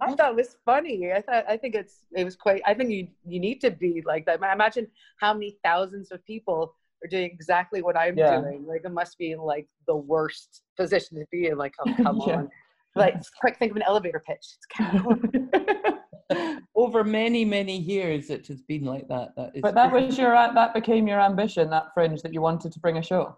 I 0.00 0.14
thought 0.14 0.30
it 0.30 0.36
was 0.36 0.56
funny. 0.64 1.12
I 1.12 1.20
thought 1.20 1.44
I 1.48 1.56
think 1.56 1.74
it's 1.74 2.00
it 2.14 2.24
was 2.24 2.36
quite. 2.36 2.62
I 2.66 2.74
think 2.74 2.90
you 2.90 3.08
you 3.26 3.40
need 3.40 3.60
to 3.62 3.70
be 3.70 4.02
like 4.06 4.26
that. 4.26 4.40
Imagine 4.40 4.86
how 5.20 5.32
many 5.34 5.58
thousands 5.64 6.10
of 6.12 6.24
people 6.24 6.74
are 7.04 7.08
doing 7.08 7.24
exactly 7.26 7.82
what 7.82 7.96
I'm 7.96 8.16
Yeah. 8.16 8.40
doing. 8.40 8.66
Like 8.66 8.82
it 8.84 8.92
must 8.92 9.18
be 9.18 9.34
like 9.36 9.68
the 9.86 9.96
worst 9.96 10.62
position 10.76 11.18
to 11.18 11.26
be 11.30 11.46
in. 11.48 11.58
Like 11.58 11.74
oh 11.80 11.92
come 12.02 12.20
Yeah. 12.26 12.36
on. 12.36 12.50
Like 12.94 13.16
quick, 13.40 13.58
think 13.58 13.72
of 13.72 13.76
an 13.76 13.82
elevator 13.86 14.22
pitch. 14.26 14.46
It's 14.56 14.66
Karen. 14.72 15.50
Over 16.74 17.04
many, 17.04 17.44
many 17.44 17.76
years, 17.76 18.30
it 18.30 18.46
has 18.48 18.60
been 18.62 18.84
like 18.84 19.06
that. 19.08 19.36
That 19.36 19.52
is. 19.54 19.62
but 19.62 19.74
that 19.74 19.92
was 19.92 20.18
your 20.18 20.32
that 20.32 20.74
became 20.74 21.06
your 21.06 21.20
ambition, 21.20 21.70
that 21.70 21.92
fringe 21.94 22.22
that 22.22 22.32
you 22.32 22.40
wanted 22.40 22.72
to 22.72 22.80
bring 22.80 22.96
a 22.98 23.02
show. 23.02 23.36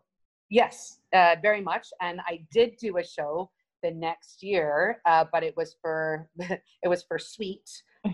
Yes, 0.49 1.01
uh, 1.13 1.37
very 1.43 1.61
much. 1.61 1.89
And 2.01 2.21
I 2.27 2.41
did 2.53 2.77
do 2.79 2.97
a 2.97 3.05
show 3.05 3.51
the 3.83 3.91
next 3.91 4.43
year, 4.43 5.01
uh, 5.07 5.25
but 5.33 5.43
it 5.43 5.57
was 5.57 5.77
for 5.81 6.29
it 6.39 6.89
was 6.89 7.03
for 7.03 7.19
Sweet 7.19 7.69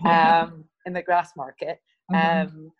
um, 0.05 0.65
in 0.85 0.93
the 0.93 1.03
Grassmarket 1.03 1.77
Mhm. 2.11 2.43
um, 2.45 2.71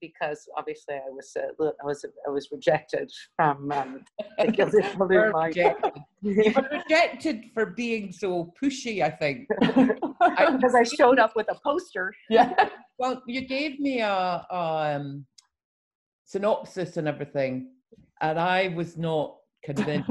because 0.00 0.48
obviously 0.56 0.94
I 0.94 1.10
was 1.10 1.36
uh, 1.36 1.64
I 1.82 1.84
was 1.84 2.04
I 2.26 2.30
was 2.30 2.48
rejected 2.52 3.10
from 3.34 3.72
um, 3.72 4.04
the 4.38 4.46
Gilded 4.52 4.84
You 4.84 4.90
Balloon 4.96 5.18
were 5.18 5.30
market 5.32 5.74
rejected. 5.82 6.02
You 6.22 6.52
were 6.54 6.68
rejected 6.78 7.44
for 7.54 7.66
being 7.66 8.12
so 8.12 8.52
pushy, 8.62 9.02
I 9.02 9.10
think. 9.10 9.48
because 9.58 10.74
I 10.76 10.84
showed 10.84 11.18
up 11.18 11.32
with 11.34 11.48
a 11.50 11.58
poster. 11.64 12.14
yeah. 12.30 12.52
Well, 12.98 13.22
you 13.26 13.42
gave 13.42 13.78
me 13.80 14.00
a, 14.00 14.46
a 14.50 14.94
um, 14.96 15.26
synopsis 16.24 16.96
and 16.96 17.08
everything, 17.08 17.70
and 18.20 18.38
I 18.38 18.68
was 18.68 18.96
not 18.96 19.36
convinced. 19.64 20.10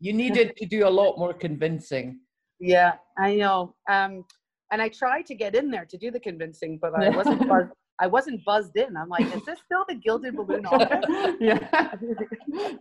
You 0.00 0.12
needed 0.12 0.56
to 0.56 0.66
do 0.66 0.86
a 0.86 0.90
lot 0.90 1.18
more 1.18 1.32
convincing. 1.32 2.20
Yeah, 2.58 2.94
I 3.18 3.36
know. 3.36 3.74
Um, 3.88 4.24
and 4.72 4.80
I 4.80 4.88
tried 4.88 5.26
to 5.26 5.34
get 5.34 5.54
in 5.54 5.70
there 5.70 5.84
to 5.84 5.98
do 5.98 6.10
the 6.10 6.20
convincing, 6.20 6.78
but 6.80 6.94
I 6.94 7.10
wasn't. 7.10 7.48
Buzz- 7.48 7.68
I 8.02 8.06
wasn't 8.06 8.42
buzzed 8.46 8.76
in. 8.76 8.96
I'm 8.96 9.10
like, 9.10 9.26
is 9.26 9.44
this 9.44 9.58
still 9.62 9.84
the 9.86 9.94
Gilded 9.94 10.34
Balloon 10.34 10.64
office? 10.64 11.04
yeah. 11.40 11.92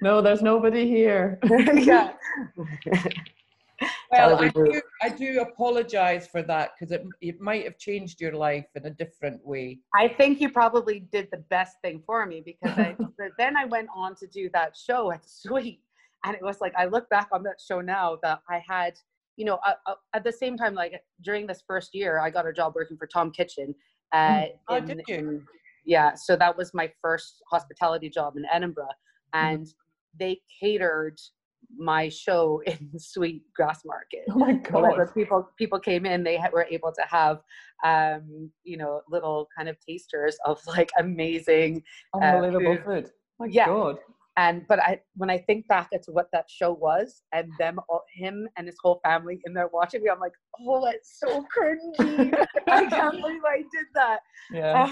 No, 0.02 0.22
there's 0.22 0.42
nobody 0.42 0.88
here. 0.88 1.38
yeah. 1.74 2.14
Well, 4.12 4.36
I 4.38 4.48
do. 4.48 4.66
do, 4.66 4.82
I 5.02 5.10
do 5.10 5.42
apologize 5.42 6.28
for 6.28 6.42
that 6.44 6.72
because 6.80 6.94
it, 6.94 7.06
it 7.20 7.42
might 7.42 7.66
have 7.66 7.78
changed 7.78 8.22
your 8.22 8.32
life 8.32 8.66
in 8.76 8.86
a 8.86 8.90
different 8.90 9.46
way. 9.46 9.80
I 9.94 10.08
think 10.08 10.40
you 10.40 10.50
probably 10.50 11.02
did 11.12 11.28
the 11.32 11.44
best 11.50 11.78
thing 11.82 12.02
for 12.06 12.26
me 12.26 12.42
because 12.44 12.78
I 12.78 12.96
then 13.38 13.58
I 13.58 13.66
went 13.66 13.90
on 13.94 14.16
to 14.16 14.28
do 14.28 14.50
that 14.54 14.76
show 14.76 15.12
at 15.12 15.30
Sweet, 15.30 15.82
and 16.26 16.36
it 16.36 16.42
was 16.42 16.60
like 16.62 16.74
I 16.78 16.86
look 16.86 17.10
back 17.10 17.30
on 17.32 17.44
that 17.44 17.60
show 17.66 17.82
now 17.82 18.18
that 18.24 18.40
I 18.50 18.62
had, 18.68 18.94
you 19.38 19.46
know, 19.46 19.60
uh, 19.66 19.74
uh, 19.88 19.96
at 20.14 20.24
the 20.24 20.32
same 20.32 20.58
time, 20.58 20.74
like 20.76 20.94
during 21.24 21.48
this 21.48 21.64
first 21.66 21.94
year, 21.94 22.20
I 22.20 22.30
got 22.30 22.46
a 22.48 22.54
job 22.54 22.74
working 22.76 22.98
for 22.98 23.08
Tom 23.08 23.32
Kitchin. 23.32 23.74
Uh, 24.12 24.46
Oh, 24.68 24.76
in- 24.78 24.86
did 24.86 25.02
you? 25.08 25.16
in- 25.16 25.48
yeah, 25.86 26.14
so 26.14 26.36
that 26.36 26.56
was 26.58 26.74
my 26.74 26.92
first 27.02 27.42
hospitality 27.50 28.10
job 28.10 28.36
in 28.38 28.46
Edinburgh, 28.52 28.86
Mm-hmm. 29.34 29.56
and 29.56 29.68
they 30.20 30.42
catered 30.60 31.20
my 31.78 32.10
show 32.10 32.62
in 32.66 32.90
Sweet 32.98 33.44
Grassmarket. 33.60 34.26
Oh 34.30 34.40
my 34.40 34.54
god. 34.54 34.98
when 34.98 35.08
people 35.10 35.48
people 35.58 35.80
came 35.80 36.06
in, 36.06 36.24
they 36.24 36.38
ha- 36.38 36.50
were 36.52 36.68
able 36.70 36.92
to 36.92 37.04
have, 37.08 37.42
um, 37.84 38.52
you 38.64 38.76
know, 38.78 39.02
little 39.10 39.48
kind 39.56 39.70
of 39.70 39.78
tasters 39.88 40.36
of 40.46 40.60
like 40.68 40.90
amazing. 41.00 41.84
Unbelievable 42.14 42.76
food. 42.78 43.06
food. 43.06 43.12
My 43.40 43.46
Yeah. 43.50 43.68
god. 43.68 43.98
And 44.40 44.66
but 44.70 44.80
I, 44.80 45.02
when 45.18 45.30
I 45.30 45.38
think 45.38 45.68
back 45.68 45.90
at 45.94 46.04
what 46.08 46.28
that 46.32 46.46
show 46.50 46.72
was, 46.72 47.24
and 47.34 47.52
them, 47.60 47.78
all, 47.90 48.04
him 48.16 48.48
and 48.58 48.68
his 48.68 48.78
whole 48.82 49.02
family 49.04 49.42
in 49.46 49.54
there 49.54 49.68
watching 49.74 50.02
me, 50.02 50.10
I'm 50.10 50.20
like, 50.28 50.32
oh, 50.62 50.86
that's 50.86 51.20
so 51.20 51.46
cringy. 51.54 52.34
I 52.68 52.86
can't 52.86 53.20
believe 53.20 53.42
I 53.46 53.58
did 53.58 53.88
that. 53.96 54.20
Yeah. 54.54 54.88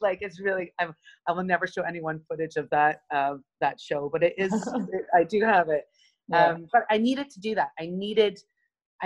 like 0.00 0.18
it's 0.20 0.40
really, 0.40 0.72
I'm, 0.80 0.92
I 1.28 1.32
will 1.32 1.44
never 1.44 1.66
show 1.68 1.82
anyone 1.82 2.20
footage 2.28 2.56
of 2.56 2.68
that 2.70 2.96
uh, 3.14 3.34
that 3.60 3.80
show, 3.80 4.10
but 4.12 4.24
it 4.24 4.34
is, 4.36 4.52
it, 4.92 5.04
I 5.14 5.22
do 5.22 5.40
have 5.44 5.68
it. 5.68 5.84
yeah. 6.28 6.46
um 6.54 6.66
but 6.72 6.82
i 6.90 6.98
needed 6.98 7.28
to 7.30 7.38
do 7.40 7.54
that 7.54 7.70
i 7.78 7.86
needed 7.86 8.36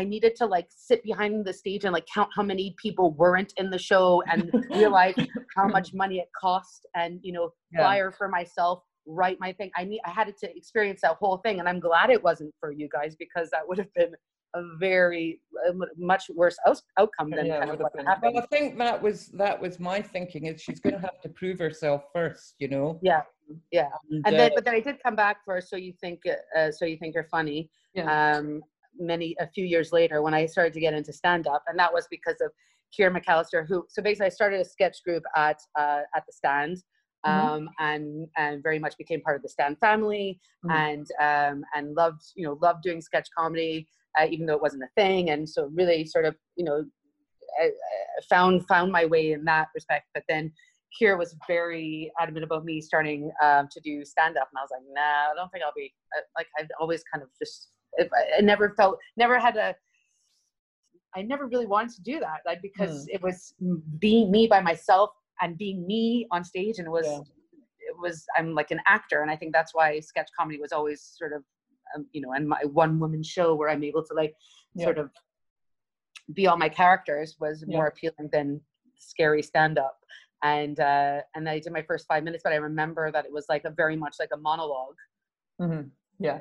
i 0.01 0.03
needed 0.12 0.33
to 0.40 0.46
like 0.46 0.68
sit 0.88 1.03
behind 1.11 1.44
the 1.44 1.53
stage 1.53 1.85
and 1.85 1.92
like 1.92 2.07
count 2.14 2.31
how 2.35 2.42
many 2.42 2.66
people 2.85 3.12
weren't 3.23 3.53
in 3.59 3.68
the 3.75 3.79
show 3.90 4.23
and 4.33 4.51
realize 4.70 5.14
how 5.57 5.66
much 5.68 5.88
money 5.92 6.16
it 6.25 6.31
cost 6.40 6.87
and 6.94 7.20
you 7.23 7.33
know 7.37 7.46
Yeah. 7.73 7.81
flyer 7.81 8.11
for 8.11 8.29
myself 8.29 8.79
write 9.11 9.38
my 9.40 9.53
thing 9.53 9.70
i 9.77 9.85
need 9.85 10.01
i 10.05 10.11
had 10.11 10.33
to 10.37 10.57
experience 10.57 11.01
that 11.03 11.16
whole 11.16 11.38
thing 11.38 11.59
and 11.61 11.68
i'm 11.68 11.81
glad 11.81 12.11
it 12.11 12.23
wasn't 12.23 12.53
for 12.61 12.70
you 12.73 12.88
guys 12.92 13.16
because 13.16 13.51
that 13.51 13.66
would 13.66 13.79
have 13.79 13.92
been 13.94 14.12
a 14.55 14.62
very 14.79 15.40
a 15.68 15.73
much 15.96 16.25
worse 16.35 16.57
out- 16.66 16.81
outcome 16.99 17.31
than 17.31 17.46
Yeah, 17.46 17.61
kind 17.61 17.70
of 17.73 17.79
what 17.81 17.94
been. 17.94 18.07
happened 18.07 18.35
Well, 18.35 18.42
I 18.42 18.46
think 18.57 18.79
that 18.79 19.01
was 19.01 19.29
that 19.29 19.61
was 19.61 19.79
my 19.79 20.03
thinking. 20.03 20.46
Is 20.46 20.61
she's 20.61 20.81
going 20.81 20.94
to 20.94 21.01
have 21.01 21.20
to 21.20 21.29
prove 21.29 21.61
herself 21.61 22.05
first, 22.12 22.57
you 22.59 22.66
know? 22.66 22.99
yeah 23.01 23.23
yeah 23.70 23.88
And, 24.11 24.27
and 24.27 24.38
then 24.38 24.51
uh, 24.51 24.55
but 24.57 24.64
then 24.64 24.75
i 24.75 24.81
did 24.81 25.01
come 25.03 25.14
back 25.14 25.44
for 25.44 25.61
so 25.61 25.77
you 25.77 25.92
think 26.01 26.20
uh, 26.57 26.70
so 26.73 26.85
you 26.85 26.96
think 26.96 27.14
you're 27.14 27.29
funny 27.31 27.70
Yeah. 27.94 28.37
um, 28.38 28.61
many 28.99 29.37
a 29.40 29.46
few 29.46 29.64
years 29.64 29.92
later 29.92 30.23
when 30.23 30.35
I 30.35 30.46
started 30.46 30.73
to 30.75 30.81
get 30.81 30.94
into 30.94 31.12
stand 31.12 31.46
up, 31.46 31.62
and 31.68 31.79
that 31.79 31.92
was 31.92 32.07
because 32.11 32.40
of 32.40 32.51
Kieran 32.94 33.14
McAllister, 33.14 33.66
who 33.66 33.87
so 33.88 34.03
basically 34.03 34.27
I 34.27 34.31
started 34.31 34.61
a 34.61 34.64
sketch 34.64 35.03
group 35.05 35.23
at 35.37 35.59
uh, 35.79 36.03
at 36.14 36.25
the 36.27 36.33
stand, 36.33 36.79
Mhm. 37.26 37.30
um, 37.30 37.70
and 37.78 38.28
and 38.37 38.62
very 38.62 38.78
much 38.78 38.96
became 38.96 39.20
part 39.20 39.37
of 39.37 39.42
the 39.42 39.48
stand 39.48 39.78
family, 39.78 40.40
Mhm. 40.64 40.70
and 40.70 41.06
um, 41.20 41.64
and 41.74 41.94
loved 41.94 42.22
you 42.35 42.44
know 42.46 42.59
loved 42.62 42.83
doing 42.83 43.00
sketch 43.00 43.28
comedy, 43.37 43.87
uh, 44.18 44.26
even 44.30 44.46
though 44.46 44.54
it 44.54 44.62
wasn't 44.62 44.83
a 44.83 44.88
thing, 44.96 45.30
and 45.30 45.48
so 45.48 45.66
really 45.74 46.04
sort 46.04 46.24
of 46.24 46.35
you 46.56 46.64
know 46.64 46.85
uh, 47.62 47.66
uh, 47.66 48.22
found 48.28 48.66
found 48.66 48.90
my 48.92 49.04
way 49.04 49.33
in 49.33 49.44
that 49.44 49.68
respect, 49.74 50.06
but 50.14 50.24
then. 50.28 50.52
Kier 51.00 51.16
was 51.16 51.37
very 51.46 52.11
adamant 52.20 52.42
about 52.42 52.64
me 52.64 52.80
starting 52.80 53.30
um, 53.40 53.68
to 53.70 53.80
do 53.80 54.04
stand 54.04 54.37
up, 54.37 54.48
and 54.50 54.59
I 54.59 54.62
was 54.62 54.70
like, 54.72 54.83
"Nah, 54.92 55.30
I 55.30 55.35
don't 55.37 55.48
think 55.52 55.62
I'll 55.62 55.72
be 55.76 55.94
uh, 56.18 56.22
like." 56.37 56.48
I've 56.59 56.66
always 56.80 57.04
kind 57.04 57.22
of 57.22 57.28
just, 57.38 57.68
I, 57.96 58.09
I 58.38 58.40
never 58.40 58.74
felt, 58.76 58.98
never 59.16 59.38
had 59.38 59.56
a, 59.56 59.76
I 61.14 61.22
never 61.22 61.46
really 61.46 61.66
wanted 61.66 61.94
to 61.94 62.02
do 62.02 62.18
that, 62.18 62.40
like 62.44 62.61
because 62.61 63.06
it 63.09 63.22
was 63.22 63.54
being 64.00 64.33
me 64.33 64.48
by 64.48 64.61
myself 64.61 65.11
and 65.40 65.57
being 65.57 65.87
me 65.87 66.26
on 66.31 66.44
stage, 66.44 66.79
and 66.79 66.87
it 66.87 66.90
was, 66.90 67.07
Yeah. 67.07 67.20
it 67.81 67.98
was. 68.00 68.24
I'm 68.37 68.55
like 68.55 68.70
an 68.70 68.81
actor, 68.87 69.22
and 69.22 69.31
I 69.31 69.37
think 69.37 69.53
that's 69.53 69.74
why 69.74 70.00
sketch 70.00 70.29
comedy 70.38 70.59
was 70.61 70.72
always 70.72 71.03
sort 71.03 71.33
of, 71.33 71.42
um, 71.94 72.07
you 72.12 72.21
know, 72.21 72.33
and 72.33 72.48
my 72.48 72.62
one 72.65 72.98
woman 72.98 73.23
show 73.23 73.54
where 73.54 73.69
I'm 73.69 73.85
able 73.85 74.04
to 74.04 74.15
like 74.15 74.35
Yeah. 74.75 74.85
sort 74.85 74.98
of 74.98 75.10
be 76.35 76.46
all 76.46 76.56
my 76.56 76.69
characters 76.69 77.37
was 77.40 77.65
Yeah. 77.67 77.77
more 77.77 77.87
appealing 77.88 78.29
than 78.33 78.60
scary 78.98 79.42
stand 79.42 79.79
up. 79.79 79.98
And 80.42 80.81
uh, 80.81 81.21
and 81.35 81.48
I 81.48 81.58
did 81.58 81.73
my 81.73 81.83
first 81.83 82.06
five 82.06 82.25
minutes, 82.25 82.42
but 82.44 82.52
I 82.52 82.56
remember 82.56 83.10
that 83.12 83.27
it 83.27 83.33
was 83.33 83.46
like 83.48 83.65
a 83.65 83.71
very 83.71 83.96
much 83.96 84.17
like 84.19 84.31
a 84.33 84.37
monologue 84.38 84.96
hmm 85.60 85.83
Yeah. 86.19 86.38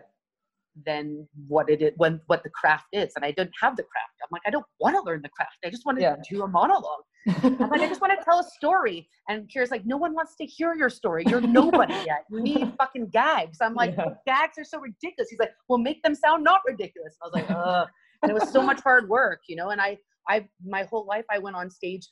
Than 0.85 1.27
what 1.47 1.69
it 1.69 1.81
is 1.81 1.91
when 1.97 2.19
what 2.27 2.43
the 2.43 2.49
craft 2.49 2.85
is. 2.93 3.11
And 3.15 3.25
I 3.25 3.31
didn't 3.31 3.53
have 3.61 3.75
the 3.75 3.83
craft. 3.83 4.13
I'm 4.23 4.29
like, 4.31 4.41
I 4.45 4.49
don't 4.49 4.65
want 4.79 4.95
to 4.95 5.01
learn 5.01 5.21
the 5.21 5.29
craft. 5.29 5.57
I 5.65 5.69
just 5.69 5.85
want 5.85 5.97
to 5.97 6.03
Yeah. 6.03 6.15
do 6.29 6.43
a 6.43 6.47
monologue. 6.47 7.03
I'm 7.27 7.69
like, 7.69 7.81
I 7.81 7.87
just 7.87 8.01
want 8.01 8.17
to 8.17 8.23
tell 8.23 8.39
a 8.39 8.43
story. 8.43 9.07
And 9.27 9.49
Kira's 9.53 9.71
like, 9.71 9.85
no 9.85 9.97
one 9.97 10.13
wants 10.13 10.35
to 10.37 10.45
hear 10.45 10.73
your 10.73 10.89
story. 10.89 11.23
You're 11.27 11.41
nobody 11.41 11.93
yet. 12.05 12.23
You 12.31 12.41
need 12.41 12.73
fucking 12.79 13.07
gags. 13.09 13.57
I'm 13.61 13.73
like, 13.75 13.93
Yeah. 13.97 14.13
gags 14.25 14.57
are 14.57 14.63
so 14.63 14.79
ridiculous. 14.79 15.29
He's 15.29 15.39
like, 15.39 15.51
well, 15.67 15.79
make 15.79 16.01
them 16.03 16.15
sound 16.15 16.43
not 16.43 16.61
ridiculous. 16.65 17.15
I 17.21 17.25
was 17.25 17.33
like, 17.33 17.49
ugh. 17.49 17.87
And 18.23 18.29
it 18.31 18.33
was 18.33 18.49
so 18.49 18.61
much 18.61 18.81
hard 18.81 19.09
work, 19.09 19.41
you 19.47 19.55
know. 19.55 19.69
And 19.69 19.81
I, 19.81 19.97
I, 20.27 20.47
my 20.65 20.83
whole 20.83 21.05
life, 21.05 21.25
I 21.29 21.39
went 21.39 21.55
on 21.55 21.69
stage 21.69 22.07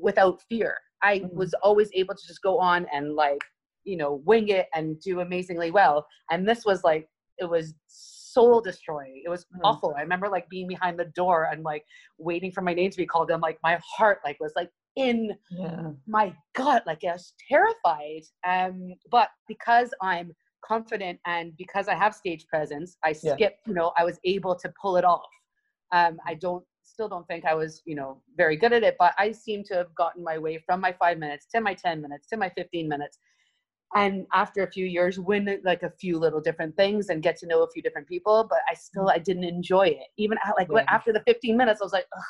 without 0.00 0.40
fear. 0.48 0.76
I 1.02 1.20
Mhm. 1.20 1.32
was 1.34 1.54
always 1.62 1.90
able 1.94 2.14
to 2.14 2.26
just 2.26 2.42
go 2.42 2.58
on 2.58 2.86
and 2.92 3.14
like, 3.14 3.40
you 3.84 3.96
know, 3.96 4.20
wing 4.26 4.48
it 4.48 4.66
and 4.74 5.00
do 5.00 5.20
amazingly 5.20 5.70
well. 5.70 6.06
And 6.30 6.46
this 6.48 6.64
was 6.64 6.84
like, 6.84 7.08
it 7.40 7.48
was 7.48 7.74
soul 7.86 8.60
destroying. 8.60 9.22
It 9.24 9.28
was 9.28 9.46
Mhm. 9.56 9.60
awful. 9.64 9.94
I 9.96 10.02
remember 10.02 10.28
like 10.28 10.48
being 10.48 10.68
behind 10.68 10.98
the 10.98 11.06
door 11.06 11.48
and 11.50 11.64
like 11.64 11.84
waiting 12.18 12.52
for 12.52 12.60
my 12.60 12.74
name 12.74 12.90
to 12.90 12.96
be 12.96 13.06
called. 13.06 13.30
And 13.30 13.42
like 13.42 13.58
my 13.62 13.78
heart 13.82 14.20
like 14.24 14.38
was 14.40 14.52
like 14.54 14.70
in 14.96 15.36
Yeah. 15.50 15.92
my 16.06 16.34
gut 16.54 16.82
like 16.86 17.04
i 17.04 17.12
was 17.12 17.34
terrified 17.48 18.22
um 18.46 18.92
but 19.10 19.28
because 19.46 19.90
i'm 20.02 20.32
confident 20.64 21.18
and 21.26 21.56
because 21.56 21.86
i 21.88 21.94
have 21.94 22.14
stage 22.14 22.46
presence 22.48 22.96
i 23.04 23.12
Yeah. 23.12 23.34
skipped 23.34 23.66
you 23.66 23.74
know 23.74 23.92
i 23.96 24.04
was 24.04 24.18
able 24.24 24.54
to 24.56 24.72
pull 24.80 24.96
it 24.96 25.04
off 25.04 25.28
um 25.92 26.18
i 26.26 26.34
don't 26.34 26.64
still 26.82 27.08
don't 27.08 27.26
think 27.28 27.44
i 27.44 27.54
was 27.54 27.82
you 27.86 27.94
know 27.94 28.20
very 28.36 28.56
good 28.56 28.72
at 28.72 28.82
it 28.82 28.96
but 28.98 29.14
i 29.18 29.30
seem 29.30 29.62
to 29.62 29.74
have 29.74 29.94
gotten 29.94 30.24
my 30.24 30.36
way 30.38 30.58
from 30.66 30.80
my 30.80 30.92
five 30.92 31.18
minutes 31.18 31.46
to 31.46 31.60
my 31.60 31.74
10 31.74 32.00
minutes 32.02 32.26
to 32.26 32.36
my 32.36 32.50
15 32.50 32.88
minutes 32.88 33.18
and 33.94 34.26
after 34.32 34.62
a 34.62 34.70
few 34.70 34.86
years 34.86 35.18
win 35.18 35.60
like 35.64 35.82
a 35.82 35.90
few 35.90 36.18
little 36.18 36.40
different 36.40 36.76
things 36.76 37.08
and 37.08 37.22
get 37.22 37.36
to 37.36 37.46
know 37.46 37.62
a 37.62 37.70
few 37.70 37.82
different 37.82 38.06
people 38.06 38.46
but 38.48 38.58
i 38.70 38.74
still 38.74 39.08
i 39.10 39.18
didn't 39.18 39.44
enjoy 39.44 39.86
it 39.86 40.06
even 40.16 40.38
at, 40.44 40.54
like 40.56 40.68
Yeah. 40.72 40.84
after 40.88 41.12
the 41.12 41.22
15 41.26 41.56
minutes 41.56 41.80
i 41.80 41.84
was 41.84 41.92
like 41.92 42.06
Ugh, 42.16 42.24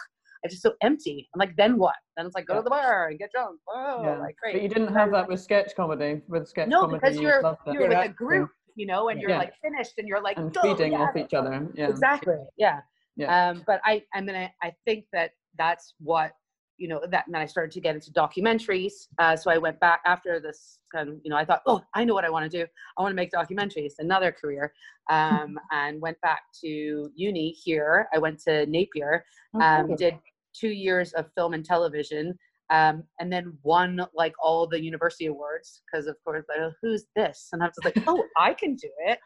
i 0.44 0.48
just 0.48 0.62
so 0.62 0.72
empty 0.82 1.28
i'm 1.34 1.38
like 1.38 1.54
then 1.56 1.76
what 1.78 1.94
then 2.16 2.26
it's 2.26 2.34
like 2.34 2.46
go 2.46 2.54
Yeah. 2.54 2.60
to 2.60 2.64
the 2.64 2.70
bar 2.70 3.08
and 3.08 3.18
get 3.18 3.30
drunk 3.32 3.58
oh 3.68 4.02
yeah. 4.02 4.18
like 4.18 4.36
great 4.42 4.54
But 4.54 4.62
you 4.62 4.68
didn't 4.68 4.94
have 4.94 5.10
that 5.12 5.28
with 5.28 5.40
sketch 5.40 5.74
comedy. 5.76 6.22
With 6.28 6.48
sketch 6.48 6.68
no 6.68 6.80
comedy, 6.82 7.00
because 7.00 7.16
you 7.16 7.22
you're 7.22 7.42
loved 7.42 7.58
you're 7.66 7.88
with 7.88 7.98
a 7.98 8.08
group 8.08 8.50
you 8.76 8.86
know 8.86 9.08
and 9.10 9.20
you're 9.20 9.30
like 9.30 9.52
finished 9.62 9.94
and 9.98 10.08
you're 10.08 10.22
like 10.22 10.38
and 10.38 10.56
feeding 10.62 10.92
yeah. 10.92 11.00
off 11.02 11.16
each 11.16 11.34
other. 11.34 11.68
Yeah. 11.74 11.88
exactly 11.88 12.36
yeah 12.56 12.80
Yeah. 13.16 13.50
um 13.50 13.62
but 13.66 13.80
i 13.84 14.02
i 14.14 14.20
mean 14.20 14.36
I, 14.36 14.50
I 14.62 14.72
think 14.86 15.04
that 15.12 15.32
that's 15.58 15.94
what 16.00 16.32
you 16.80 16.88
know 16.88 17.00
that 17.10 17.26
and 17.26 17.34
then 17.34 17.42
i 17.42 17.46
started 17.46 17.70
to 17.70 17.80
get 17.80 17.94
into 17.94 18.10
documentaries 18.10 19.08
uh, 19.18 19.36
so 19.36 19.50
i 19.50 19.58
went 19.58 19.78
back 19.80 20.00
after 20.06 20.40
this 20.40 20.78
of 20.94 21.08
you 21.22 21.30
know 21.30 21.36
i 21.36 21.44
thought 21.44 21.60
oh 21.66 21.80
i 21.94 22.02
know 22.02 22.14
what 22.14 22.24
i 22.24 22.30
want 22.30 22.50
to 22.50 22.58
do. 22.58 22.66
I 22.98 23.02
want 23.02 23.12
to 23.12 23.16
make 23.16 23.30
documentaries 23.30 23.94
another 23.98 24.32
career 24.32 24.72
um 25.10 25.58
and 25.70 26.00
went 26.00 26.20
back 26.22 26.40
to 26.62 27.10
uni 27.14 27.50
here. 27.50 28.08
I 28.14 28.18
went 28.18 28.40
to 28.44 28.66
napier 28.66 29.24
um 29.60 29.84
Okay. 29.84 29.96
did 29.96 30.14
two 30.58 30.70
years 30.70 31.12
of 31.12 31.26
film 31.36 31.52
and 31.54 31.64
television 31.64 32.36
um, 32.70 33.02
and 33.18 33.32
then 33.32 33.56
won 33.62 34.00
like 34.14 34.34
all 34.42 34.66
the 34.66 34.80
university 34.80 35.26
awards 35.26 35.82
because 35.84 36.06
of 36.06 36.16
course 36.24 36.44
like, 36.48 36.58
oh, 36.60 36.72
who's 36.80 37.04
this? 37.14 37.48
And 37.52 37.62
i 37.62 37.66
was 37.66 37.84
like 37.84 37.98
oh 38.06 38.24
i 38.38 38.54
can 38.54 38.74
do 38.74 38.90
it. 39.06 39.18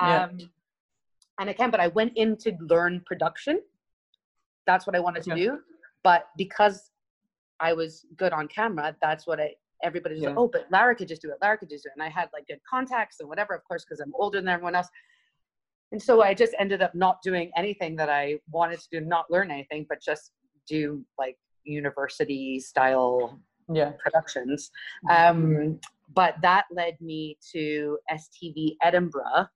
Yeah. 0.00 0.24
um, 0.24 0.38
and 1.38 1.50
i 1.50 1.52
can 1.52 1.70
but 1.70 1.80
i 1.80 1.88
went 1.88 2.12
in 2.16 2.36
to 2.38 2.52
learn 2.60 3.02
production. 3.06 3.60
That's 4.66 4.86
what 4.86 4.96
i 4.96 5.00
wanted 5.00 5.22
to 5.24 5.34
do 5.34 5.58
but 6.04 6.28
because 6.36 6.90
i 7.62 7.72
was 7.72 8.04
good 8.16 8.32
on 8.32 8.46
camera 8.48 8.94
that's 9.00 9.26
what 9.26 9.40
i 9.40 9.50
everybody's 9.82 10.22
like 10.22 10.36
oh 10.36 10.46
but 10.46 10.66
lara 10.70 10.94
could 10.94 11.08
just 11.08 11.22
do 11.22 11.30
it 11.30 11.38
lara 11.42 11.56
could 11.58 11.70
just 11.70 11.84
do 11.84 11.88
it 11.88 11.92
and 11.96 12.02
i 12.02 12.08
had 12.08 12.28
like 12.32 12.46
good 12.46 12.60
contacts 12.68 13.16
and 13.20 13.28
whatever 13.28 13.54
of 13.54 13.64
course 13.64 13.84
because 13.84 14.00
i'm 14.00 14.12
older 14.14 14.38
than 14.38 14.48
everyone 14.48 14.74
else 14.74 14.88
and 15.92 16.00
so 16.00 16.22
i 16.22 16.32
just 16.32 16.54
ended 16.58 16.82
up 16.82 16.94
not 16.94 17.20
doing 17.22 17.50
anything 17.56 17.96
that 17.96 18.08
i 18.08 18.38
wanted 18.50 18.78
to 18.78 18.88
do 18.92 19.00
not 19.00 19.30
learn 19.30 19.50
anything 19.50 19.84
but 19.88 20.00
just 20.00 20.32
do 20.68 21.04
like 21.18 21.36
university 21.64 22.60
style 22.60 23.40
Yeah. 23.72 23.92
productions. 24.02 24.70
Mm-hmm. 25.08 25.42
Um, 25.44 25.80
but 26.14 26.34
that 26.42 26.64
led 26.70 27.00
me 27.00 27.38
to 27.52 27.98
STV 28.10 28.76
Edinburgh. 28.82 29.46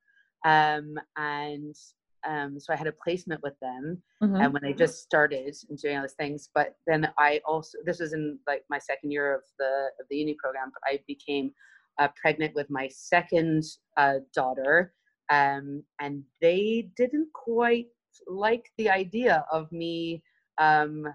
Um, 0.44 0.94
and 1.16 1.74
um, 2.26 2.58
so 2.58 2.72
I 2.72 2.76
had 2.76 2.86
a 2.86 2.92
placement 2.92 3.42
with 3.42 3.58
them. 3.60 4.02
Mhm. 4.22 4.42
And 4.42 4.52
when 4.52 4.64
I 4.64 4.72
just 4.72 5.02
started 5.02 5.54
and 5.68 5.78
doing 5.78 5.96
all 5.96 6.02
these 6.02 6.14
things, 6.14 6.50
but 6.54 6.76
then 6.86 7.10
I 7.18 7.40
also, 7.44 7.78
this 7.84 8.00
was 8.00 8.12
in 8.12 8.38
like 8.46 8.64
my 8.68 8.78
second 8.78 9.10
year 9.12 9.34
of 9.34 9.42
the, 9.58 9.90
of 10.00 10.06
the 10.10 10.16
uni 10.16 10.34
program, 10.34 10.72
but 10.72 10.82
I 10.90 11.00
became 11.06 11.52
uh, 11.98 12.08
pregnant 12.20 12.54
with 12.54 12.68
my 12.68 12.88
second 12.88 13.64
uh, 13.96 14.18
daughter. 14.34 14.92
Um, 15.30 15.82
and 16.00 16.22
they 16.40 16.90
didn't 16.96 17.32
quite 17.32 17.86
like 18.26 18.70
the 18.76 18.90
idea 18.90 19.44
of 19.50 19.70
me 19.72 20.22
um, 20.58 21.06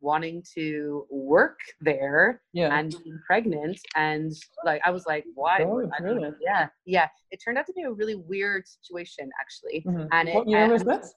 wanting 0.00 0.42
to 0.54 1.06
work 1.10 1.58
there 1.80 2.42
Yeah. 2.52 2.76
and 2.76 2.94
being 3.04 3.18
pregnant 3.26 3.78
and 3.96 4.32
like 4.64 4.80
i 4.84 4.90
was 4.90 5.06
like 5.06 5.24
why 5.34 5.56
I 5.58 6.02
really? 6.02 6.30
yeah 6.40 6.68
yeah 6.86 7.08
it 7.30 7.40
turned 7.44 7.58
out 7.58 7.66
to 7.66 7.72
be 7.72 7.82
a 7.82 7.90
really 7.90 8.14
weird 8.14 8.66
situation 8.68 9.30
actually 9.40 9.84
Mhm. 9.86 10.08
and 10.12 10.28
it, 10.28 10.34
what 10.34 10.48
year 10.48 10.68
was 10.68 10.84
this? 10.84 11.14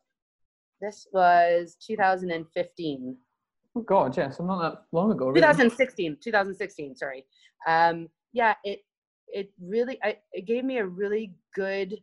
this 0.81 1.07
was 1.13 1.75
2015 1.85 3.17
Oh 3.73 3.81
God, 3.83 4.17
yes, 4.17 4.37
I'm 4.39 4.47
not 4.47 4.59
that 4.61 4.81
long 4.91 5.13
ago. 5.13 5.27
Really. 5.29 5.39
2016 5.39 6.17
2016 6.21 6.95
sorry 6.95 7.25
um 7.67 8.09
yeah 8.33 8.53
it 8.63 8.79
it 9.27 9.49
really 9.61 9.97
I, 10.03 10.17
it 10.33 10.45
gave 10.45 10.65
me 10.65 10.77
a 10.79 10.85
really 10.85 11.33
good 11.55 12.01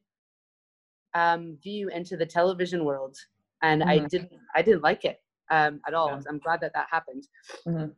um 1.14 1.58
view 1.62 1.88
into 1.88 2.16
the 2.16 2.24
television 2.26 2.84
world 2.84 3.16
and 3.62 3.82
i 3.82 3.98
Mhm. 3.98 4.08
didn't 4.08 4.32
i 4.54 4.62
didn't 4.62 4.82
like 4.82 5.04
it 5.04 5.20
um 5.50 5.80
at 5.86 5.94
all. 5.94 6.08
Yeah. 6.10 6.20
i'm 6.28 6.38
glad 6.38 6.60
that 6.60 6.72
that 6.74 6.86
happened. 6.90 7.24
Mhm. 7.66 7.94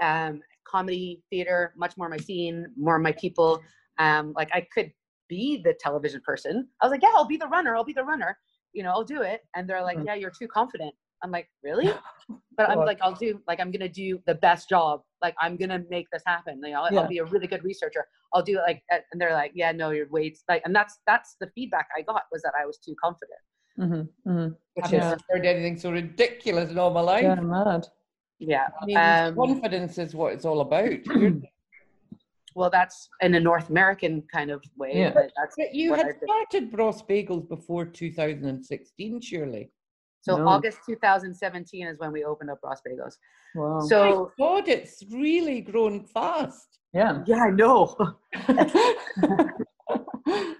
um 0.00 0.40
comedy 0.64 1.22
theater 1.30 1.72
much 1.76 1.96
more 1.96 2.08
my 2.08 2.18
scene 2.18 2.66
more 2.76 2.98
my 2.98 3.12
people. 3.12 3.62
Um 3.98 4.32
like 4.36 4.50
i 4.52 4.60
could 4.74 4.92
be 5.28 5.60
the 5.62 5.74
television 5.80 6.20
person. 6.24 6.68
I 6.80 6.86
was 6.86 6.90
like 6.92 7.02
yeah 7.02 7.12
i'll 7.14 7.24
be 7.26 7.36
the 7.36 7.48
runner 7.48 7.74
i'll 7.76 7.84
be 7.84 7.92
the 7.92 8.04
runner. 8.04 8.38
You 8.72 8.82
know 8.82 8.90
i'll 8.90 9.04
do 9.04 9.22
it. 9.22 9.40
And 9.54 9.68
they're 9.68 9.82
like 9.82 9.98
Mhm. 9.98 10.06
yeah 10.06 10.14
you're 10.14 10.30
too 10.40 10.48
confident. 10.48 10.94
I'm 11.22 11.30
like 11.30 11.48
really? 11.64 11.90
But 12.58 12.68
i'm 12.70 12.78
like 12.78 12.98
i'll 13.02 13.14
do 13.14 13.40
like 13.46 13.60
i'm 13.60 13.70
gonna 13.70 13.88
do 13.88 14.20
the 14.26 14.34
best 14.34 14.68
job. 14.68 15.02
Like 15.22 15.34
i'm 15.40 15.56
gonna 15.56 15.82
make 15.88 16.06
this 16.12 16.22
happen. 16.26 16.60
You 16.62 16.72
know 16.72 16.82
I'll- 16.82 16.92
Yeah. 16.92 17.00
i'll 17.00 17.08
be 17.16 17.18
a 17.18 17.24
really 17.24 17.46
good 17.46 17.62
researcher. 17.64 18.04
I'll 18.32 18.42
do 18.42 18.58
it 18.58 18.62
like 18.68 18.82
and 18.90 19.20
they're 19.20 19.32
like 19.42 19.52
yeah 19.54 19.70
no 19.72 19.90
you're 19.90 20.08
way 20.08 20.34
like 20.48 20.62
and 20.66 20.74
that's 20.74 20.94
that's 21.06 21.36
the 21.40 21.48
feedback 21.54 21.86
i 21.96 22.02
got 22.02 22.22
was 22.32 22.42
that 22.42 22.52
i 22.60 22.66
was 22.66 22.76
too 22.78 22.94
confident 23.02 23.40
Mhm, 23.78 24.08
mhm. 24.26 24.50
Which 24.50 24.56
Which 24.74 24.84
I've 24.86 24.92
is- 24.92 25.00
never 25.00 25.16
heard 25.30 25.46
anything 25.46 25.76
so 25.78 25.92
ridiculous 25.92 26.70
in 26.70 26.78
all 26.78 26.90
my 26.90 27.00
life. 27.00 27.22
Yeah, 27.22 27.34
mad. 27.36 27.86
yeah 28.38 28.68
I 28.80 28.86
mean, 28.86 28.96
um, 28.96 29.34
confidence 29.36 29.98
is 29.98 30.14
what 30.14 30.32
it's 30.32 30.44
all 30.44 30.60
about. 30.60 30.90
Well 32.54 32.70
that's 32.70 33.08
in 33.20 33.34
a 33.36 33.40
north 33.40 33.68
american 33.70 34.22
kind 34.32 34.50
of 34.50 34.60
way 34.76 34.90
Yeah. 34.94 35.10
but 35.10 35.30
that's 35.36 35.54
but 35.56 35.72
you 35.74 35.94
had 35.94 36.16
started 36.24 36.72
Bross 36.72 37.02
Bagels 37.02 37.48
before 37.48 37.84
2016, 37.84 39.20
surely. 39.20 39.70
so 40.22 40.36
No. 40.38 40.48
august 40.48 40.78
2017 40.84 41.86
is 41.86 41.98
when 42.00 42.10
we 42.10 42.24
opened 42.24 42.50
up 42.50 42.60
Bross 42.60 42.80
bagels 42.84 43.14
Wow. 43.54 43.78
so 43.80 44.32
My 44.38 44.44
God, 44.44 44.68
it's 44.68 45.04
really 45.08 45.60
grown 45.60 46.04
fast. 46.04 46.80
yeah. 46.92 47.22
yeah 47.26 47.44
i 47.44 47.50
know 47.50 47.94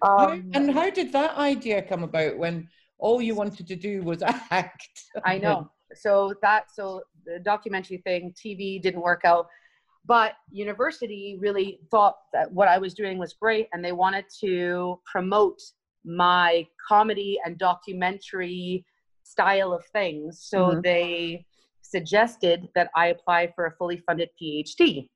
How- 0.02 0.28
um, 0.28 0.50
and 0.54 0.70
how 0.70 0.90
did 0.90 1.12
that 1.12 1.36
idea 1.36 1.82
come 1.82 2.02
about 2.04 2.38
when 2.38 2.68
all 2.98 3.22
you 3.22 3.34
wanted 3.34 3.66
to 3.66 3.76
do 3.76 4.02
was 4.02 4.22
act? 4.50 4.88
I 5.24 5.38
know. 5.38 5.70
So 5.94 6.34
that 6.42 6.70
so 6.72 7.02
the 7.24 7.38
documentary 7.38 7.98
thing, 7.98 8.34
TV 8.34 8.80
didn't 8.80 9.00
work 9.00 9.22
out, 9.24 9.46
but 10.04 10.32
university 10.50 11.38
really 11.40 11.80
thought 11.90 12.16
that 12.32 12.52
what 12.52 12.68
I 12.68 12.78
was 12.78 12.94
doing 12.94 13.18
was 13.18 13.32
great, 13.34 13.68
and 13.72 13.84
they 13.84 13.92
wanted 13.92 14.26
to 14.40 15.00
promote 15.10 15.60
my 16.04 16.66
comedy 16.86 17.38
and 17.44 17.58
documentary 17.58 18.84
style 19.22 19.72
of 19.72 19.84
things. 19.86 20.40
So 20.42 20.74
Mhm. 20.74 20.82
they 20.82 21.46
suggested 21.82 22.68
that 22.74 22.90
I 22.94 23.08
apply 23.08 23.52
for 23.54 23.66
a 23.66 23.72
fully 23.72 23.98
funded 23.98 24.28
PhD. 24.40 25.08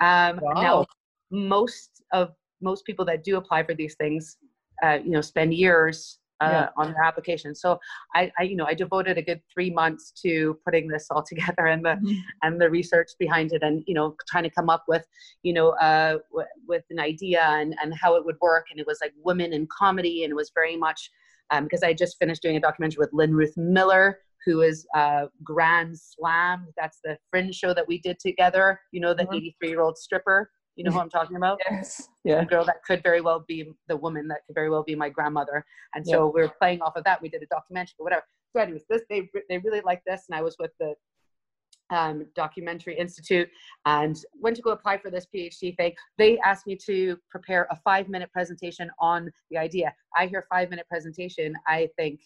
Um, 0.00 0.40
Now, 0.60 0.86
most 1.30 2.02
of 2.12 2.32
most 2.60 2.84
people 2.84 3.04
that 3.06 3.24
do 3.24 3.36
apply 3.36 3.64
for 3.64 3.74
these 3.74 3.94
things, 3.96 4.36
uh, 4.82 4.98
you 5.04 5.10
know, 5.10 5.20
spend 5.20 5.54
years 5.54 6.18
uh, 6.40 6.48
Yeah. 6.50 6.68
on 6.76 6.92
their 6.92 7.02
application. 7.02 7.54
So 7.54 7.78
I, 8.14 8.30
I, 8.38 8.42
you 8.44 8.56
know, 8.56 8.66
I 8.66 8.74
devoted 8.74 9.18
a 9.18 9.22
good 9.22 9.40
three 9.52 9.70
months 9.70 10.10
to 10.22 10.58
putting 10.64 10.88
this 10.88 11.06
all 11.10 11.22
together 11.32 11.66
and 11.66 11.84
the 11.84 11.94
Mhm. 12.02 12.16
and 12.42 12.60
the 12.60 12.70
research 12.70 13.10
behind 13.18 13.52
it, 13.52 13.62
and 13.62 13.84
you 13.86 13.94
know, 13.94 14.16
trying 14.28 14.44
to 14.44 14.50
come 14.50 14.68
up 14.68 14.84
with, 14.88 15.06
you 15.42 15.52
know, 15.52 15.70
uh, 15.80 16.18
w- 16.30 16.48
with 16.66 16.84
an 16.90 16.98
idea 16.98 17.42
and 17.42 17.74
and 17.82 17.94
how 17.94 18.16
it 18.16 18.24
would 18.24 18.36
work. 18.40 18.66
And 18.70 18.80
it 18.80 18.86
was 18.86 18.98
like 19.00 19.12
women 19.22 19.52
in 19.52 19.66
comedy, 19.66 20.24
and 20.24 20.30
it 20.30 20.34
was 20.36 20.50
very 20.54 20.76
much 20.76 21.10
because 21.62 21.84
I 21.84 21.92
just 21.92 22.18
finished 22.18 22.42
doing 22.42 22.56
a 22.56 22.60
documentary 22.60 22.98
with 22.98 23.12
Lynn 23.12 23.32
Ruth 23.32 23.56
Miller, 23.56 24.18
who 24.44 24.62
is 24.62 24.86
uh, 24.96 25.26
Grand 25.44 25.96
Slam. 25.96 26.66
That's 26.76 26.98
the 27.04 27.16
fringe 27.30 27.54
show 27.54 27.72
that 27.74 27.86
we 27.86 28.00
did 28.00 28.18
together. 28.18 28.80
You 28.90 29.00
know, 29.00 29.14
the 29.14 29.24
Mhm. 29.24 29.36
83 29.36 29.68
year 29.68 29.80
old 29.82 29.96
stripper. 29.96 30.50
You 30.76 30.84
know 30.84 30.90
who 30.90 31.00
I'm 31.00 31.10
talking 31.10 31.36
about? 31.36 31.60
Yes. 31.70 32.08
Yeah. 32.24 32.40
the 32.40 32.46
girl 32.46 32.64
that 32.64 32.82
could 32.84 33.02
very 33.02 33.20
well 33.20 33.44
be 33.46 33.70
the 33.86 33.96
woman 33.96 34.26
that 34.28 34.40
could 34.46 34.54
very 34.54 34.70
well 34.70 34.82
be 34.82 34.94
my 34.94 35.08
grandmother. 35.08 35.64
And 35.94 36.06
so 36.06 36.26
we 36.26 36.40
were 36.42 36.48
playing 36.48 36.82
off 36.82 36.96
of 36.96 37.04
that. 37.04 37.22
We 37.22 37.28
did 37.28 37.42
a 37.42 37.46
documentary, 37.46 37.94
but 37.98 38.04
whatever. 38.04 38.24
So, 38.52 38.62
anyways, 38.62 38.84
this 38.88 39.02
they 39.08 39.28
they 39.48 39.58
really 39.58 39.82
liked 39.82 40.04
this, 40.06 40.24
and 40.28 40.36
I 40.36 40.42
was 40.42 40.56
with 40.58 40.70
the 40.80 40.94
um, 41.90 42.26
Documentary 42.34 42.98
Institute 42.98 43.48
and 43.86 44.16
went 44.40 44.56
to 44.56 44.62
go 44.62 44.70
apply 44.70 44.98
for 44.98 45.10
this 45.10 45.26
PhD 45.34 45.76
thing. 45.76 45.92
They 46.18 46.38
asked 46.38 46.66
me 46.66 46.76
to 46.86 47.18
prepare 47.30 47.66
a 47.70 47.76
five 47.76 48.08
minute 48.08 48.32
presentation 48.32 48.90
on 48.98 49.30
the 49.50 49.58
idea. 49.58 49.94
I 50.16 50.26
hear 50.26 50.44
five 50.50 50.70
minute 50.70 50.86
presentation, 50.88 51.54
I 51.66 51.88
think 51.96 52.20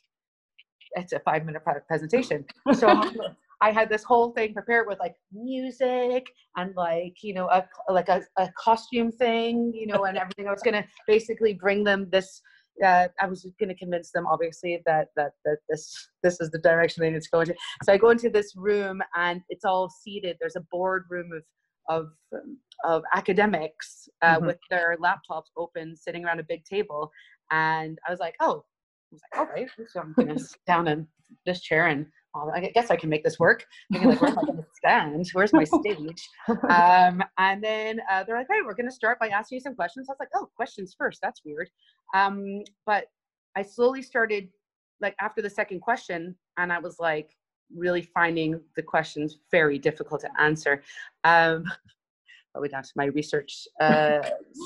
it's 0.92 1.12
a 1.12 1.20
five 1.20 1.44
minute 1.44 1.62
presentation. 1.86 2.44
So 2.74 2.88
I 3.61 3.72
had 3.72 3.88
this 3.88 4.04
whole 4.04 4.30
thing 4.32 4.54
prepared 4.54 4.86
with 4.86 4.98
like 5.00 5.16
music 5.32 6.26
and 6.56 6.74
like 6.76 7.16
you 7.22 7.34
know 7.34 7.48
a 7.48 7.64
like 7.92 8.09
a, 8.09 8.22
a 8.36 8.50
costume 8.56 9.11
thing, 9.11 9.72
you 9.74 9.86
know, 9.86 10.04
and 10.04 10.16
everything. 10.16 10.46
I 10.48 10.52
was 10.52 10.62
gonna 10.62 10.84
basically 11.06 11.54
bring 11.54 11.84
them 11.84 12.09
this. 12.11 12.40
Uh, 12.84 13.09
I 13.20 13.26
was 13.26 13.44
going 13.59 13.70
to 13.70 13.74
convince 13.74 14.12
them, 14.12 14.24
obviously, 14.28 14.80
that 14.86 15.09
that 15.16 15.32
that 15.44 15.56
this 15.68 16.11
this 16.22 16.40
is 16.40 16.50
the 16.52 16.61
direction 16.61 17.00
they 17.02 17.11
need 17.11 17.22
to 17.22 17.28
go 17.32 17.40
into. 17.40 17.56
So 17.82 17.92
I 17.92 17.96
go 17.96 18.11
into 18.11 18.30
this 18.30 18.54
room 18.54 19.02
and 19.16 19.40
it's 19.48 19.64
all 19.64 19.90
seated. 19.90 20.36
There's 20.38 20.54
a 20.54 20.64
boardroom 20.70 21.32
of 21.32 21.42
of 21.88 22.06
um, 22.32 22.59
of 22.84 23.02
academics 23.14 24.09
uh, 24.22 24.38
Mhm. 24.38 24.46
with 24.46 24.59
their 24.70 24.96
laptops 25.02 25.50
open, 25.56 25.96
sitting 25.96 26.24
around 26.24 26.38
a 26.38 26.44
big 26.44 26.64
table. 26.64 27.11
And 27.50 27.98
I 28.06 28.11
was 28.12 28.20
like, 28.20 28.36
oh, 28.38 28.64
I 28.64 29.14
was 29.14 29.22
like, 29.32 29.40
all 29.40 29.46
right, 29.52 29.68
so 29.88 30.00
I'm 30.00 30.14
gonna 30.16 30.38
sit 30.38 30.64
down 30.66 30.86
in 30.86 31.09
this 31.46 31.61
chair 31.61 31.88
and 31.88 32.06
oh, 32.39 32.51
I 32.55 32.70
guess 32.74 32.91
I 32.91 32.97
can 32.97 33.11
make 33.11 33.24
this 33.24 33.39
work. 33.39 33.66
Thinking 33.93 34.11
like, 34.11 34.20
where 34.20 34.30
am 34.30 34.39
I 34.39 34.45
gonna 34.45 34.66
stand? 34.74 35.28
Where's 35.32 35.53
my 35.53 35.64
stage? 35.64 36.28
Um, 36.68 37.22
and 37.39 37.62
then 37.62 38.01
uh, 38.11 38.24
they're 38.24 38.36
like, 38.36 38.47
hey, 38.51 38.61
we're 38.64 38.74
gonna 38.74 38.91
start 38.91 39.18
by 39.18 39.28
asking 39.28 39.57
you 39.57 39.61
some 39.61 39.74
questions. 39.74 40.09
I 40.09 40.12
was 40.12 40.18
like, 40.20 40.30
oh, 40.34 40.49
questions 40.57 40.95
first. 40.97 41.20
That's 41.22 41.43
weird. 41.45 41.68
Um, 42.14 42.62
but 42.86 43.07
I 43.57 43.62
slowly 43.62 44.03
started 44.03 44.49
like 45.01 45.14
after 45.20 45.43
the 45.43 45.51
second 45.51 45.80
question, 45.80 46.34
and 46.57 46.72
I 46.72 46.78
was 46.78 46.97
like 46.99 47.36
really 47.74 48.03
finding 48.03 48.61
the 48.76 48.82
questions 48.82 49.39
very 49.51 49.78
difficult 49.78 50.20
to 50.22 50.30
answer. 50.39 50.82
Um, 51.24 51.64
probably 52.53 52.68
down 52.68 52.82
to 52.82 52.93
my 52.97 53.07
research 53.07 53.66
uh, 53.80 54.20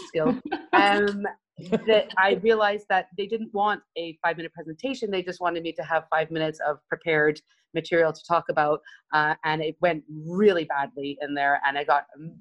skill. 0.09 0.39
Um, 0.73 1.27
that 1.71 2.13
I 2.19 2.35
realized 2.43 2.87
that 2.89 3.09
they 3.17 3.27
didn't 3.27 3.53
want 3.53 3.83
a 3.97 4.19
five 4.23 4.37
minute 4.37 4.53
presentation. 4.53 5.11
They 5.11 5.23
just 5.23 5.41
wanted 5.41 5.63
me 5.63 5.73
to 5.73 5.83
have 5.83 6.05
five 6.11 6.31
minutes 6.31 6.61
of 6.67 6.79
prepared 6.89 7.41
material 7.75 8.13
to 8.13 8.21
talk 8.27 8.45
about. 8.49 8.81
Uh, 9.13 9.35
and 9.45 9.63
it 9.63 9.77
went 9.81 10.05
really 10.09 10.65
badly 10.65 11.19
in 11.21 11.35
there. 11.35 11.61
And 11.67 11.79
I 11.79 11.85
got, 11.85 12.07
um, 12.17 12.35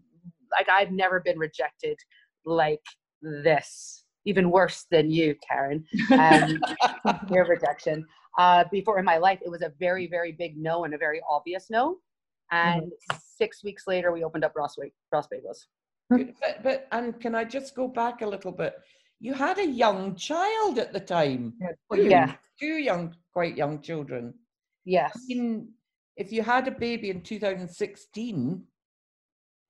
like, 0.51 0.69
I've 0.69 0.91
never 0.91 1.19
been 1.19 1.39
rejected 1.39 1.97
like 2.45 2.83
this, 3.21 4.03
even 4.25 4.51
worse 4.51 4.85
than 4.91 5.09
you, 5.11 5.35
Karen. 5.47 5.85
Um, 6.11 6.59
your 7.31 7.45
rejection. 7.45 8.05
Uh, 8.37 8.63
before 8.71 8.97
in 8.99 9.05
my 9.05 9.17
life, 9.17 9.39
it 9.45 9.49
was 9.49 9.61
a 9.61 9.71
very, 9.79 10.07
very 10.07 10.31
big 10.31 10.57
no 10.57 10.85
and 10.85 10.93
a 10.93 10.97
very 10.97 11.21
obvious 11.29 11.67
no. 11.69 11.97
And 12.51 12.91
six 13.37 13.63
weeks 13.63 13.83
later, 13.87 14.11
we 14.11 14.23
opened 14.23 14.43
up 14.43 14.53
Bross, 14.53 14.75
Bross 15.09 15.27
Bagels. 15.33 15.65
But, 16.09 16.63
but 16.63 16.87
and 16.91 17.17
can 17.21 17.35
I 17.35 17.45
just 17.45 17.73
go 17.75 17.87
back 17.87 18.21
a 18.21 18.27
little 18.27 18.51
bit? 18.51 18.75
You 19.21 19.35
had 19.35 19.59
a 19.59 19.67
young 19.67 20.15
child 20.15 20.79
at 20.79 20.91
the 20.93 20.99
time. 20.99 21.53
Two, 21.93 22.03
Yeah. 22.09 22.35
Two 22.59 22.77
young, 22.89 23.15
quite 23.33 23.55
young 23.55 23.79
children. 23.81 24.33
Yes. 24.83 25.11
I 25.15 25.19
mean, 25.27 25.69
if 26.17 26.31
you 26.31 26.41
had 26.41 26.67
a 26.67 26.71
baby 26.71 27.11
in 27.11 27.21
2016, 27.21 28.65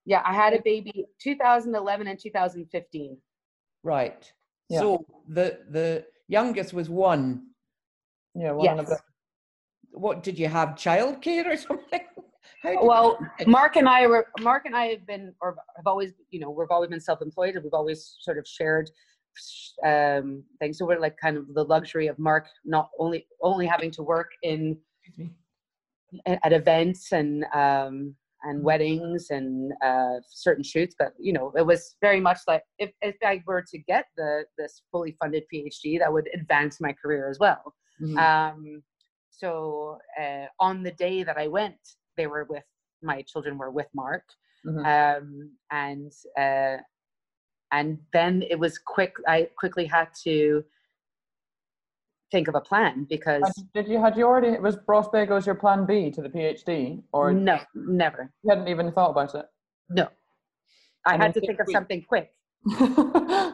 Yeah, 0.05 0.21
I 0.25 0.33
had 0.33 0.53
a 0.53 0.61
baby 0.63 1.05
2011 1.19 2.07
and 2.07 2.17
2015. 2.17 3.17
right? 3.83 4.33
Yeah. 4.69 4.79
So 4.79 5.05
the 5.27 5.59
the 5.69 6.05
youngest 6.27 6.73
was 6.73 6.89
one. 6.89 7.23
Yeah. 8.33 8.53
One 8.53 8.65
Yes. 8.77 9.01
What 9.91 10.23
did 10.23 10.39
you 10.39 10.47
have 10.47 10.69
childcare 10.85 11.45
or 11.53 11.57
something? 11.67 12.05
Well. 12.63 13.19
Mark 13.47 13.75
and 13.75 13.89
I 13.89 14.07
were 14.07 14.27
Mark 14.39 14.63
and 14.65 14.75
I 14.75 14.85
have 14.93 15.05
been 15.05 15.33
or 15.41 15.57
have 15.75 15.87
always 15.87 16.11
you 16.33 16.39
know 16.39 16.49
we've 16.49 16.71
always 16.71 16.89
been 16.89 17.01
self-employed 17.01 17.55
and 17.55 17.63
we've 17.65 17.79
always 17.81 18.15
sort 18.21 18.37
of 18.37 18.47
shared 18.47 18.89
um 19.85 20.43
things. 20.59 20.77
So 20.77 20.85
we're 20.85 20.99
like 20.99 21.17
kind 21.21 21.37
of 21.37 21.53
the 21.53 21.63
luxury 21.63 22.07
of 22.07 22.17
Mark 22.19 22.47
not 22.65 22.89
only 22.99 23.27
only 23.41 23.65
having 23.67 23.91
to 23.91 24.03
work 24.03 24.29
in 24.43 24.77
Excuse 25.05 25.17
me. 25.29 25.35
a- 26.27 26.45
at 26.45 26.53
events 26.53 27.11
and 27.11 27.45
um 27.53 28.15
and 28.43 28.63
weddings 28.63 29.27
and 29.29 29.71
uh 29.83 30.15
certain 30.27 30.63
shoots 30.63 30.95
but 30.97 31.13
you 31.19 31.31
know 31.31 31.51
it 31.55 31.65
was 31.65 31.95
very 32.01 32.19
much 32.19 32.39
like 32.47 32.63
if, 32.79 32.91
if 33.01 33.15
i 33.23 33.39
were 33.45 33.61
to 33.71 33.77
get 33.77 34.05
the 34.17 34.43
this 34.57 34.81
fully 34.91 35.15
funded 35.21 35.43
phd 35.53 35.99
that 35.99 36.11
would 36.11 36.27
advance 36.33 36.81
my 36.81 36.91
career 36.93 37.29
as 37.29 37.37
well 37.39 37.75
Mhm. 38.01 38.17
um 38.17 38.83
so 39.29 39.97
uh, 40.19 40.47
on 40.59 40.81
the 40.81 40.91
day 40.93 41.21
that 41.23 41.37
i 41.37 41.47
went 41.47 41.79
they 42.17 42.25
were 42.27 42.45
with 42.49 42.63
my 43.03 43.21
children 43.21 43.57
were 43.59 43.71
with 43.71 43.87
mark 43.93 44.23
Mhm. 44.65 44.85
um 44.95 45.51
and 45.71 46.11
uh 46.37 46.77
and 47.71 47.97
then 48.13 48.43
it 48.49 48.57
was 48.59 48.77
quick 48.77 49.13
i 49.27 49.47
quickly 49.57 49.85
had 49.85 50.07
to 50.23 50.63
think 52.31 52.47
of 52.47 52.55
a 52.55 52.61
plan 52.61 53.05
because 53.09 53.43
Did 53.73 53.87
you 53.89 53.99
had 53.99 54.15
you 54.15 54.25
already 54.25 54.57
was 54.57 54.77
Bross 54.77 55.09
Bagels 55.09 55.45
your 55.45 55.55
plan 55.55 55.85
B 55.85 56.09
to 56.11 56.21
the 56.21 56.29
PhD, 56.29 57.03
or 57.11 57.33
no 57.33 57.59
never 57.75 58.31
you 58.43 58.49
hadn't 58.49 58.69
even 58.69 58.89
thought 58.93 59.09
about 59.09 59.35
it? 59.35 59.45
No. 59.89 60.07
I 61.05 61.15
And 61.15 61.23
had 61.23 61.33
to 61.33 61.41
think 61.41 61.59
of 61.59 61.67
something 61.69 62.05
quick. 62.07 62.31
yeah. 62.77 63.51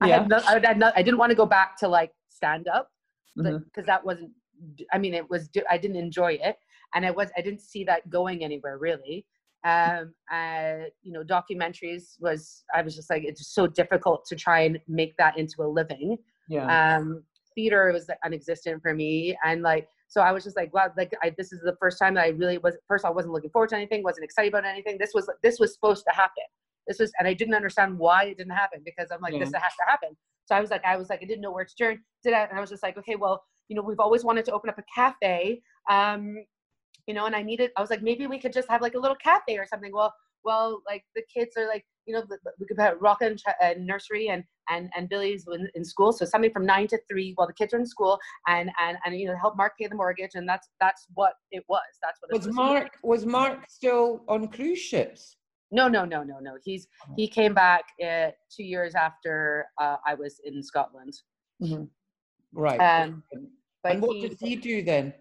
I 0.00 0.08
had 0.08 0.28
no, 0.28 0.36
I 0.46 0.52
had 0.60 0.78
not, 0.78 0.92
I 0.96 1.02
didn't 1.02 1.18
want 1.18 1.30
to 1.30 1.34
go 1.36 1.46
back 1.46 1.76
to 1.78 1.88
like 1.88 2.12
stand 2.28 2.68
up 2.68 2.90
because 3.36 3.62
Mhm. 3.84 3.86
that 3.86 4.04
wasn't. 4.04 4.30
I 4.92 4.98
mean, 4.98 5.12
it 5.14 5.28
was. 5.28 5.50
I 5.68 5.76
didn't 5.76 5.96
enjoy 5.96 6.34
it, 6.34 6.56
and 6.94 7.04
I 7.04 7.10
was. 7.10 7.30
I 7.36 7.40
didn't 7.40 7.62
see 7.62 7.82
that 7.84 8.08
going 8.10 8.44
anywhere 8.44 8.78
really. 8.78 9.26
Um, 9.64 10.14
uh, 10.32 10.88
you 11.02 11.12
know, 11.12 11.22
documentaries 11.22 12.20
was. 12.20 12.64
I 12.74 12.82
was 12.82 12.96
just 12.96 13.10
like, 13.10 13.24
it's 13.24 13.54
so 13.54 13.66
difficult 13.66 14.24
to 14.26 14.36
try 14.36 14.60
and 14.60 14.80
make 14.88 15.16
that 15.18 15.38
into 15.38 15.62
a 15.62 15.68
living. 15.68 16.18
Yeah. 16.48 16.96
Um, 16.96 17.22
theater 17.54 17.90
was 17.92 18.08
non-existent 18.24 18.82
for 18.82 18.94
me, 18.94 19.36
and 19.44 19.62
like. 19.62 19.88
So 20.08 20.20
I 20.20 20.30
was 20.30 20.44
just 20.44 20.58
like, 20.58 20.74
wow, 20.74 20.92
like 20.94 21.10
I, 21.22 21.32
this 21.38 21.52
is 21.52 21.62
the 21.62 21.74
first 21.80 21.98
time 21.98 22.14
that 22.14 22.24
I 22.24 22.28
really 22.28 22.58
was. 22.58 22.76
First, 22.86 23.06
I 23.06 23.10
wasn't 23.10 23.32
looking 23.32 23.48
forward 23.48 23.70
to 23.70 23.76
anything, 23.76 24.02
wasn't 24.02 24.24
excited 24.24 24.52
about 24.52 24.66
anything. 24.66 24.98
This 24.98 25.12
was 25.14 25.30
this 25.42 25.58
was 25.58 25.72
supposed 25.72 26.04
to 26.06 26.14
happen. 26.14 26.44
This 26.86 26.98
was, 26.98 27.12
and 27.18 27.26
I 27.28 27.32
didn't 27.32 27.54
understand 27.54 27.98
why 27.98 28.24
it 28.24 28.36
didn't 28.38 28.52
happen 28.52 28.82
because 28.84 29.08
I'm 29.10 29.20
like, 29.20 29.32
this 29.38 29.52
has 29.52 29.52
to 29.52 29.84
happen. 29.86 30.10
So 30.46 30.54
I 30.54 30.60
was 30.60 30.70
like, 30.70 30.84
I 30.84 30.96
was 30.96 31.08
like, 31.08 31.20
I 31.22 31.24
didn't 31.26 31.40
know 31.40 31.52
where 31.52 31.64
to 31.64 31.74
turn. 31.76 32.00
Did 32.24 32.34
I? 32.34 32.42
And 32.44 32.58
I 32.58 32.60
was 32.60 32.70
just 32.70 32.82
like, 32.82 32.98
okay, 32.98 33.16
well, 33.16 33.42
you 33.68 33.76
know, 33.76 33.82
we've 33.82 34.00
always 34.00 34.24
wanted 34.24 34.44
to 34.46 34.52
open 34.52 34.68
up 34.68 34.78
a 34.78 34.82
cafe, 34.94 35.62
um, 35.90 36.36
you 37.06 37.14
know, 37.14 37.26
and 37.26 37.34
I 37.34 37.42
needed. 37.42 37.70
I 37.76 37.80
was 37.80 37.90
like, 37.90 38.02
maybe 38.02 38.26
we 38.26 38.38
could 38.38 38.52
just 38.52 38.68
have 38.68 38.82
like 38.82 38.94
a 38.94 38.98
little 38.98 39.16
cafe 39.16 39.58
or 39.58 39.66
something. 39.66 39.92
Well, 39.92 40.14
well, 40.44 40.82
like 40.86 41.04
the 41.14 41.22
kids 41.32 41.56
are 41.56 41.68
like, 41.68 41.84
you 42.06 42.14
know, 42.14 42.22
we 42.58 42.66
could 42.66 42.78
have 42.78 42.96
Rocket 43.00 43.30
and 43.30 43.38
Ch- 43.38 43.62
uh, 43.62 43.74
nursery 43.78 44.28
and 44.28 44.42
and 44.68 44.90
and 44.96 45.08
Billy's 45.08 45.44
in, 45.52 45.68
in 45.74 45.84
school, 45.84 46.12
so 46.12 46.24
something 46.24 46.52
from 46.52 46.66
nine 46.66 46.86
to 46.88 46.98
three 47.10 47.32
while 47.36 47.46
the 47.46 47.52
kids 47.52 47.74
are 47.74 47.78
in 47.78 47.86
school, 47.86 48.18
and 48.48 48.70
and 48.80 48.96
and 49.04 49.18
you 49.18 49.26
know, 49.26 49.36
help 49.40 49.56
Mark 49.56 49.74
pay 49.80 49.86
the 49.86 49.94
mortgage, 49.94 50.32
and 50.34 50.48
that's 50.48 50.68
that's 50.80 51.06
what 51.14 51.34
it 51.50 51.64
was. 51.68 51.80
That's 52.02 52.18
what 52.20 52.30
it 52.30 52.38
Was 52.38 52.46
was. 52.46 52.56
Mark 52.56 52.88
was 53.02 53.26
Mark 53.26 53.64
still 53.68 54.24
on 54.28 54.48
cruise 54.48 54.78
ships? 54.80 55.36
No, 55.70 55.88
no, 55.88 56.04
no, 56.04 56.22
no, 56.22 56.38
no. 56.40 56.56
He's 56.64 56.86
he 57.16 57.26
came 57.28 57.54
back 57.54 57.84
uh, 58.04 58.30
two 58.54 58.64
years 58.64 58.94
after 58.94 59.66
uh, 59.80 59.96
I 60.06 60.14
was 60.14 60.40
in 60.44 60.62
Scotland. 60.62 61.14
Mhm. 61.62 61.88
Right. 62.52 62.78
Um, 62.78 63.22
and 63.84 64.02
what 64.02 64.16
he, 64.16 64.28
does 64.28 64.38
he 64.38 64.56
do 64.56 64.82
then? 64.82 65.14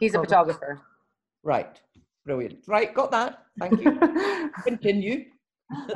he's 0.00 0.14
a 0.14 0.20
photographer. 0.20 0.80
Right. 1.48 1.80
Brilliant. 2.26 2.64
Right. 2.68 2.92
Got 2.92 3.10
that. 3.12 3.38
Thank 3.58 3.80
you. 3.80 3.98
Continue. 4.66 5.24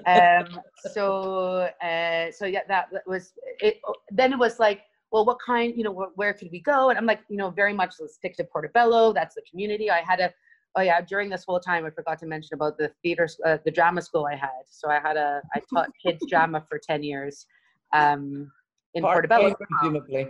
um, 0.07 0.47
so 0.95 1.69
uh, 1.85 2.33
so 2.33 2.47
yeah, 2.47 2.61
that, 2.69 2.89
was 3.07 3.35
it. 3.61 3.79
Then 4.11 4.33
it 4.33 4.39
was 4.39 4.59
like, 4.59 4.81
well, 5.11 5.27
what 5.27 5.37
kind? 5.45 5.75
You 5.77 5.85
know, 5.85 5.93
wh- 5.93 6.17
where 6.17 6.33
could 6.33 6.49
we 6.51 6.61
go? 6.61 6.89
And 6.89 6.99
I'm 6.99 7.05
like, 7.05 7.21
you 7.29 7.37
know, 7.37 7.51
very 7.51 7.75
much 7.75 7.97
let's 8.01 8.15
stick 8.15 8.35
to 8.39 8.45
Portobello. 8.45 9.13
That's 9.13 9.35
the 9.35 9.43
community. 9.51 9.91
I 9.91 10.01
had 10.01 10.21
a 10.21 10.33
oh 10.77 10.81
yeah, 10.81 11.03
during 11.03 11.29
this 11.29 11.45
whole 11.47 11.61
time, 11.61 11.85
I 11.85 11.91
forgot 11.91 12.19
to 12.21 12.27
mention 12.27 12.55
about 12.55 12.79
the 12.79 12.91
theater, 13.03 13.29
uh, 13.45 13.59
the 13.63 13.71
drama 13.71 14.01
school 14.01 14.25
I 14.25 14.37
had. 14.37 14.65
So 14.71 14.89
I 14.89 15.01
had 15.01 15.19
a 15.19 15.43
I 15.55 15.61
taught 15.71 15.91
kids 16.03 16.25
drama 16.31 16.65
for 16.67 16.81
ten 16.83 17.03
years 17.03 17.45
um, 17.93 18.51
in 18.95 19.03
Portobello. 19.03 19.51
Part-time, 19.51 19.67
presumably. 19.69 20.29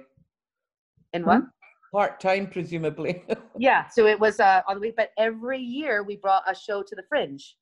In 1.13 1.25
what? 1.25 1.43
Part 1.93 2.21
time, 2.21 2.47
presumably. 2.49 3.23
Yeah, 3.59 3.87
so 3.89 4.07
it 4.07 4.19
was 4.19 4.41
uh, 4.41 4.63
on 4.67 4.77
the 4.77 4.81
week, 4.81 4.95
but 4.97 5.11
every 5.19 5.59
year 5.61 6.03
we 6.03 6.17
brought 6.17 6.43
a 6.51 6.55
show 6.55 6.83
to 6.83 6.95
the 6.97 7.03
Fringe. 7.07 7.55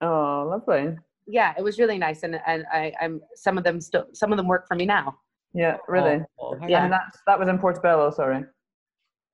Oh, 0.00 0.44
lovely. 0.50 0.96
Yeah, 1.28 1.54
it 1.56 1.62
was 1.62 1.78
really 1.78 1.96
nice, 1.96 2.24
and 2.24 2.40
and 2.44 2.64
I, 2.72 2.92
I'm 3.00 3.20
some 3.36 3.56
of 3.56 3.62
them 3.62 3.80
still 3.80 4.06
some 4.12 4.32
of 4.32 4.36
them 4.36 4.48
work 4.48 4.66
for 4.66 4.74
me 4.74 4.84
now. 4.84 5.16
Yeah, 5.54 5.76
really. 5.86 6.20
Oh, 6.40 6.58
Yeah. 6.66 6.82
And 6.82 6.92
that's 6.92 7.20
that 7.28 7.38
was 7.38 7.48
in 7.48 7.58
Portobello. 7.58 8.10
Sorry. 8.10 8.44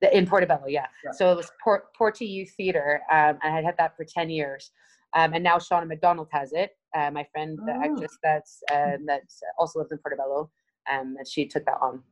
The, 0.02 0.14
in 0.16 0.26
Portobello, 0.26 0.66
yeah. 0.68 0.86
Yeah. 1.02 1.12
So 1.12 1.32
it 1.32 1.36
was 1.36 1.50
Port 1.64 1.84
Porty 1.98 2.28
Youth 2.28 2.52
Theatre, 2.56 3.00
um, 3.10 3.38
and 3.42 3.44
I 3.44 3.50
had 3.50 3.64
had 3.64 3.76
that 3.78 3.96
for 3.96 4.04
ten 4.04 4.28
years, 4.28 4.70
um, 5.16 5.32
and 5.32 5.42
now 5.42 5.56
Shauna 5.56 5.86
Macdonald 5.88 6.28
has 6.32 6.52
it. 6.52 6.72
Uh, 6.94 7.10
my 7.10 7.24
friend, 7.32 7.58
the 7.64 7.72
Oh. 7.72 7.82
actress 7.82 8.16
that's 8.22 8.62
uh, 8.70 8.98
that's 9.06 9.40
also 9.58 9.78
lives 9.78 9.90
in 9.90 9.98
Portobello, 9.98 10.50
um, 10.92 11.16
and 11.18 11.26
she 11.26 11.46
took 11.46 11.64
that 11.64 11.78
on. 11.80 12.02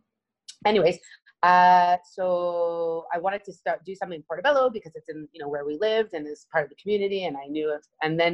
Anyways, 0.65 0.99
uh, 1.47 1.97
so 2.17 3.07
I 3.15 3.19
wanted 3.19 3.43
to 3.45 3.53
start 3.53 3.85
do 3.85 3.95
something 3.95 4.17
in 4.21 4.23
Portobello 4.31 4.65
because 4.77 4.93
it's 4.99 5.09
in 5.09 5.19
you 5.33 5.41
know 5.43 5.49
where 5.55 5.65
we 5.71 5.75
lived 5.89 6.13
and 6.15 6.27
it's 6.27 6.47
part 6.53 6.65
of 6.65 6.71
the 6.71 6.77
community, 6.83 7.21
and 7.27 7.37
I 7.37 7.47
knew 7.55 7.69
it. 7.77 7.85
And 8.03 8.13
then 8.21 8.33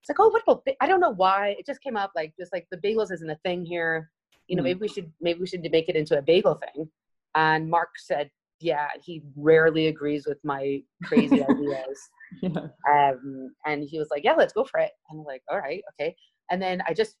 it's 0.00 0.08
like, 0.10 0.20
oh, 0.20 0.28
what 0.28 0.42
about? 0.42 0.66
I 0.80 0.86
don't 0.86 1.00
know 1.06 1.14
why 1.24 1.56
it 1.58 1.66
just 1.66 1.82
came 1.86 1.96
up 1.96 2.12
like 2.20 2.32
just 2.38 2.52
like 2.52 2.66
the 2.70 2.78
bagels 2.86 3.10
isn't 3.16 3.30
a 3.36 3.40
thing 3.46 3.64
here. 3.64 4.10
You 4.48 4.56
know, 4.56 4.62
Mm. 4.62 4.68
maybe 4.68 4.80
we 4.80 4.88
should 4.94 5.12
maybe 5.26 5.40
we 5.40 5.46
should 5.50 5.62
make 5.76 5.88
it 5.88 5.96
into 5.96 6.18
a 6.18 6.22
bagel 6.22 6.54
thing. 6.64 6.88
And 7.34 7.68
Mark 7.68 7.90
said, 7.98 8.30
yeah, 8.60 8.88
he 9.06 9.22
rarely 9.36 9.84
agrees 9.88 10.24
with 10.26 10.38
my 10.44 10.62
crazy 11.04 11.42
ideas. 11.50 11.98
Yeah. 12.42 12.68
Um, 12.92 13.54
and 13.66 13.78
he 13.90 13.98
was 13.98 14.08
like, 14.10 14.24
yeah, 14.24 14.36
let's 14.40 14.52
go 14.58 14.64
for 14.64 14.80
it. 14.80 14.92
And 15.10 15.20
I'm 15.20 15.26
like, 15.26 15.42
all 15.50 15.58
right, 15.58 15.82
okay. 15.92 16.10
And 16.50 16.58
then 16.62 16.76
I 16.88 16.94
just 16.94 17.16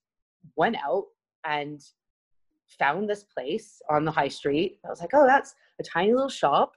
went 0.56 0.76
out 0.88 1.04
and 1.44 1.80
found 2.78 3.08
this 3.08 3.24
place 3.24 3.80
on 3.90 4.04
the 4.04 4.10
high 4.10 4.28
street. 4.28 4.78
I 4.84 4.88
was 4.88 5.00
like, 5.00 5.10
oh, 5.14 5.26
that's 5.26 5.54
a 5.80 5.82
tiny 5.82 6.12
little 6.12 6.28
shop. 6.28 6.72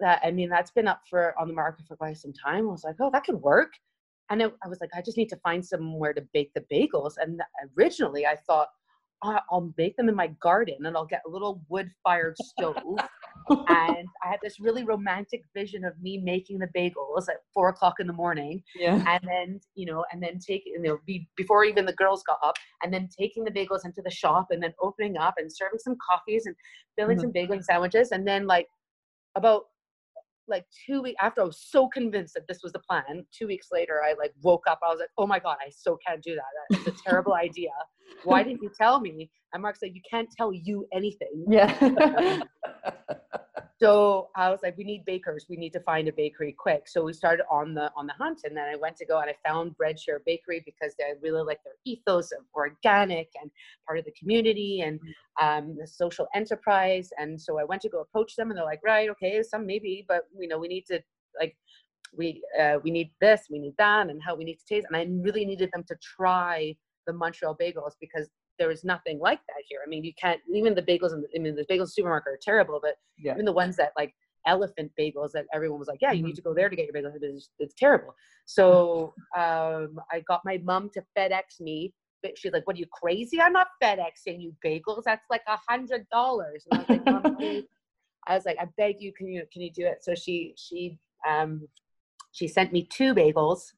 That 0.00 0.20
I 0.24 0.30
mean, 0.30 0.48
that's 0.48 0.70
been 0.70 0.88
up 0.88 1.02
for 1.08 1.34
on 1.38 1.48
the 1.48 1.54
market 1.54 1.86
for 1.86 1.96
quite 1.96 2.16
some 2.16 2.32
time. 2.32 2.68
I 2.68 2.70
was 2.72 2.84
like, 2.84 2.96
oh, 3.00 3.10
that 3.12 3.24
could 3.24 3.40
work. 3.40 3.72
And 4.30 4.40
it, 4.42 4.54
I 4.64 4.68
was 4.68 4.80
like, 4.80 4.90
I 4.96 5.02
just 5.02 5.16
need 5.16 5.28
to 5.28 5.36
find 5.36 5.64
somewhere 5.64 6.14
to 6.14 6.26
bake 6.32 6.52
the 6.54 6.64
bagels. 6.72 7.14
And 7.20 7.40
originally, 7.78 8.26
I 8.26 8.36
thought, 8.36 8.68
"Oh, 9.22 9.38
I'll 9.50 9.60
bake 9.76 9.96
them 9.96 10.08
in 10.08 10.14
my 10.14 10.28
garden, 10.40 10.86
and 10.86 10.96
I'll 10.96 11.04
get 11.04 11.22
a 11.26 11.30
little 11.30 11.62
wood-fired 11.68 12.36
stove. 12.38 12.76
And 13.48 14.08
I 14.22 14.28
had 14.30 14.38
this 14.42 14.60
really 14.60 14.84
romantic 14.84 15.44
vision 15.54 15.84
of 15.84 16.00
me 16.00 16.18
making 16.18 16.58
the 16.58 16.68
bagels 16.76 17.28
at 17.28 17.42
four 17.52 17.68
o'clock 17.68 17.94
in 18.00 18.06
the 18.06 18.12
morning, 18.12 18.62
yeah. 18.76 19.02
and 19.06 19.20
then 19.26 19.60
you 19.74 19.86
know, 19.86 20.04
and 20.12 20.22
then 20.22 20.38
take 20.38 20.62
you 20.66 20.80
know, 20.80 20.98
be 21.06 21.28
before 21.36 21.64
even 21.64 21.84
the 21.86 21.92
girls 21.94 22.22
got 22.26 22.38
up, 22.42 22.56
and 22.82 22.92
then 22.92 23.08
taking 23.18 23.44
the 23.44 23.50
bagels 23.50 23.84
into 23.84 24.02
the 24.02 24.10
shop, 24.10 24.48
and 24.50 24.62
then 24.62 24.74
opening 24.80 25.16
up 25.16 25.34
and 25.38 25.50
serving 25.52 25.78
some 25.78 25.96
coffees 26.10 26.46
and 26.46 26.54
filling 26.96 27.16
Mhm. 27.16 27.22
some 27.22 27.30
bagel 27.32 27.58
sandwiches, 27.62 28.12
and 28.12 28.26
then 28.26 28.46
like 28.46 28.68
about 29.36 29.64
like 30.48 30.64
two 30.86 31.02
weeks 31.02 31.16
after 31.22 31.42
I 31.42 31.44
was 31.44 31.58
so 31.58 31.88
convinced 31.88 32.34
that 32.34 32.46
this 32.48 32.60
was 32.62 32.72
the 32.72 32.80
plan. 32.80 33.24
Two 33.36 33.46
weeks 33.46 33.68
later, 33.72 34.02
I 34.04 34.14
like 34.18 34.32
woke 34.42 34.64
up. 34.68 34.80
I 34.82 34.88
was 34.88 35.00
like, 35.00 35.10
"Oh 35.18 35.26
my 35.26 35.38
god, 35.38 35.56
I 35.64 35.70
so 35.70 35.98
can't 36.06 36.22
do 36.22 36.34
that. 36.34 36.84
That's 36.84 36.98
a 37.00 37.02
terrible 37.04 37.34
idea. 37.46 37.70
Why 38.24 38.42
didn't 38.42 38.62
you 38.62 38.70
tell 38.76 39.00
me?" 39.00 39.30
And 39.52 39.62
Mark 39.62 39.76
said, 39.76 39.90
"You 39.94 40.02
can't 40.08 40.28
tell 40.36 40.52
you 40.52 40.86
anything." 40.92 41.44
Yeah. 41.48 42.40
So 43.80 44.28
I 44.36 44.50
was 44.50 44.60
like, 44.62 44.78
we 44.78 44.84
need 44.84 45.04
bakers. 45.04 45.46
We 45.48 45.56
need 45.56 45.72
to 45.72 45.80
find 45.80 46.06
a 46.06 46.12
bakery 46.12 46.54
quick. 46.56 46.86
So 46.86 47.02
we 47.04 47.12
started 47.12 47.44
on 47.50 47.74
the 47.74 47.90
on 47.96 48.06
the 48.06 48.12
hunt, 48.12 48.42
and 48.44 48.56
then 48.56 48.68
I 48.68 48.76
went 48.76 48.96
to 48.98 49.06
go 49.06 49.18
and 49.18 49.28
I 49.28 49.34
found 49.46 49.76
Breadshare 49.76 50.22
Bakery 50.24 50.62
because 50.64 50.94
I 51.00 51.14
really 51.20 51.42
like 51.42 51.58
their 51.64 51.74
ethos 51.84 52.30
of 52.30 52.44
organic 52.54 53.30
and 53.40 53.50
part 53.86 53.98
of 53.98 54.04
the 54.04 54.12
community 54.12 54.82
and 54.82 55.00
um, 55.40 55.76
the 55.78 55.88
social 55.88 56.28
enterprise. 56.34 57.10
And 57.18 57.40
so 57.40 57.58
I 57.58 57.64
went 57.64 57.82
to 57.82 57.88
go 57.88 58.00
approach 58.00 58.36
them, 58.36 58.50
and 58.50 58.56
they're 58.56 58.64
like, 58.64 58.80
right, 58.84 59.10
okay, 59.10 59.42
some 59.42 59.66
maybe, 59.66 60.04
but 60.06 60.22
you 60.38 60.46
know, 60.46 60.58
we 60.58 60.68
need 60.68 60.86
to 60.86 61.00
like 61.38 61.56
we 62.16 62.42
uh, 62.60 62.78
we 62.84 62.92
need 62.92 63.10
this, 63.20 63.42
we 63.50 63.58
need 63.58 63.74
that, 63.78 64.08
and 64.08 64.22
how 64.22 64.36
we 64.36 64.44
need 64.44 64.58
to 64.60 64.66
taste. 64.66 64.86
And 64.88 64.96
I 64.96 65.04
really 65.20 65.44
needed 65.44 65.70
them 65.72 65.84
to 65.88 65.96
try 65.96 66.76
the 67.08 67.12
Montreal 67.12 67.56
bagels 67.56 67.94
because 68.00 68.28
there 68.58 68.70
is 68.70 68.84
nothing 68.84 69.18
like 69.18 69.40
that 69.48 69.62
here. 69.68 69.80
I 69.84 69.88
mean, 69.88 70.04
you 70.04 70.12
can't 70.20 70.40
even 70.52 70.74
the 70.74 70.82
bagels 70.82 71.12
in 71.12 71.22
the, 71.22 71.28
I 71.34 71.38
mean 71.40 71.56
the 71.56 71.64
bagels 71.64 71.90
supermarket 71.90 72.32
are 72.32 72.38
terrible, 72.40 72.80
but 72.82 72.96
yeah. 73.18 73.32
even 73.32 73.44
the 73.44 73.52
ones 73.52 73.76
that 73.76 73.92
like 73.96 74.14
elephant 74.46 74.92
bagels 74.98 75.32
that 75.32 75.46
everyone 75.52 75.78
was 75.78 75.88
like, 75.88 76.00
yeah, 76.02 76.12
you 76.12 76.22
need 76.22 76.36
to 76.36 76.42
go 76.42 76.54
there 76.54 76.68
to 76.68 76.76
get 76.76 76.86
your 76.86 76.94
bagels. 76.94 77.14
It's, 77.20 77.50
it's 77.58 77.74
terrible. 77.74 78.14
So 78.44 79.14
um, 79.36 79.98
I 80.12 80.20
got 80.26 80.42
my 80.44 80.58
mom 80.62 80.90
to 80.94 81.02
FedEx 81.16 81.60
me. 81.60 81.92
But 82.22 82.38
she's 82.38 82.52
like, 82.54 82.66
"What 82.66 82.76
are 82.76 82.78
you 82.78 82.86
crazy? 82.90 83.38
I'm 83.38 83.52
not 83.52 83.66
FedExing 83.82 84.40
you 84.40 84.54
bagels. 84.64 85.02
That's 85.04 85.26
like 85.28 85.42
a 85.46 85.58
hundred 85.68 86.08
dollars." 86.08 86.64
And 86.70 86.80
I 86.80 86.82
was 86.82 86.88
like, 86.88 87.04
"Mom, 87.04 87.36
please." 87.38 87.64
I 88.26 88.34
was 88.34 88.46
like, 88.46 88.56
"I 88.58 88.66
beg 88.78 88.96
you, 89.02 89.12
can 89.12 89.28
you 89.28 89.42
can 89.52 89.60
you 89.60 89.70
do 89.70 89.84
it?" 89.84 90.02
So 90.02 90.14
she 90.14 90.54
she 90.56 90.98
um 91.28 91.68
she 92.32 92.48
sent 92.48 92.72
me 92.72 92.88
two 92.90 93.14
bagels 93.14 93.72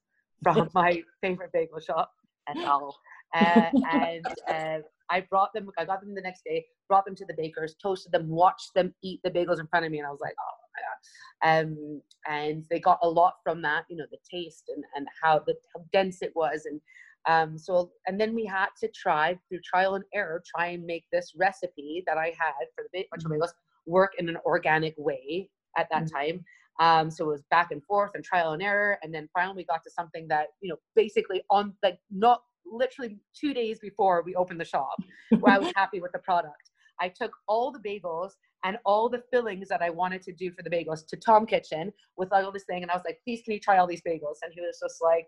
from 0.44 0.70
my 0.74 1.02
favorite 1.20 1.50
bagel 1.52 1.80
shop 1.80 2.12
at 2.48 2.56
all, 2.58 2.96
uh, 3.37 3.70
and 3.91 4.28
uh, 4.51 4.78
I 5.11 5.20
brought 5.20 5.53
them. 5.53 5.68
I 5.78 5.84
got 5.84 6.01
them 6.01 6.14
the 6.14 6.20
next 6.22 6.43
day, 6.45 6.64
brought 6.89 7.05
them 7.05 7.14
to 7.16 7.24
the 7.26 7.34
bakers, 7.37 7.74
toasted 7.82 8.12
them, 8.12 8.28
watched 8.28 8.74
them 8.74 8.95
eat 9.03 9.20
the 9.24 9.30
bagels 9.30 9.61
in 9.61 9.66
front 9.66 9.84
of 9.87 9.93
me, 9.93 9.99
and 9.99 10.07
I 10.07 10.11
was 10.11 10.20
like, 10.20 10.34
"Oh 10.41 10.57
my 10.74 10.82
god!" 10.82 11.66
Um, 11.68 12.03
and 12.28 12.64
they 12.70 12.80
got 12.80 12.99
a 13.03 13.09
lot 13.09 13.34
from 13.45 13.62
that, 13.62 13.84
you 13.89 13.97
know, 13.97 14.07
the 14.11 14.18
taste 14.30 14.70
and 14.74 14.84
and 14.95 15.07
how 15.22 15.41
the 15.41 15.55
how 15.74 15.84
dense 15.93 16.22
it 16.22 16.32
was, 16.34 16.66
and 16.66 16.80
um, 17.28 17.59
so 17.59 17.93
and 18.07 18.20
then 18.20 18.34
we 18.34 18.47
had 18.47 18.68
to 18.80 18.89
try 18.95 19.39
through 19.49 19.61
trial 19.64 19.95
and 19.97 20.05
error, 20.14 20.43
try 20.55 20.68
and 20.68 20.84
make 20.84 21.05
this 21.12 21.32
recipe 21.37 22.03
that 22.07 22.18
I 22.18 22.26
had 22.39 22.66
for 22.74 22.84
the 22.93 23.01
ba- 23.01 23.07
Montreal 23.12 23.41
bagels 23.41 23.53
work 23.87 24.12
in 24.18 24.28
an 24.28 24.39
organic 24.45 24.95
way 24.99 25.51
at 25.76 25.89
that 25.91 26.05
Mhm. 26.05 26.11
time. 26.12 26.45
Um, 26.78 27.11
so 27.11 27.24
it 27.24 27.28
was 27.32 27.43
back 27.51 27.70
and 27.70 27.82
forth 27.84 28.11
and 28.14 28.24
trial 28.24 28.53
and 28.53 28.62
error, 28.62 28.99
and 29.03 29.14
then 29.14 29.28
finally 29.34 29.57
we 29.57 29.64
got 29.64 29.82
to 29.84 29.91
something 29.91 30.28
that 30.28 30.49
you 30.61 30.68
know 30.70 30.76
basically 30.95 31.43
on 31.51 31.74
like 31.82 31.99
not 32.11 32.43
literally 32.70 33.18
two 33.38 33.54
days 33.54 33.78
before 33.78 34.22
we 34.24 34.34
opened 34.34 34.60
the 34.60 34.64
shop, 34.64 34.96
where 35.40 35.54
I 35.54 35.58
was 35.58 35.72
happy 35.76 36.00
with 36.00 36.12
the 36.12 36.18
product. 36.18 36.70
I 37.00 37.08
took 37.08 37.32
all 37.46 37.70
the 37.70 37.78
bagels 37.78 38.32
and 38.64 38.78
all 38.84 39.08
the 39.08 39.22
fillings 39.32 39.68
that 39.68 39.82
I 39.82 39.90
wanted 39.90 40.22
to 40.22 40.32
do 40.32 40.50
for 40.52 40.62
the 40.62 40.70
bagels 40.70 41.06
to 41.08 41.16
Tom 41.16 41.46
Kitchin 41.46 41.92
with 42.16 42.32
all 42.32 42.50
this 42.50 42.64
thing, 42.64 42.82
and 42.82 42.90
I 42.90 42.94
was 42.94 43.04
like, 43.04 43.20
"Please, 43.24 43.42
can 43.42 43.52
you 43.54 43.60
try 43.60 43.78
all 43.78 43.86
these 43.86 44.02
bagels?" 44.02 44.38
And 44.42 44.52
he 44.52 44.60
was 44.60 44.78
just 44.82 45.02
like, 45.02 45.26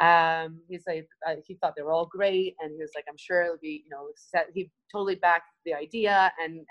um, 0.00 0.60
he's 0.68 0.84
like, 0.86 1.08
uh, 1.26 1.36
he 1.46 1.54
thought 1.54 1.74
they 1.76 1.82
were 1.82 1.92
all 1.92 2.06
great, 2.06 2.54
and 2.60 2.72
he 2.72 2.80
was 2.80 2.90
like, 2.94 3.04
"I'm 3.08 3.16
sure 3.16 3.42
it'll 3.42 3.58
be, 3.58 3.84
you 3.84 3.90
know," 3.90 4.08
set, 4.16 4.48
he 4.52 4.70
totally 4.92 5.14
backed 5.14 5.50
the 5.64 5.74
idea 5.74 6.32
and 6.42 6.66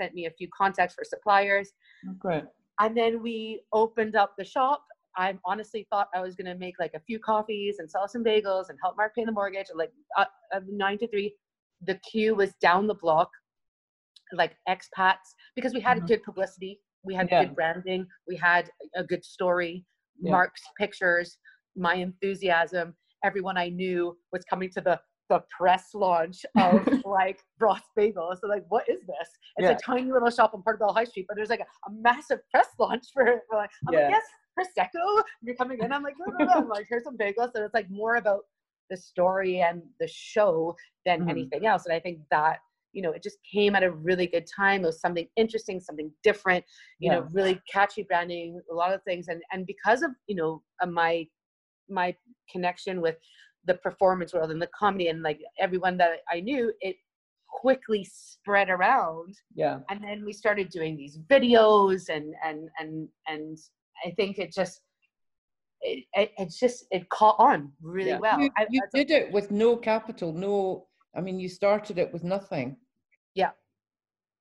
sent 0.00 0.14
me 0.14 0.26
a 0.26 0.30
few 0.30 0.48
contacts 0.56 0.94
for 0.94 1.04
suppliers. 1.04 1.72
Oh, 2.08 2.14
Great. 2.18 2.44
And 2.80 2.96
then 2.96 3.22
we 3.22 3.62
opened 3.72 4.14
up 4.14 4.34
the 4.38 4.44
shop. 4.44 4.84
I 5.18 5.36
honestly 5.44 5.86
thought 5.90 6.08
I 6.14 6.20
was 6.20 6.36
going 6.36 6.46
to 6.46 6.54
make 6.54 6.76
like 6.78 6.94
a 6.94 7.00
few 7.00 7.18
coffees 7.18 7.80
and 7.80 7.90
sell 7.90 8.06
some 8.06 8.22
bagels 8.22 8.68
and 8.70 8.78
help 8.80 8.96
Mark 8.96 9.14
pay 9.16 9.24
the 9.24 9.32
mortgage. 9.32 9.66
Like 9.74 9.90
uh, 10.16 10.24
nine 10.70 10.96
to 10.98 11.08
three, 11.08 11.34
the 11.82 11.96
queue 12.08 12.36
was 12.36 12.54
down 12.62 12.86
the 12.86 12.94
block, 12.94 13.28
like 14.32 14.56
expats, 14.68 15.34
because 15.56 15.74
we 15.74 15.80
had 15.80 15.98
Mhm. 15.98 16.06
good 16.06 16.22
publicity, 16.22 16.80
we 17.02 17.14
had 17.14 17.28
Yeah. 17.30 17.44
good 17.44 17.54
branding, 17.56 18.06
we 18.28 18.36
had 18.36 18.70
a 18.94 19.02
good 19.02 19.24
story, 19.24 19.84
Yeah. 20.20 20.30
Mark's 20.32 20.62
pictures, 20.78 21.38
my 21.76 21.94
enthusiasm. 21.94 22.96
Everyone 23.24 23.56
I 23.56 23.68
knew 23.70 24.16
was 24.32 24.44
coming 24.44 24.70
to 24.70 24.80
the 24.80 25.00
the 25.30 25.44
press 25.50 25.92
launch 25.92 26.46
of 26.56 26.88
like 27.04 27.38
Bross 27.58 27.82
Bagels. 27.98 28.38
So 28.40 28.46
like, 28.46 28.64
what 28.70 28.88
is 28.88 29.00
this? 29.06 29.28
It's 29.58 29.68
Yeah. 29.68 29.72
a 29.72 29.76
tiny 29.76 30.10
little 30.10 30.30
shop 30.30 30.54
on 30.54 30.62
Portobello 30.62 30.94
High 30.94 31.04
Street, 31.04 31.26
but 31.28 31.36
there's 31.36 31.50
like 31.50 31.60
a, 31.60 31.66
a 31.86 31.90
massive 31.92 32.40
press 32.50 32.68
launch 32.78 33.08
for 33.12 33.26
it. 33.26 33.42
We're 33.52 33.58
like, 33.58 33.70
I'm 33.86 33.92
Yeah. 33.92 34.00
like, 34.04 34.10
yes, 34.12 34.24
Prosecco. 34.58 35.22
You're 35.42 35.54
coming 35.54 35.78
in. 35.82 35.92
I'm 35.92 36.02
like, 36.02 36.14
no, 36.18 36.26
no, 36.38 36.44
no. 36.44 36.52
I'm 36.60 36.68
like, 36.68 36.86
here's 36.88 37.04
some 37.04 37.16
bagels. 37.16 37.52
So 37.54 37.64
it's 37.64 37.74
like 37.74 37.90
more 37.90 38.16
about 38.16 38.40
the 38.90 38.96
story 38.96 39.60
and 39.60 39.82
the 40.00 40.08
show 40.08 40.74
than 41.04 41.22
Mhm. 41.22 41.30
anything 41.30 41.66
else. 41.66 41.84
And 41.86 41.94
I 41.94 42.00
think 42.00 42.20
that, 42.30 42.58
you 42.92 43.02
know, 43.02 43.10
it 43.12 43.22
just 43.22 43.38
came 43.44 43.76
at 43.76 43.82
a 43.82 43.90
really 43.92 44.26
good 44.26 44.46
time. 44.46 44.82
It 44.82 44.86
was 44.86 45.00
something 45.00 45.28
interesting, 45.36 45.78
something 45.80 46.10
different, 46.22 46.64
you 46.98 47.10
know, 47.10 47.28
really 47.32 47.60
catchy 47.70 48.02
branding, 48.02 48.60
a 48.70 48.74
lot 48.74 48.92
of 48.94 49.02
things. 49.04 49.28
And 49.28 49.42
and 49.52 49.66
because 49.66 50.02
of, 50.02 50.12
you 50.26 50.36
know, 50.36 50.62
uh, 50.80 50.86
my 50.86 51.26
my 51.88 52.14
connection 52.50 53.00
with 53.00 53.16
the 53.64 53.74
performance 53.74 54.32
world 54.32 54.50
and 54.50 54.60
the 54.62 54.68
comedy 54.68 55.08
and 55.08 55.22
like 55.22 55.40
everyone 55.58 55.96
that 55.98 56.20
I 56.30 56.40
knew, 56.40 56.72
it 56.80 56.96
quickly 57.48 58.04
spread 58.04 58.70
around 58.70 59.34
Yeah. 59.54 59.80
and 59.90 60.02
then 60.04 60.24
we 60.24 60.32
started 60.32 60.68
doing 60.68 60.96
these 60.96 61.18
videos 61.18 62.08
and 62.08 62.34
and 62.44 62.68
and 62.78 63.08
and 63.26 63.58
i 64.04 64.10
think 64.12 64.38
it 64.38 64.52
just 64.52 64.80
it, 65.80 66.04
it 66.14 66.32
it's 66.38 66.58
just 66.58 66.86
it 66.90 67.08
caught 67.08 67.36
on 67.38 67.72
really 67.82 68.10
Yeah. 68.10 68.18
well 68.18 68.40
you, 68.40 68.50
I, 68.56 68.66
you 68.70 68.80
I- 68.82 68.96
did 68.98 69.10
it 69.10 69.32
with 69.32 69.50
no 69.50 69.76
capital, 69.76 70.32
no. 70.32 70.86
I 71.14 71.20
mean, 71.20 71.40
you 71.40 71.48
started 71.48 71.98
it 71.98 72.12
with 72.12 72.22
nothing. 72.22 72.76
Yeah. 73.34 73.50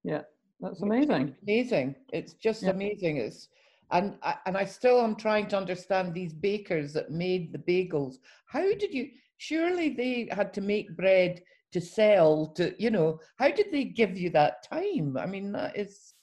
Yeah, 0.04 0.24
that's 0.60 0.82
amazing. 0.82 1.36
Amazing! 1.44 1.96
It's 2.12 2.34
just 2.34 2.64
Yeah. 2.64 2.72
amazing. 2.72 3.18
It's 3.18 3.50
and 3.92 4.18
I, 4.22 4.36
and 4.46 4.58
I 4.58 4.66
still 4.66 5.00
am 5.02 5.16
trying 5.16 5.48
to 5.50 5.58
understand 5.58 6.14
these 6.14 6.34
bakers 6.34 6.92
that 6.94 7.10
made 7.12 7.54
the 7.54 7.60
bagels. 7.60 8.16
How 8.48 8.62
did 8.76 8.94
you? 8.94 9.10
Surely 9.38 9.90
they 9.90 10.28
had 10.32 10.54
to 10.56 10.62
make 10.62 10.96
bread 10.98 11.42
to 11.72 11.80
sell. 11.82 12.48
To 12.58 12.74
you 12.84 12.90
know, 12.90 13.20
how 13.38 13.50
did 13.52 13.72
they 13.72 13.86
give 13.86 14.18
you 14.18 14.30
that 14.32 14.64
time? 14.64 15.18
I 15.18 15.26
mean, 15.26 15.52
that 15.54 15.78
is 15.78 16.14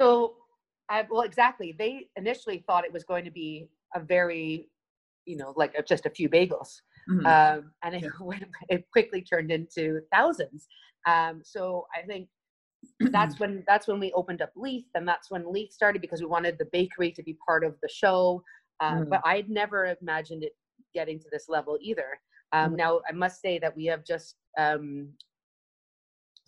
so 0.00 0.36
I, 0.90 1.06
well 1.10 1.22
exactly 1.22 1.74
they 1.78 2.08
initially 2.16 2.64
thought 2.66 2.84
it 2.84 2.92
was 2.92 3.04
going 3.04 3.24
to 3.24 3.30
be 3.30 3.68
a 3.94 4.00
very 4.00 4.68
you 5.24 5.36
know 5.36 5.52
like 5.56 5.72
just 5.86 6.06
a 6.06 6.10
few 6.10 6.28
bagels 6.28 6.80
Mhm. 7.08 7.24
um, 7.26 7.72
and 7.82 7.94
it, 7.94 8.04
went, 8.20 8.44
it 8.68 8.84
quickly 8.92 9.22
turned 9.22 9.50
into 9.50 10.00
thousands 10.12 10.66
um, 11.06 11.40
so 11.44 11.86
i 11.96 12.02
think 12.02 12.28
that's 13.12 13.38
when 13.40 13.62
that's 13.66 13.86
when 13.88 14.00
we 14.00 14.12
opened 14.12 14.40
up 14.42 14.52
Leith, 14.56 14.86
and 14.94 15.06
that's 15.06 15.30
when 15.30 15.50
Leith 15.52 15.72
started 15.72 16.00
because 16.00 16.20
we 16.20 16.26
wanted 16.26 16.56
the 16.58 16.68
bakery 16.72 17.10
to 17.12 17.22
be 17.22 17.36
part 17.46 17.62
of 17.64 17.74
the 17.82 17.88
show. 17.88 18.42
Um, 18.80 19.04
Mm. 19.04 19.10
But 19.10 19.20
I'd 19.24 19.50
never 19.50 19.94
imagined 20.00 20.42
it 20.44 20.52
getting 20.94 21.18
to 21.20 21.28
this 21.30 21.46
level 21.48 21.76
either. 21.80 22.18
Um, 22.52 22.72
Mm. 22.72 22.76
Now 22.78 23.00
I 23.08 23.12
must 23.12 23.40
say 23.42 23.58
that 23.58 23.76
we 23.76 23.84
have 23.86 24.02
just 24.04 24.36
um, 24.58 25.12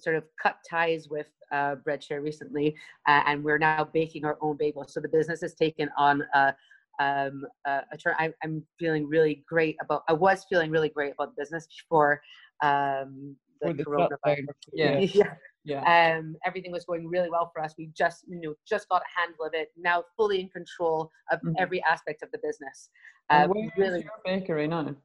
sort 0.02 0.16
of 0.16 0.24
cut 0.42 0.56
ties 0.68 1.08
with 1.08 1.26
uh, 1.52 1.76
Breadshare 1.76 2.20
recently, 2.22 2.74
uh, 3.08 3.22
and 3.26 3.42
we're 3.44 3.58
now 3.58 3.84
baking 3.92 4.24
our 4.24 4.38
own 4.40 4.56
bagels. 4.58 4.90
So 4.90 5.00
the 5.00 5.08
business 5.08 5.40
has 5.42 5.54
taken 5.54 5.88
on 5.96 6.22
a, 6.34 6.54
um, 7.00 7.44
a, 7.66 7.80
a 7.92 7.96
turn. 7.96 8.14
I, 8.18 8.32
I'm 8.42 8.62
feeling 8.78 9.06
really 9.08 9.44
great 9.48 9.76
about. 9.82 10.02
I 10.08 10.12
was 10.14 10.44
feeling 10.48 10.70
really 10.70 10.88
great 10.88 11.12
about 11.12 11.34
the 11.36 11.42
business 11.42 11.66
before 11.66 12.20
um, 12.62 13.36
the, 13.60 13.72
the 13.74 13.84
coronavirus. 13.84 14.46
Yeah. 14.72 14.98
yeah. 15.14 15.34
Yeah. 15.64 16.16
Um, 16.18 16.34
everything 16.44 16.72
was 16.72 16.84
going 16.84 17.06
really 17.06 17.30
well 17.30 17.52
for 17.54 17.62
us. 17.62 17.74
We 17.78 17.90
just, 17.96 18.24
you 18.26 18.40
know, 18.40 18.54
just 18.68 18.88
got 18.88 19.02
a 19.02 19.20
handle 19.20 19.46
of 19.46 19.52
it. 19.54 19.68
Now 19.76 20.02
fully 20.16 20.40
in 20.40 20.48
control 20.48 21.08
of 21.30 21.38
Mhm. 21.40 21.54
every 21.56 21.80
aspect 21.84 22.24
of 22.24 22.32
the 22.32 22.38
business. 22.42 22.90
Uh, 23.30 23.46
where 23.46 23.64
is 23.66 23.70
really. 23.76 24.02
your 24.02 24.10
bakery 24.24 24.66
now? 24.66 24.96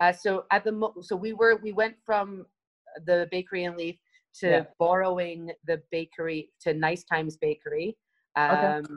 Uh, 0.00 0.12
so 0.12 0.44
at 0.50 0.64
the 0.64 0.72
mo- 0.72 0.94
so 1.00 1.16
we 1.16 1.32
were 1.32 1.56
we 1.62 1.72
went 1.72 1.96
from 2.04 2.44
the 3.06 3.26
bakery 3.30 3.64
in 3.64 3.74
Leith 3.76 3.98
to 4.34 4.48
Yeah. 4.48 4.64
borrowing 4.78 5.52
the 5.64 5.82
bakery 5.90 6.52
to 6.60 6.74
Nice 6.74 7.04
Times 7.04 7.36
Bakery, 7.36 7.96
um, 8.36 8.56
Okay. 8.84 8.94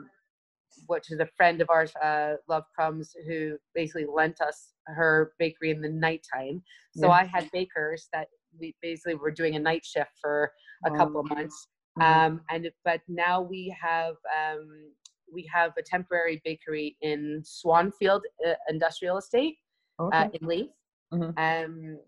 which 0.86 1.10
is 1.10 1.20
a 1.20 1.26
friend 1.36 1.60
of 1.60 1.70
ours, 1.70 1.94
uh, 1.96 2.36
Love 2.48 2.64
Crumbs, 2.74 3.14
who 3.26 3.58
basically 3.74 4.06
lent 4.06 4.40
us 4.40 4.74
her 4.86 5.34
bakery 5.38 5.70
in 5.70 5.80
the 5.80 5.88
nighttime. 5.88 6.62
So 6.92 7.08
Yeah. 7.08 7.14
I 7.14 7.24
had 7.24 7.50
bakers 7.50 8.08
that 8.12 8.28
we 8.58 8.74
basically 8.82 9.14
were 9.16 9.30
doing 9.32 9.56
a 9.56 9.58
night 9.58 9.84
shift 9.84 10.12
for 10.20 10.52
a 10.84 10.90
couple 10.90 11.20
of 11.20 11.28
months. 11.28 11.68
mhm. 11.98 12.02
Um, 12.02 12.44
and 12.50 12.70
but 12.84 13.02
now 13.08 13.40
we 13.40 13.68
have 13.80 14.16
um, 14.36 14.92
we 15.32 15.44
have 15.52 15.72
a 15.78 15.82
temporary 15.82 16.40
bakery 16.44 16.96
in 17.00 17.42
Swanfield 17.44 18.22
uh, 18.46 18.54
Industrial 18.68 19.16
Estate 19.18 19.58
okay. 20.00 20.18
uh, 20.18 20.28
in 20.32 20.46
Leith. 20.46 20.70
Mhm. 21.12 21.34
Um, 21.38 22.00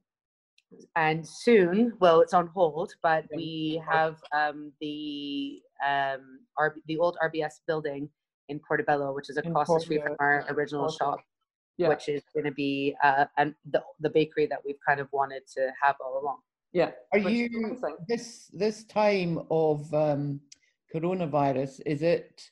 and 0.96 1.26
soon, 1.26 1.92
well, 2.00 2.20
it's 2.20 2.34
on 2.34 2.48
hold, 2.48 2.94
but 3.02 3.24
we 3.34 3.82
have 3.88 4.16
um, 4.32 4.72
the 4.80 5.60
um, 5.86 6.40
R- 6.58 6.76
the 6.86 6.98
old 6.98 7.16
RBS 7.22 7.60
building 7.66 8.08
in 8.48 8.60
Portobello, 8.60 9.14
which 9.14 9.30
is 9.30 9.36
across 9.36 9.68
the 9.68 9.80
street 9.80 10.02
from 10.02 10.16
Portobello, 10.16 10.44
our 10.48 10.54
original 10.54 10.90
shop, 10.90 11.20
yeah. 11.78 11.88
which 11.88 12.08
is 12.08 12.22
going 12.34 12.44
to 12.44 12.52
be 12.52 12.96
uh, 13.02 13.26
and 13.36 13.54
the 13.70 13.82
the 14.00 14.10
bakery 14.10 14.46
that 14.46 14.58
we've 14.64 14.78
kind 14.86 15.00
of 15.00 15.08
wanted 15.12 15.42
to 15.54 15.70
have 15.80 15.96
all 16.04 16.20
along. 16.22 16.38
yeah. 16.72 16.90
Are 17.12 17.20
Which 17.20 17.34
you 17.34 17.78
this 18.08 18.50
this 18.52 18.84
time 18.84 19.40
of 19.50 19.92
um, 19.94 20.40
coronavirus? 20.94 21.80
Is 21.86 22.02
it 22.02 22.50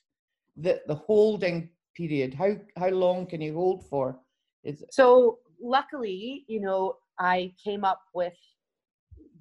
the 0.55 0.81
the 0.87 0.95
holding 0.95 1.69
period? 1.95 2.33
How 2.33 2.55
how 2.77 2.89
long 2.89 3.25
can 3.25 3.41
you 3.41 3.53
hold 3.55 3.87
for? 3.89 4.19
Is 4.63 4.83
So 4.89 5.39
luckily, 5.61 6.45
you 6.47 6.59
know, 6.61 6.97
I 7.19 7.53
came 7.63 7.83
up 7.83 8.01
with 8.13 8.33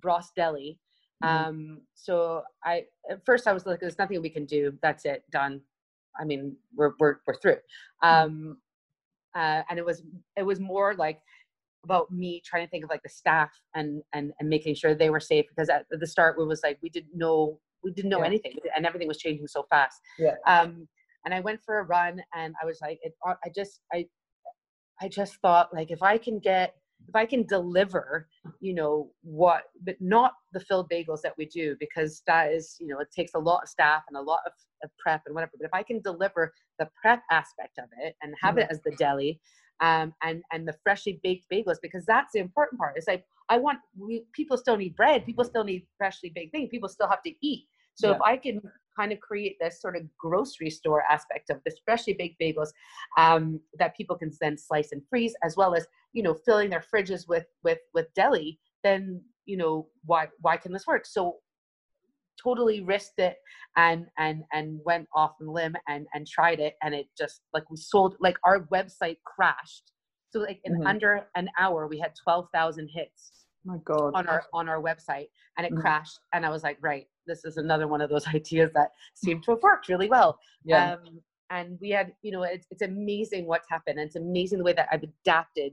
Bross 0.00 0.32
Deli. 0.36 0.78
Mhm. 1.22 1.28
Um, 1.28 1.80
so 1.94 2.42
I 2.64 2.86
at 3.10 3.24
first 3.24 3.46
I 3.46 3.52
was 3.52 3.64
like, 3.66 3.80
"There's 3.80 3.98
nothing 3.98 4.20
we 4.20 4.30
can 4.30 4.44
do. 4.44 4.76
That's 4.82 5.04
it, 5.04 5.24
done." 5.30 5.62
I 6.18 6.24
mean, 6.24 6.56
we're 6.74 6.92
we're 7.00 7.16
we're 7.26 7.34
through. 7.36 7.58
Um, 8.02 8.58
uh, 9.34 9.62
and 9.68 9.78
it 9.78 9.84
was 9.84 10.02
it 10.36 10.42
was 10.42 10.60
more 10.60 10.94
like 10.94 11.20
about 11.84 12.10
me 12.10 12.40
trying 12.44 12.64
to 12.66 12.70
think 12.70 12.84
of 12.84 12.90
like 12.90 13.02
the 13.02 13.08
staff 13.08 13.50
and 13.74 14.02
and 14.12 14.32
and 14.38 14.48
making 14.48 14.74
sure 14.74 14.94
they 14.94 15.10
were 15.10 15.20
safe 15.20 15.46
because 15.48 15.68
at 15.68 15.86
the 15.90 16.06
start 16.06 16.38
it 16.38 16.44
was 16.44 16.62
like 16.62 16.78
we 16.82 16.88
didn't 16.88 17.14
know 17.16 17.58
we 17.82 17.90
didn't 17.90 18.10
know 18.10 18.20
Yeah. 18.20 18.26
anything 18.26 18.56
and 18.76 18.86
everything 18.86 19.08
was 19.08 19.18
changing 19.18 19.46
so 19.48 19.64
fast. 19.70 20.00
Yeah. 20.18 20.36
Um, 20.46 20.88
and 21.24 21.34
I 21.34 21.40
went 21.40 21.62
for 21.64 21.78
a 21.78 21.82
run 21.84 22.22
and 22.34 22.54
I 22.62 22.64
was 22.66 22.80
like, 22.80 22.98
it, 23.02 23.14
I 23.26 23.48
just 23.54 23.80
I 23.92 24.06
I 25.00 25.08
just 25.08 25.36
thought 25.36 25.72
like 25.74 25.90
if 25.90 26.02
I 26.02 26.18
can 26.18 26.38
get 26.38 26.74
if 27.08 27.14
I 27.14 27.26
can 27.26 27.44
deliver, 27.46 28.28
you 28.60 28.74
know, 28.74 29.10
what 29.22 29.64
but 29.84 29.96
not 30.00 30.32
the 30.52 30.60
filled 30.60 30.88
bagels 30.90 31.20
that 31.22 31.34
we 31.36 31.46
do 31.46 31.76
because 31.78 32.22
that 32.26 32.52
is, 32.52 32.76
you 32.80 32.86
know, 32.86 32.98
it 32.98 33.08
takes 33.14 33.34
a 33.34 33.38
lot 33.38 33.62
of 33.62 33.68
staff 33.68 34.02
and 34.08 34.16
a 34.16 34.22
lot 34.22 34.40
of, 34.46 34.52
of 34.82 34.90
prep 34.98 35.22
and 35.26 35.34
whatever. 35.34 35.52
But 35.58 35.66
if 35.66 35.74
I 35.74 35.82
can 35.82 36.00
deliver 36.00 36.52
the 36.78 36.88
prep 37.00 37.22
aspect 37.30 37.78
of 37.78 37.86
it 38.00 38.14
and 38.22 38.34
have 38.40 38.58
it 38.58 38.68
as 38.70 38.80
the 38.84 38.92
deli, 38.96 39.40
um, 39.80 40.14
and 40.22 40.42
and 40.52 40.66
the 40.66 40.74
freshly 40.82 41.20
baked 41.22 41.46
bagels 41.52 41.76
because 41.82 42.04
that's 42.06 42.32
the 42.32 42.40
important 42.40 42.78
part. 42.78 42.94
It's 42.96 43.08
like 43.08 43.24
I 43.48 43.58
want 43.58 43.78
we 43.98 44.24
people 44.32 44.56
still 44.56 44.76
need 44.76 44.96
bread, 44.96 45.26
people 45.26 45.44
still 45.44 45.64
need 45.64 45.86
freshly 45.98 46.32
baked 46.34 46.52
things, 46.52 46.68
people 46.70 46.88
still 46.88 47.08
have 47.08 47.22
to 47.22 47.32
eat. 47.42 47.64
So 47.94 48.10
if 48.12 48.20
I 48.20 48.36
can 48.36 48.60
kind 48.98 49.12
of 49.12 49.20
create 49.20 49.56
this 49.60 49.80
sort 49.80 49.96
of 49.96 50.02
grocery 50.16 50.70
store 50.70 51.02
aspect 51.10 51.50
of 51.50 51.60
this 51.64 51.74
freshly 51.84 52.14
baked 52.14 52.40
bagels 52.40 52.68
um, 53.18 53.60
that 53.78 53.96
people 53.96 54.16
can 54.16 54.30
then 54.40 54.56
slice 54.56 54.92
and 54.92 55.02
freeze, 55.08 55.34
as 55.42 55.56
well 55.56 55.74
as 55.74 55.86
you 56.12 56.22
know 56.22 56.34
filling 56.34 56.70
their 56.70 56.84
fridges 56.92 57.28
with 57.28 57.46
with 57.62 57.78
with 57.92 58.06
deli, 58.14 58.58
then 58.82 59.22
you 59.46 59.56
know 59.56 59.88
why 60.04 60.28
why 60.40 60.56
can 60.56 60.72
this 60.72 60.86
work? 60.86 61.06
So 61.06 61.38
totally 62.42 62.80
risked 62.82 63.18
it 63.18 63.36
and 63.76 64.06
and 64.18 64.42
and 64.52 64.80
went 64.84 65.08
off 65.14 65.32
on 65.40 65.46
a 65.48 65.52
limb 65.52 65.76
and 65.88 66.06
and 66.14 66.26
tried 66.26 66.60
it 66.60 66.74
and 66.82 66.94
it 66.94 67.06
just 67.16 67.42
like 67.52 67.68
we 67.70 67.76
sold 67.76 68.16
like 68.20 68.36
our 68.44 68.66
website 68.66 69.18
crashed 69.24 69.92
so 70.30 70.40
like 70.40 70.60
in 70.64 70.74
Mhm. 70.74 70.84
under 70.86 71.28
an 71.36 71.48
hour 71.58 71.86
we 71.86 71.98
had 71.98 72.12
12,000 72.22 72.88
hits 72.92 73.46
My 73.64 73.78
God. 73.84 74.14
on 74.14 74.26
our 74.26 74.42
on 74.52 74.68
our 74.68 74.82
website 74.82 75.28
and 75.56 75.66
it 75.66 75.72
Mhm. 75.72 75.80
crashed 75.80 76.18
and 76.32 76.44
i 76.44 76.50
was 76.50 76.64
like 76.64 76.76
right 76.80 77.06
this 77.26 77.44
is 77.44 77.56
another 77.56 77.86
one 77.88 78.00
of 78.00 78.10
those 78.10 78.26
ideas 78.34 78.70
that 78.74 78.90
seem 79.14 79.40
to 79.42 79.52
have 79.52 79.62
worked 79.62 79.88
really 79.88 80.08
well 80.08 80.38
yeah. 80.64 80.92
um, 80.92 81.00
and 81.50 81.78
we 81.80 81.90
had 81.90 82.12
you 82.22 82.32
know 82.32 82.42
it's, 82.42 82.66
it's 82.70 82.82
amazing 82.82 83.46
what's 83.46 83.68
happened 83.68 83.98
and 83.98 84.06
it's 84.06 84.16
amazing 84.16 84.58
the 84.58 84.64
way 84.64 84.72
that 84.72 84.88
i've 84.92 85.02
adapted 85.02 85.72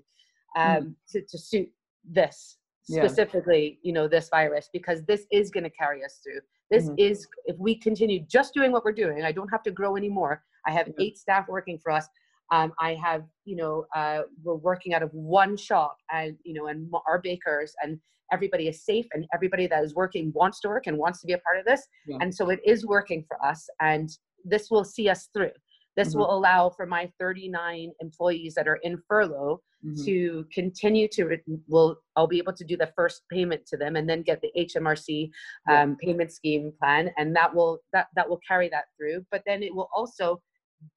um, 0.55 0.95
to, 1.09 1.21
to 1.21 1.37
suit 1.37 1.69
this 2.03 2.57
Yeah. 2.87 3.03
specifically 3.07 3.79
you 3.83 3.93
know 3.93 4.07
this 4.07 4.27
virus 4.29 4.69
because 4.73 5.03
this 5.05 5.25
is 5.31 5.49
going 5.51 5.63
to 5.63 5.69
carry 5.69 6.03
us 6.03 6.19
through 6.23 6.41
this 6.69 6.89
Mhm. 6.89 6.95
is 6.97 7.27
if 7.45 7.57
we 7.57 7.75
continue 7.75 8.19
just 8.37 8.53
doing 8.53 8.71
what 8.71 8.83
we're 8.83 8.91
doing 9.03 9.23
i 9.23 9.31
don't 9.31 9.49
have 9.49 9.63
to 9.63 9.71
grow 9.71 9.95
anymore 9.95 10.43
i 10.65 10.71
have 10.71 10.87
Yeah. 10.87 11.03
eight 11.03 11.17
staff 11.17 11.47
working 11.47 11.77
for 11.77 11.91
us 11.91 12.07
um, 12.51 12.73
i 12.79 12.95
have 12.95 13.23
you 13.45 13.55
know 13.55 13.85
uh, 13.95 14.23
we're 14.43 14.55
working 14.55 14.93
out 14.95 15.03
of 15.03 15.13
one 15.13 15.55
shop 15.55 15.97
and 16.11 16.37
you 16.43 16.53
know 16.55 16.67
and 16.67 16.91
our 17.07 17.19
bakers 17.19 17.73
and 17.83 17.99
everybody 18.31 18.67
is 18.67 18.83
safe 18.83 19.05
and 19.13 19.25
everybody 19.33 19.67
that 19.67 19.83
is 19.83 19.93
working 19.95 20.31
wants 20.33 20.59
to 20.61 20.67
work 20.69 20.87
and 20.87 20.97
wants 20.97 21.19
to 21.21 21.27
be 21.27 21.33
a 21.33 21.37
part 21.39 21.59
of 21.59 21.65
this 21.65 21.85
Yeah. 22.07 22.17
and 22.21 22.33
so 22.33 22.49
it 22.49 22.59
is 22.65 22.85
working 22.85 23.23
for 23.27 23.43
us 23.45 23.69
and 23.79 24.09
this 24.45 24.71
will 24.71 24.83
see 24.83 25.09
us 25.09 25.27
through 25.33 25.51
this 25.97 26.13
Mhm. 26.15 26.19
will 26.19 26.31
allow 26.33 26.69
for 26.69 26.85
my 26.85 27.11
39 27.19 27.91
employees 27.99 28.53
that 28.55 28.65
are 28.67 28.77
in 28.77 28.97
furlough 29.09 29.61
Mhm. 29.83 30.05
to 30.05 30.45
continue 30.53 31.07
to 31.09 31.25
re- 31.25 31.43
will 31.67 31.97
i'll 32.15 32.27
be 32.27 32.37
able 32.37 32.53
to 32.53 32.63
do 32.63 32.77
the 32.77 32.91
first 32.95 33.23
payment 33.29 33.65
to 33.67 33.75
them 33.77 33.95
and 33.97 34.09
then 34.09 34.21
get 34.21 34.39
the 34.41 34.51
hmrc 34.57 35.29
Yeah. 35.67 35.81
um, 35.81 35.97
payment 35.97 36.31
scheme 36.31 36.71
plan 36.79 37.11
and 37.17 37.35
that 37.35 37.53
will 37.53 37.79
that 37.93 38.07
that 38.15 38.27
will 38.29 38.39
carry 38.47 38.69
that 38.69 38.85
through 38.97 39.25
but 39.31 39.43
then 39.45 39.61
it 39.63 39.73
will 39.75 39.89
also 39.93 40.41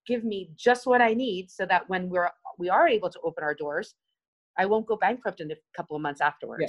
give 0.07 0.23
me 0.25 0.51
just 0.55 0.87
what 0.87 1.03
i 1.03 1.13
need 1.13 1.51
so 1.51 1.67
that 1.67 1.89
when 1.89 2.09
we're 2.09 2.31
we 2.59 2.69
are 2.71 2.87
able 2.87 3.11
to 3.11 3.21
open 3.23 3.43
our 3.43 3.55
doors 3.55 3.95
i 4.59 4.65
won't 4.65 4.87
go 4.87 4.97
bankrupt 4.97 5.41
in 5.41 5.51
a 5.51 5.57
couple 5.77 5.97
of 5.97 6.03
months 6.03 6.21
afterwards 6.21 6.63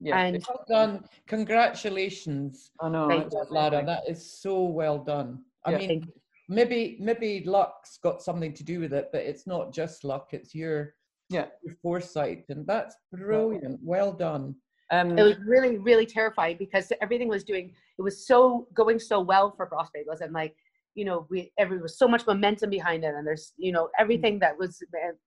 yeah. 0.00 0.18
and 0.18 0.44
well 0.48 0.64
done? 0.68 1.04
Congratulations, 1.26 2.70
I 2.80 2.88
know. 2.88 3.08
Thank 3.08 3.26
it's 3.26 3.34
you. 3.34 3.46
Lara. 3.50 3.84
That 3.84 4.08
is 4.08 4.40
so 4.40 4.64
well 4.64 4.98
done. 4.98 5.44
I 5.64 5.72
Yeah. 5.72 5.78
mean, 5.78 6.12
maybe 6.48 6.96
maybe 7.00 7.44
luck's 7.44 7.98
got 7.98 8.22
something 8.22 8.52
to 8.54 8.64
do 8.64 8.80
with 8.80 8.92
it, 8.92 9.10
but 9.12 9.22
it's 9.22 9.46
not 9.46 9.72
just 9.72 10.04
luck. 10.04 10.32
It's 10.32 10.54
your 10.54 10.94
Yeah. 11.28 11.48
your 11.62 11.74
foresight, 11.82 12.44
and 12.48 12.66
that's 12.66 12.96
brilliant. 13.12 13.80
Well 13.82 14.12
done. 14.12 14.56
Um, 14.90 15.18
it 15.18 15.22
was 15.22 15.36
really 15.44 15.76
really 15.76 16.06
terrifying 16.06 16.56
because 16.58 16.90
everything 17.02 17.28
was 17.28 17.44
doing 17.44 17.74
it 17.98 18.02
was 18.02 18.26
so 18.26 18.68
going 18.72 18.98
so 18.98 19.20
well 19.20 19.50
for 19.50 19.66
Bross 19.66 19.90
Bagels 19.94 20.22
and 20.22 20.32
like 20.32 20.56
you 20.94 21.04
know 21.04 21.26
we 21.28 21.52
every 21.58 21.78
was 21.78 21.98
so 21.98 22.08
much 22.08 22.26
momentum 22.26 22.70
behind 22.70 23.04
it 23.04 23.14
and 23.14 23.26
there's 23.26 23.52
you 23.58 23.70
know 23.70 23.90
everything 23.98 24.38
that 24.38 24.56
was 24.58 24.82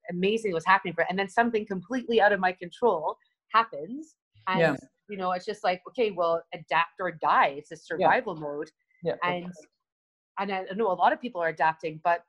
amazing 0.10 0.52
was 0.52 0.66
happening 0.66 0.96
for 0.96 1.02
it 1.02 1.08
and 1.12 1.20
then 1.20 1.30
something 1.30 1.64
completely 1.68 2.20
out 2.20 2.34
of 2.34 2.40
my 2.40 2.52
control 2.52 3.16
happens 3.54 4.16
and 4.48 4.60
Yeah. 4.60 4.76
you 5.10 5.18
know 5.18 5.32
it's 5.32 5.46
just 5.46 5.64
like 5.64 5.82
okay 5.88 6.12
well 6.12 6.42
adapt 6.54 7.00
or 7.00 7.12
die 7.12 7.54
it's 7.58 7.72
a 7.72 7.76
survival 7.76 8.36
mode 8.36 8.70
yeah. 9.04 9.16
and 9.24 9.52
and 10.39 10.52
I 10.52 10.66
know 10.76 10.92
a 10.92 10.94
lot 10.94 11.14
of 11.14 11.22
people 11.22 11.42
are 11.42 11.50
adapting, 11.50 12.00
but 12.04 12.24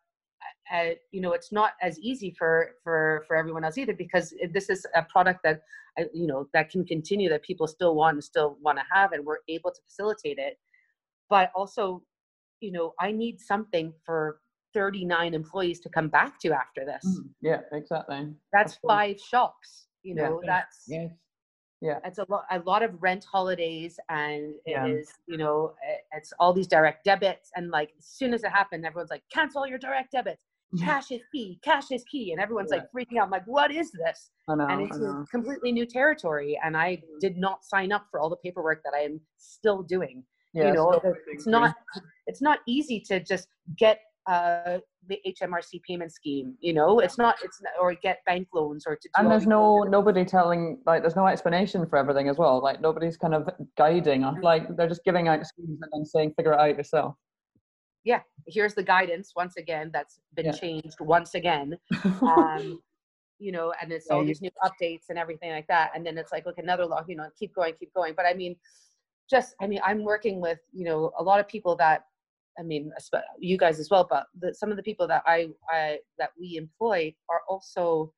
uh, 0.72 0.90
you 1.12 1.20
know 1.20 1.32
it's 1.32 1.52
not 1.52 1.72
as 1.80 1.98
easy 2.00 2.34
for 2.36 2.72
for 2.82 3.24
for 3.26 3.36
everyone 3.36 3.64
else 3.64 3.78
either 3.78 3.94
because 3.94 4.34
this 4.52 4.68
is 4.70 4.86
a 4.94 5.02
product 5.04 5.40
that 5.44 5.62
uh, 5.98 6.04
you 6.12 6.26
know 6.26 6.48
that 6.52 6.70
can 6.70 6.84
continue 6.84 7.28
that 7.28 7.42
people 7.42 7.66
still 7.66 7.94
want 7.94 8.14
and 8.14 8.24
still 8.24 8.58
want 8.60 8.78
to 8.78 8.84
have, 8.92 9.12
and 9.12 9.24
we're 9.24 9.38
able 9.48 9.70
to 9.70 9.80
facilitate 9.82 10.38
it. 10.38 10.58
But 11.30 11.50
also, 11.54 12.02
you 12.60 12.72
know, 12.72 12.92
I 13.00 13.12
need 13.12 13.40
something 13.40 13.92
for 14.04 14.40
39 14.74 15.34
employees 15.34 15.80
to 15.80 15.88
come 15.88 16.08
back 16.08 16.38
to 16.40 16.52
after 16.52 16.84
this. 16.84 17.04
Mhm. 17.06 17.30
Yeah, 17.40 17.60
exactly. 17.72 18.34
That's 18.52 18.78
five 18.86 19.20
shops. 19.20 19.88
You 20.02 20.14
know, 20.16 20.40
Yes, 20.42 20.46
that's 20.46 20.84
Yes. 20.88 21.10
Yeah. 21.82 21.98
it's 22.04 22.18
a 22.18 22.26
lot 22.28 22.44
a 22.50 22.60
lot 22.60 22.82
of 22.82 22.90
rent 23.02 23.24
holidays 23.24 23.98
and 24.08 24.54
it 24.64 24.70
is 24.88 25.08
Yeah. 25.26 25.32
you 25.32 25.36
know 25.38 25.74
it's 26.12 26.32
all 26.38 26.52
these 26.52 26.68
direct 26.68 27.04
debits 27.04 27.50
and 27.56 27.70
like 27.70 27.90
as 27.98 28.06
soon 28.06 28.32
as 28.32 28.44
it 28.44 28.50
happened 28.50 28.86
everyone's 28.86 29.10
like 29.10 29.24
cancel 29.32 29.66
your 29.66 29.78
direct 29.78 30.12
debits 30.12 30.40
cash 30.80 31.10
is 31.10 31.20
key 31.32 31.58
cash 31.62 31.90
is 31.90 32.04
key 32.04 32.32
and 32.32 32.40
everyone's 32.40 32.70
Yeah. 32.72 32.78
like 32.78 32.88
freaking 32.94 33.18
out 33.18 33.24
I'm 33.24 33.30
like 33.30 33.46
what 33.46 33.70
is 33.72 33.90
this 33.92 34.30
I 34.48 34.54
know. 34.54 34.66
and 34.68 34.80
it's 34.82 35.30
completely 35.30 35.72
new 35.72 35.84
territory 35.86 36.58
and 36.64 36.76
i 36.76 36.96
Mhm. 36.96 37.20
did 37.20 37.36
not 37.36 37.64
sign 37.64 37.90
up 37.92 38.06
for 38.10 38.20
all 38.20 38.30
the 38.30 38.36
paperwork 38.36 38.82
that 38.84 38.94
i 38.94 39.00
am 39.00 39.20
still 39.36 39.82
doing 39.82 40.24
Yeah, 40.54 40.66
you 40.68 40.72
know 40.74 40.88
still 40.98 41.14
it's 41.34 41.46
not 41.46 41.74
it's 42.28 42.42
not 42.48 42.58
easy 42.66 43.00
to 43.08 43.18
just 43.32 43.48
get 43.76 43.98
uh 44.26 44.78
the 45.08 45.18
HMRC 45.26 45.82
payment 45.82 46.12
scheme, 46.12 46.54
you 46.60 46.72
know, 46.72 47.00
it's 47.00 47.18
not, 47.18 47.36
it's 47.42 47.60
not, 47.60 47.72
or 47.80 47.94
get 47.94 48.18
bank 48.24 48.48
loans 48.54 48.84
or 48.86 48.94
to 48.96 49.08
do 49.08 49.10
and 49.16 49.30
there's 49.30 49.46
no 49.46 49.82
nobody 49.82 50.24
telling 50.24 50.78
like 50.86 51.02
there's 51.02 51.16
no 51.16 51.26
explanation 51.26 51.84
for 51.86 51.96
everything 51.98 52.28
as 52.28 52.38
well. 52.38 52.62
Like 52.62 52.80
nobody's 52.80 53.16
kind 53.16 53.34
of 53.34 53.48
guiding 53.76 54.24
us 54.24 54.36
like 54.42 54.74
they're 54.76 54.88
just 54.88 55.04
giving 55.04 55.28
out 55.28 55.44
schemes 55.46 55.78
and 55.82 55.90
then 55.92 56.04
saying 56.04 56.34
figure 56.36 56.52
it 56.52 56.60
out 56.60 56.76
yourself. 56.76 57.14
Yeah, 58.04 58.20
here's 58.46 58.74
the 58.74 58.82
guidance 58.82 59.32
once 59.36 59.56
again 59.56 59.90
that's 59.92 60.20
been 60.34 60.46
Yeah. 60.46 60.52
changed 60.52 60.96
once 61.00 61.34
again. 61.34 61.76
Um 62.22 62.80
you 63.38 63.50
know 63.50 63.72
and 63.82 63.90
it's 63.90 64.06
Yeah, 64.08 64.16
all 64.16 64.24
these 64.24 64.40
new 64.40 64.50
updates 64.64 65.06
and 65.08 65.18
everything 65.18 65.50
like 65.50 65.66
that 65.66 65.90
and 65.96 66.06
then 66.06 66.16
it's 66.16 66.30
like 66.30 66.46
look 66.46 66.58
another 66.58 66.86
law 66.86 67.02
you 67.08 67.16
know 67.16 67.28
keep 67.36 67.52
going 67.54 67.74
keep 67.78 67.92
going. 67.92 68.14
But 68.16 68.26
i 68.26 68.34
mean 68.34 68.54
just 69.28 69.56
i 69.60 69.66
mean 69.66 69.80
i'm 69.84 70.04
working 70.04 70.40
with 70.40 70.60
you 70.72 70.84
know 70.84 71.10
a 71.18 71.22
lot 71.22 71.40
of 71.40 71.48
people 71.48 71.74
that 71.76 72.04
i 72.58 72.62
mean 72.62 72.90
you 73.38 73.56
guys 73.56 73.78
as 73.80 73.90
well 73.90 74.06
but 74.08 74.26
the, 74.40 74.54
some 74.54 74.70
of 74.70 74.76
the 74.76 74.82
people 74.82 75.06
that 75.06 75.22
i 75.26 75.48
i 75.70 75.98
that 76.18 76.30
we 76.38 76.56
employ 76.56 77.14
are 77.28 77.42
also 77.48 78.12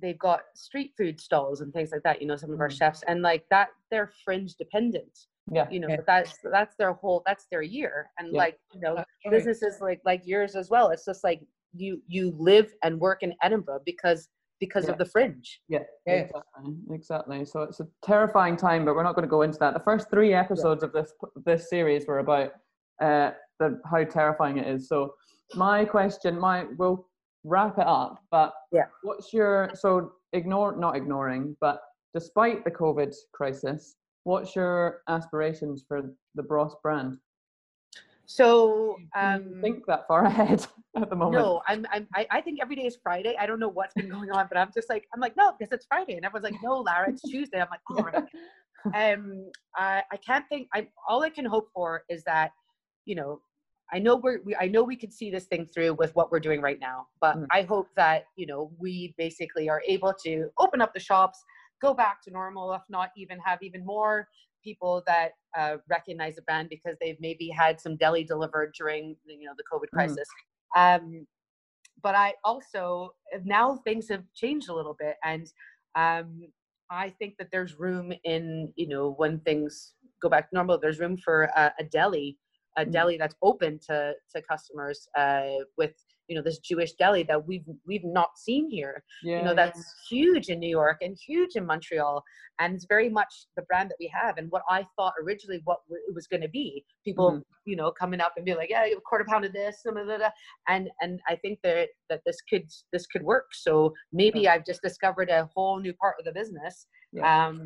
they've 0.00 0.18
got 0.18 0.40
street 0.54 0.92
food 0.96 1.20
stalls 1.20 1.60
and 1.60 1.72
things 1.72 1.90
like 1.92 2.02
that 2.02 2.20
you 2.20 2.26
know 2.26 2.36
some 2.36 2.50
of 2.52 2.60
our 2.60 2.68
Mm. 2.68 2.78
chefs 2.78 3.02
and 3.08 3.22
like 3.22 3.44
that 3.50 3.68
they're 3.90 4.12
fringe 4.24 4.54
dependent 4.54 5.26
yeah 5.52 5.66
you 5.70 5.80
know 5.80 5.88
Yeah. 5.88 5.96
but 5.96 6.06
that's 6.06 6.38
that's 6.52 6.76
their 6.76 6.92
whole 6.92 7.22
that's 7.26 7.46
their 7.50 7.62
year 7.62 8.10
and 8.18 8.32
Yeah. 8.32 8.38
like 8.38 8.58
you 8.72 8.80
know 8.80 8.94
right. 8.96 9.06
businesses 9.30 9.80
like 9.80 10.00
like 10.04 10.22
yours 10.24 10.54
as 10.56 10.70
well 10.70 10.90
it's 10.90 11.04
just 11.04 11.24
like 11.24 11.40
you 11.72 12.02
you 12.06 12.34
live 12.38 12.72
and 12.82 12.98
work 13.00 13.22
in 13.22 13.34
edinburgh 13.42 13.80
because 13.84 14.28
because 14.60 14.84
Yeah. 14.86 14.92
of 14.92 14.98
the 14.98 15.04
fringe 15.06 15.60
Yeah, 15.68 15.84
Yeah. 16.06 16.14
exactly, 16.24 16.76
exactly. 16.90 17.44
So 17.44 17.62
it's 17.62 17.78
a 17.80 17.86
terrifying 18.02 18.56
time, 18.56 18.84
but 18.84 18.94
we're 18.96 19.04
not 19.04 19.14
going 19.14 19.22
to 19.22 19.28
go 19.30 19.42
into 19.42 19.58
that. 19.60 19.72
The 19.72 19.80
first 19.80 20.10
three 20.10 20.34
episodes 20.34 20.82
of 20.82 20.92
this 20.92 21.12
this 21.44 21.68
series 21.70 22.06
were 22.08 22.18
about 22.18 22.54
uh, 23.00 23.30
the 23.58 23.80
how 23.90 24.04
terrifying 24.04 24.58
it 24.58 24.66
is. 24.66 24.88
So 24.88 25.14
my 25.54 25.84
question, 25.84 26.38
my 26.38 26.66
we'll 26.78 27.06
wrap 27.44 27.78
it 27.78 27.86
up. 27.86 28.22
But 28.30 28.52
Yeah. 28.72 28.86
what's 29.02 29.32
your 29.32 29.70
so 29.74 30.12
ignore 30.32 30.76
not 30.76 30.96
ignoring, 30.96 31.56
but 31.60 31.80
despite 32.14 32.64
the 32.64 32.70
COVID 32.70 33.14
crisis, 33.32 33.96
what's 34.24 34.54
your 34.56 35.02
aspirations 35.08 35.84
for 35.86 36.02
the 36.34 36.42
Bross 36.42 36.74
brand? 36.82 37.18
so 38.30 38.98
um 39.16 39.58
think 39.62 39.86
that 39.86 40.06
far 40.06 40.24
ahead 40.26 40.64
at 40.96 41.08
the 41.08 41.16
moment. 41.16 41.42
no 41.42 41.62
i'm 41.66 41.86
i'm 41.90 42.06
I, 42.14 42.26
I 42.30 42.40
think 42.42 42.58
every 42.60 42.76
day 42.76 42.82
is 42.82 42.98
friday 43.02 43.34
i 43.40 43.46
don't 43.46 43.58
know 43.58 43.70
what's 43.70 43.94
been 43.94 44.10
going 44.10 44.30
on 44.30 44.46
but 44.50 44.58
i'm 44.58 44.70
just 44.74 44.90
like 44.90 45.08
i'm 45.14 45.20
like 45.20 45.34
no 45.34 45.54
because 45.58 45.72
it's 45.72 45.86
friday 45.86 46.14
and 46.16 46.26
everyone's 46.26 46.44
like 46.44 46.60
no 46.62 46.80
lara 46.80 47.08
it's 47.08 47.22
tuesday 47.30 47.58
i'm 47.58 47.68
like 47.70 47.80
oh 47.90 48.02
right. 48.02 48.22
um 49.14 49.50
I, 49.76 50.02
I 50.12 50.16
can't 50.18 50.44
think 50.50 50.68
i 50.74 50.86
all 51.08 51.22
i 51.22 51.30
can 51.30 51.46
hope 51.46 51.70
for 51.72 52.02
is 52.10 52.22
that 52.24 52.50
you 53.08 53.14
know 53.14 53.40
i 53.92 53.98
know 53.98 54.14
we're 54.16 54.40
we, 54.44 54.54
i 54.56 54.68
know 54.68 54.82
we 54.84 54.94
can 54.94 55.10
see 55.10 55.30
this 55.30 55.46
thing 55.46 55.66
through 55.66 55.94
with 55.94 56.14
what 56.14 56.30
we're 56.30 56.38
doing 56.38 56.60
right 56.60 56.78
now 56.78 57.08
but 57.20 57.36
Mm. 57.36 57.46
i 57.50 57.62
hope 57.62 57.88
that 57.96 58.26
you 58.36 58.46
know 58.46 58.70
we 58.78 59.14
basically 59.16 59.68
are 59.68 59.82
able 59.88 60.14
to 60.24 60.50
open 60.58 60.80
up 60.82 60.92
the 60.92 61.00
shops 61.00 61.42
go 61.80 61.94
back 61.94 62.22
to 62.22 62.30
normal 62.30 62.72
if 62.74 62.82
not 62.90 63.10
even 63.16 63.38
have 63.40 63.60
even 63.62 63.84
more 63.84 64.28
people 64.62 65.02
that 65.06 65.30
uh, 65.56 65.76
recognize 65.88 66.36
a 66.36 66.42
brand 66.42 66.68
because 66.68 66.96
they've 67.00 67.20
maybe 67.20 67.48
had 67.48 67.80
some 67.80 67.96
deli 67.96 68.24
delivered 68.24 68.74
during 68.76 69.16
the, 69.26 69.34
you 69.34 69.46
know 69.46 69.54
the 69.56 69.64
covid 69.72 69.88
Mm. 69.94 69.94
crisis 69.94 70.28
um 70.76 71.26
but 72.02 72.14
i 72.14 72.34
also 72.44 73.14
now 73.44 73.76
things 73.84 74.08
have 74.08 74.24
changed 74.34 74.68
a 74.68 74.74
little 74.74 74.96
bit 75.00 75.16
and 75.24 75.50
um 75.94 76.42
I 76.90 77.10
think 77.18 77.36
that 77.38 77.48
there's 77.52 77.78
room 77.78 78.12
in, 78.24 78.72
you 78.76 78.88
know, 78.88 79.10
when 79.18 79.40
things 79.40 79.92
go 80.22 80.28
back 80.28 80.48
to 80.48 80.54
normal, 80.54 80.78
there's 80.78 80.98
room 80.98 81.16
for 81.18 81.44
a, 81.54 81.72
a 81.78 81.84
deli, 81.84 82.38
a 82.78 82.84
Mm. 82.84 82.92
deli 82.92 83.16
that's 83.18 83.34
open 83.42 83.78
to 83.88 84.14
to 84.32 84.42
customers 84.42 84.98
uh, 85.22 85.56
with, 85.76 85.94
you 86.28 86.34
know, 86.36 86.42
this 86.48 86.58
Jewish 86.70 86.92
deli 87.02 87.22
that 87.24 87.40
we've 87.48 87.68
we've 87.88 88.04
not 88.04 88.30
seen 88.46 88.64
here. 88.70 88.96
yeah, 89.22 89.38
you 89.38 89.44
know, 89.44 89.54
that's 89.62 89.82
huge 90.10 90.46
in 90.52 90.58
New 90.64 90.74
York 90.80 90.98
and 91.04 91.12
huge 91.28 91.52
in 91.56 91.64
Montreal, 91.66 92.22
and 92.60 92.74
it's 92.74 92.86
very 92.96 93.08
much 93.20 93.32
the 93.56 93.62
brand 93.68 93.90
that 93.90 93.96
we 94.04 94.08
have. 94.20 94.34
And 94.38 94.46
what 94.54 94.62
I 94.78 94.80
thought 94.96 95.14
originally 95.24 95.60
what 95.64 95.80
it 96.08 96.14
was 96.18 96.26
going 96.32 96.42
to 96.48 96.52
be, 96.62 96.84
people, 97.04 97.28
Mhm. 97.32 97.42
you 97.70 97.76
know, 97.80 97.90
coming 98.02 98.20
up 98.20 98.32
and 98.36 98.44
being 98.46 98.56
like, 98.62 98.70
yeah, 98.70 98.84
a 98.84 99.00
quarter 99.08 99.26
pound 99.30 99.44
of 99.44 99.52
this, 99.52 99.82
some 99.82 99.96
of 99.96 100.06
that, 100.06 100.32
and 100.68 100.84
and 101.02 101.20
I 101.32 101.34
think 101.42 101.56
that 101.64 101.88
that 102.10 102.20
this 102.26 102.40
could 102.50 102.66
this 102.94 103.06
could 103.12 103.24
work. 103.34 103.48
So 103.66 103.72
maybe 104.12 104.40
I've 104.50 104.66
just 104.70 104.82
discovered 104.82 105.30
a 105.30 105.48
whole 105.54 105.76
new 105.86 105.94
part 106.02 106.16
of 106.18 106.24
the 106.26 106.32
business 106.40 106.86
Yeah. 107.12 107.26
um, 107.48 107.60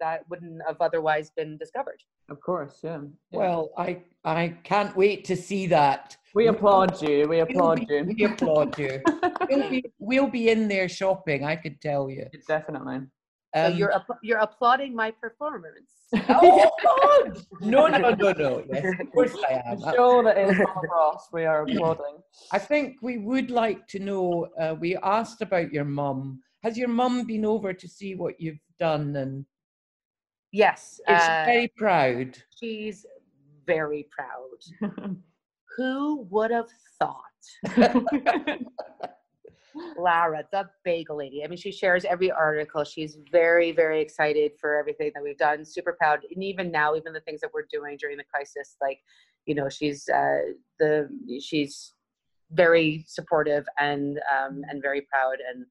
that 0.00 0.28
wouldn't 0.30 0.60
have 0.66 0.76
otherwise 0.80 1.30
been 1.36 1.56
discovered. 1.58 2.00
of 2.30 2.40
course, 2.40 2.80
yeah. 2.82 3.00
yeah. 3.30 3.38
Well, 3.38 3.70
I 3.76 4.02
I 4.24 4.56
can't 4.64 4.94
wait 4.96 5.24
to 5.26 5.36
see 5.36 5.66
that. 5.68 6.16
we 6.34 6.46
applaud 6.48 7.00
you. 7.02 7.26
We 7.28 7.36
We'll 7.36 7.42
applaud 7.44 7.86
be- 7.86 7.94
you. 7.94 8.04
We 8.16 8.24
applaud 8.24 8.78
you. 8.78 9.00
We'll 9.50 9.70
be, 9.70 9.84
we'll 9.98 10.28
be 10.28 10.50
in 10.50 10.68
there 10.68 10.88
shopping. 10.90 11.42
I 11.42 11.56
could 11.56 11.80
tell 11.80 12.10
you. 12.10 12.26
Definitely. 12.46 12.98
So 13.56 13.64
Um, 13.66 13.74
you're 13.78 13.94
app- 13.94 14.20
you're 14.22 14.38
applauding 14.48 14.94
my 14.94 15.10
performance. 15.10 15.90
oh 16.28 16.68
God! 16.88 17.42
No, 17.62 17.86
no, 17.86 18.10
no, 18.22 18.32
no. 18.32 18.52
Yes, 18.70 18.84
of 19.00 19.10
course 19.14 19.34
I 19.48 19.62
am. 19.66 19.80
The 19.80 19.94
show 19.94 20.22
that 20.22 20.36
is 20.36 20.52
Mama 20.58 20.82
Bross, 20.90 21.22
we 21.32 21.46
are 21.46 21.62
applauding. 21.62 22.16
I 22.52 22.58
think 22.58 22.96
we 23.00 23.16
would 23.30 23.50
like 23.50 23.86
to 23.88 23.98
know. 24.08 24.48
Uh, 24.60 24.74
we 24.78 24.90
asked 25.18 25.40
about 25.40 25.72
your 25.72 25.86
mum. 25.86 26.42
Has 26.62 26.76
your 26.76 26.88
mum 27.00 27.24
been 27.32 27.46
over 27.46 27.72
to 27.72 27.88
see 27.88 28.14
what 28.14 28.34
you've 28.38 28.60
done? 28.78 29.16
And 29.16 29.46
yes, 30.52 31.00
is 31.08 31.22
uh, 31.22 31.42
very 31.44 31.72
proud? 31.76 32.38
she's 32.58 33.06
very 33.66 34.08
proud. 34.10 35.16
Who 35.76 36.26
would 36.30 36.50
have 36.50 36.68
thought? 36.98 37.24
Lara, 39.96 40.44
the 40.50 40.68
bagel 40.84 41.18
lady. 41.18 41.44
I 41.44 41.48
mean, 41.48 41.58
she 41.58 41.70
shares 41.70 42.04
every 42.04 42.30
article. 42.30 42.84
She's 42.84 43.18
very, 43.30 43.70
very 43.72 44.00
excited 44.00 44.52
for 44.60 44.76
everything 44.76 45.12
that 45.14 45.22
we've 45.22 45.36
done. 45.38 45.64
Super 45.64 45.92
proud, 45.92 46.20
and 46.34 46.42
even 46.42 46.70
now, 46.70 46.96
even 46.96 47.12
the 47.12 47.20
things 47.20 47.40
that 47.42 47.50
we're 47.52 47.66
doing 47.70 47.96
during 47.98 48.16
the 48.16 48.24
crisis, 48.24 48.76
like, 48.80 48.98
you 49.46 49.54
know, 49.54 49.68
she's 49.68 50.08
uh, 50.08 50.40
the 50.78 51.08
she's 51.40 51.94
very 52.52 53.04
supportive 53.06 53.66
and 53.78 54.18
um, 54.36 54.62
and 54.68 54.82
very 54.82 55.02
proud, 55.02 55.36
and 55.52 55.64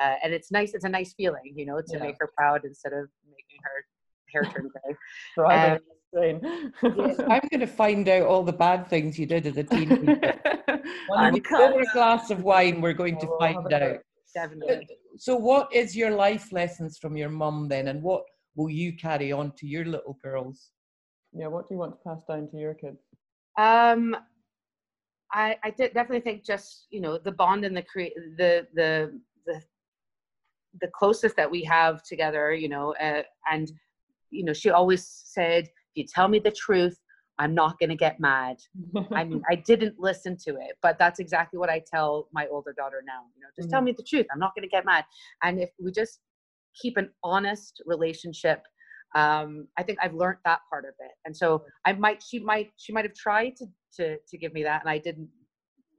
uh, 0.00 0.16
and 0.22 0.32
it's 0.32 0.50
nice. 0.50 0.74
It's 0.74 0.84
a 0.84 0.88
nice 0.88 1.12
feeling, 1.12 1.52
you 1.54 1.66
know, 1.66 1.80
to 1.80 1.96
Yeah. 1.96 2.02
make 2.02 2.16
her 2.20 2.30
proud 2.36 2.64
instead 2.64 2.92
of 2.92 3.08
making 3.28 3.58
her 3.62 3.84
hair 4.32 4.42
turn 4.44 4.68
gray. 4.68 4.96
Driving 5.34 5.72
Um, 5.72 5.78
insane. 6.12 6.72
I'm 7.30 7.42
going 7.50 7.60
to 7.60 7.66
find 7.66 8.08
out 8.08 8.22
all 8.22 8.42
the 8.42 8.52
bad 8.52 8.88
things 8.88 9.18
you 9.18 9.26
did 9.26 9.46
as 9.46 9.56
a 9.56 9.64
teenager. 9.64 10.34
When 11.08 11.18
I'm 11.20 11.34
you 11.34 11.42
coming. 11.42 11.72
pour 11.72 11.80
a 11.80 11.86
glass 11.92 12.30
of 12.30 12.44
wine, 12.44 12.80
we're 12.80 12.92
going 12.92 13.18
to 13.18 13.26
We'll 13.26 13.38
find 13.38 13.72
out. 13.72 13.98
Definitely. 14.32 14.86
So, 15.16 15.34
what 15.36 15.72
is 15.74 15.96
your 15.96 16.10
life 16.12 16.52
lessons 16.52 16.98
from 16.98 17.16
your 17.16 17.28
mum 17.28 17.66
then, 17.68 17.88
and 17.88 18.00
what 18.02 18.22
will 18.54 18.70
you 18.70 18.96
carry 18.96 19.32
on 19.32 19.52
to 19.58 19.66
your 19.66 19.84
little 19.84 20.16
girls? 20.22 20.70
Yeah, 21.32 21.48
what 21.48 21.68
do 21.68 21.74
you 21.74 21.78
want 21.80 21.92
to 21.92 21.98
pass 22.08 22.22
down 22.28 22.48
to 22.50 22.56
your 22.56 22.74
kids? 22.74 22.98
Um, 23.58 24.16
I 25.32 25.56
I 25.64 25.70
did 25.70 25.94
definitely 25.94 26.20
think 26.20 26.44
just 26.44 26.86
you 26.90 27.00
know 27.00 27.18
the 27.18 27.32
bond 27.32 27.64
and 27.64 27.76
the 27.76 27.82
cre- 27.82 28.14
the 28.36 28.66
the 28.74 29.20
the 29.46 29.60
the 30.80 30.88
closest 30.94 31.34
that 31.36 31.50
we 31.50 31.64
have 31.64 32.02
together, 32.04 32.52
you 32.54 32.68
know, 32.68 32.94
uh, 33.00 33.22
and 33.50 33.72
you 34.30 34.44
know 34.44 34.52
she 34.52 34.70
always 34.70 35.06
said, 35.06 35.64
if 35.64 35.72
you 35.94 36.04
tell 36.12 36.28
me 36.28 36.38
the 36.38 36.50
truth, 36.52 36.98
I'm 37.38 37.54
not 37.54 37.78
gonna 37.78 37.96
get 37.96 38.20
mad. 38.20 38.56
I 39.16 39.24
mean, 39.24 39.42
I 39.50 39.56
didn't 39.56 39.96
listen 39.98 40.36
to 40.44 40.50
it, 40.50 40.76
but 40.82 40.98
that's 40.98 41.18
exactly 41.18 41.58
what 41.58 41.68
I 41.68 41.82
tell 41.92 42.28
my 42.32 42.46
older 42.46 42.72
daughter 42.72 43.02
now. 43.04 43.22
You 43.34 43.42
know, 43.42 43.48
just 43.56 43.70
tell 43.70 43.80
Mhm. 43.80 43.86
me 43.86 43.92
the 43.92 44.04
truth. 44.04 44.26
I'm 44.32 44.38
not 44.38 44.54
going 44.54 44.62
to 44.62 44.68
get 44.68 44.84
mad. 44.84 45.04
And 45.42 45.58
if 45.60 45.70
we 45.82 45.90
just 45.90 46.20
keep 46.80 46.96
an 46.96 47.10
honest 47.24 47.82
relationship, 47.86 48.62
um, 49.16 49.66
I 49.76 49.82
think 49.82 49.98
I've 50.00 50.14
learned 50.14 50.38
that 50.44 50.60
part 50.70 50.84
of 50.84 50.94
it. 51.00 51.10
And 51.24 51.36
so 51.36 51.64
I 51.84 51.92
might, 51.94 52.22
she 52.22 52.38
might, 52.38 52.70
she 52.76 52.92
might 52.92 53.04
have 53.04 53.14
tried 53.14 53.56
to 53.56 53.66
to 53.96 54.16
to 54.28 54.38
give 54.38 54.52
me 54.52 54.62
that, 54.62 54.82
and 54.82 54.90
I 54.90 54.98
didn't 54.98 55.28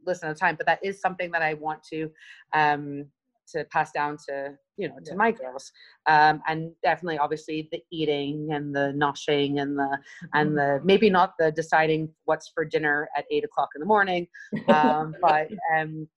listen 0.05 0.29
at 0.29 0.35
the 0.35 0.39
time. 0.39 0.55
But 0.55 0.65
that 0.67 0.79
is 0.83 1.01
something 1.01 1.31
that 1.31 1.41
I 1.41 1.55
want 1.55 1.83
to 1.91 2.09
um, 2.53 3.05
to 3.51 3.63
pass 3.65 3.91
down 3.91 4.17
to 4.27 4.53
you 4.77 4.87
know 4.89 4.95
to 5.05 5.11
Yeah. 5.11 5.15
my 5.15 5.31
girls, 5.31 5.71
um, 6.07 6.41
and 6.47 6.71
definitely, 6.83 7.17
obviously, 7.17 7.67
the 7.71 7.81
eating 7.91 8.49
and 8.53 8.75
the 8.75 8.93
noshing 8.95 9.61
and 9.61 9.77
the 9.77 9.97
and 10.33 10.57
the 10.57 10.79
maybe 10.83 11.09
not 11.09 11.33
the 11.39 11.51
deciding 11.51 12.09
what's 12.25 12.47
for 12.49 12.65
dinner 12.65 13.09
at 13.17 13.25
eight 13.31 13.43
o'clock 13.43 13.69
in 13.75 13.79
the 13.79 13.85
morning 13.85 14.27
um, 14.69 15.15
but 15.21 15.47
um, 15.75 16.07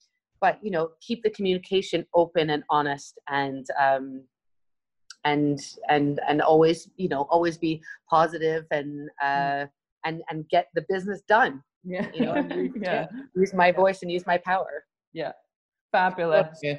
but 0.41 0.59
you 0.63 0.71
know 0.71 0.91
keep 1.01 1.23
the 1.23 1.31
communication 1.31 2.07
open 2.15 2.51
and 2.51 2.63
honest 2.71 3.19
and 3.29 3.67
um, 3.81 4.23
and 5.25 5.59
and 5.89 6.21
and 6.29 6.41
always 6.43 6.89
you 6.97 7.09
know 7.09 7.23
always 7.31 7.57
be 7.59 7.83
positive 8.11 8.65
and 8.71 9.09
Mm. 9.23 9.65
uh 9.65 9.67
and 10.07 10.23
and 10.31 10.47
get 10.51 10.67
the 10.75 10.85
business 10.89 11.21
done 11.29 11.63
Yeah. 11.83 12.07
you 12.15 12.23
know, 12.27 12.35
and 12.35 12.51
use- 12.75 12.77
yeah. 12.81 13.07
use 13.35 13.53
my 13.55 13.71
voice 13.73 14.03
and 14.03 14.11
use 14.13 14.27
my 14.27 14.39
power 14.39 14.85
Yeah. 15.13 15.33
Fabulous. 15.93 16.59
Yeah. 16.63 16.79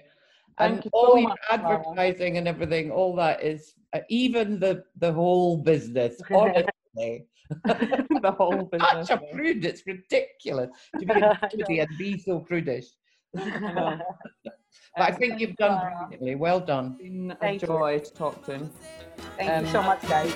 Thank 0.57 0.75
And 0.75 0.85
you 0.85 0.91
all 0.93 1.07
so 1.13 1.17
your 1.17 1.29
much, 1.29 1.39
Clara. 1.49 1.79
advertising 1.83 2.37
and 2.37 2.47
everything, 2.47 2.91
all 2.91 3.15
that 3.17 3.43
is 3.43 3.73
uh, 3.93 3.99
even 4.09 4.59
the 4.59 4.83
the 4.99 5.11
whole 5.11 5.57
business. 5.57 6.21
Honestly, 6.33 7.25
the 7.65 8.31
whole 8.37 8.63
business. 8.71 9.07
such 9.07 9.19
a 9.19 9.21
prude. 9.33 9.65
It's 9.65 9.85
ridiculous 9.85 10.69
to 10.99 11.05
be 11.05 11.13
a 11.21 11.37
foodie 11.53 11.81
and 11.81 11.97
be 11.97 12.17
so 12.17 12.39
prudish. 12.39 12.85
know. 13.33 13.99
But 14.97 15.09
I 15.09 15.11
think 15.11 15.39
you've 15.41 15.55
done 15.57 15.77
Clara. 15.79 15.95
brilliantly. 16.07 16.35
Well 16.35 16.61
done. 16.61 16.95
It's 16.99 17.01
been 17.03 17.31
a 17.31 17.35
Thank 17.35 17.61
you. 17.61 17.67
to 17.99 18.13
talk 18.13 18.45
to. 18.45 18.69
thank 19.37 19.49
Um, 19.51 19.65
you 19.65 19.71
so 19.71 19.81
much 19.83 20.01
guys 20.07 20.33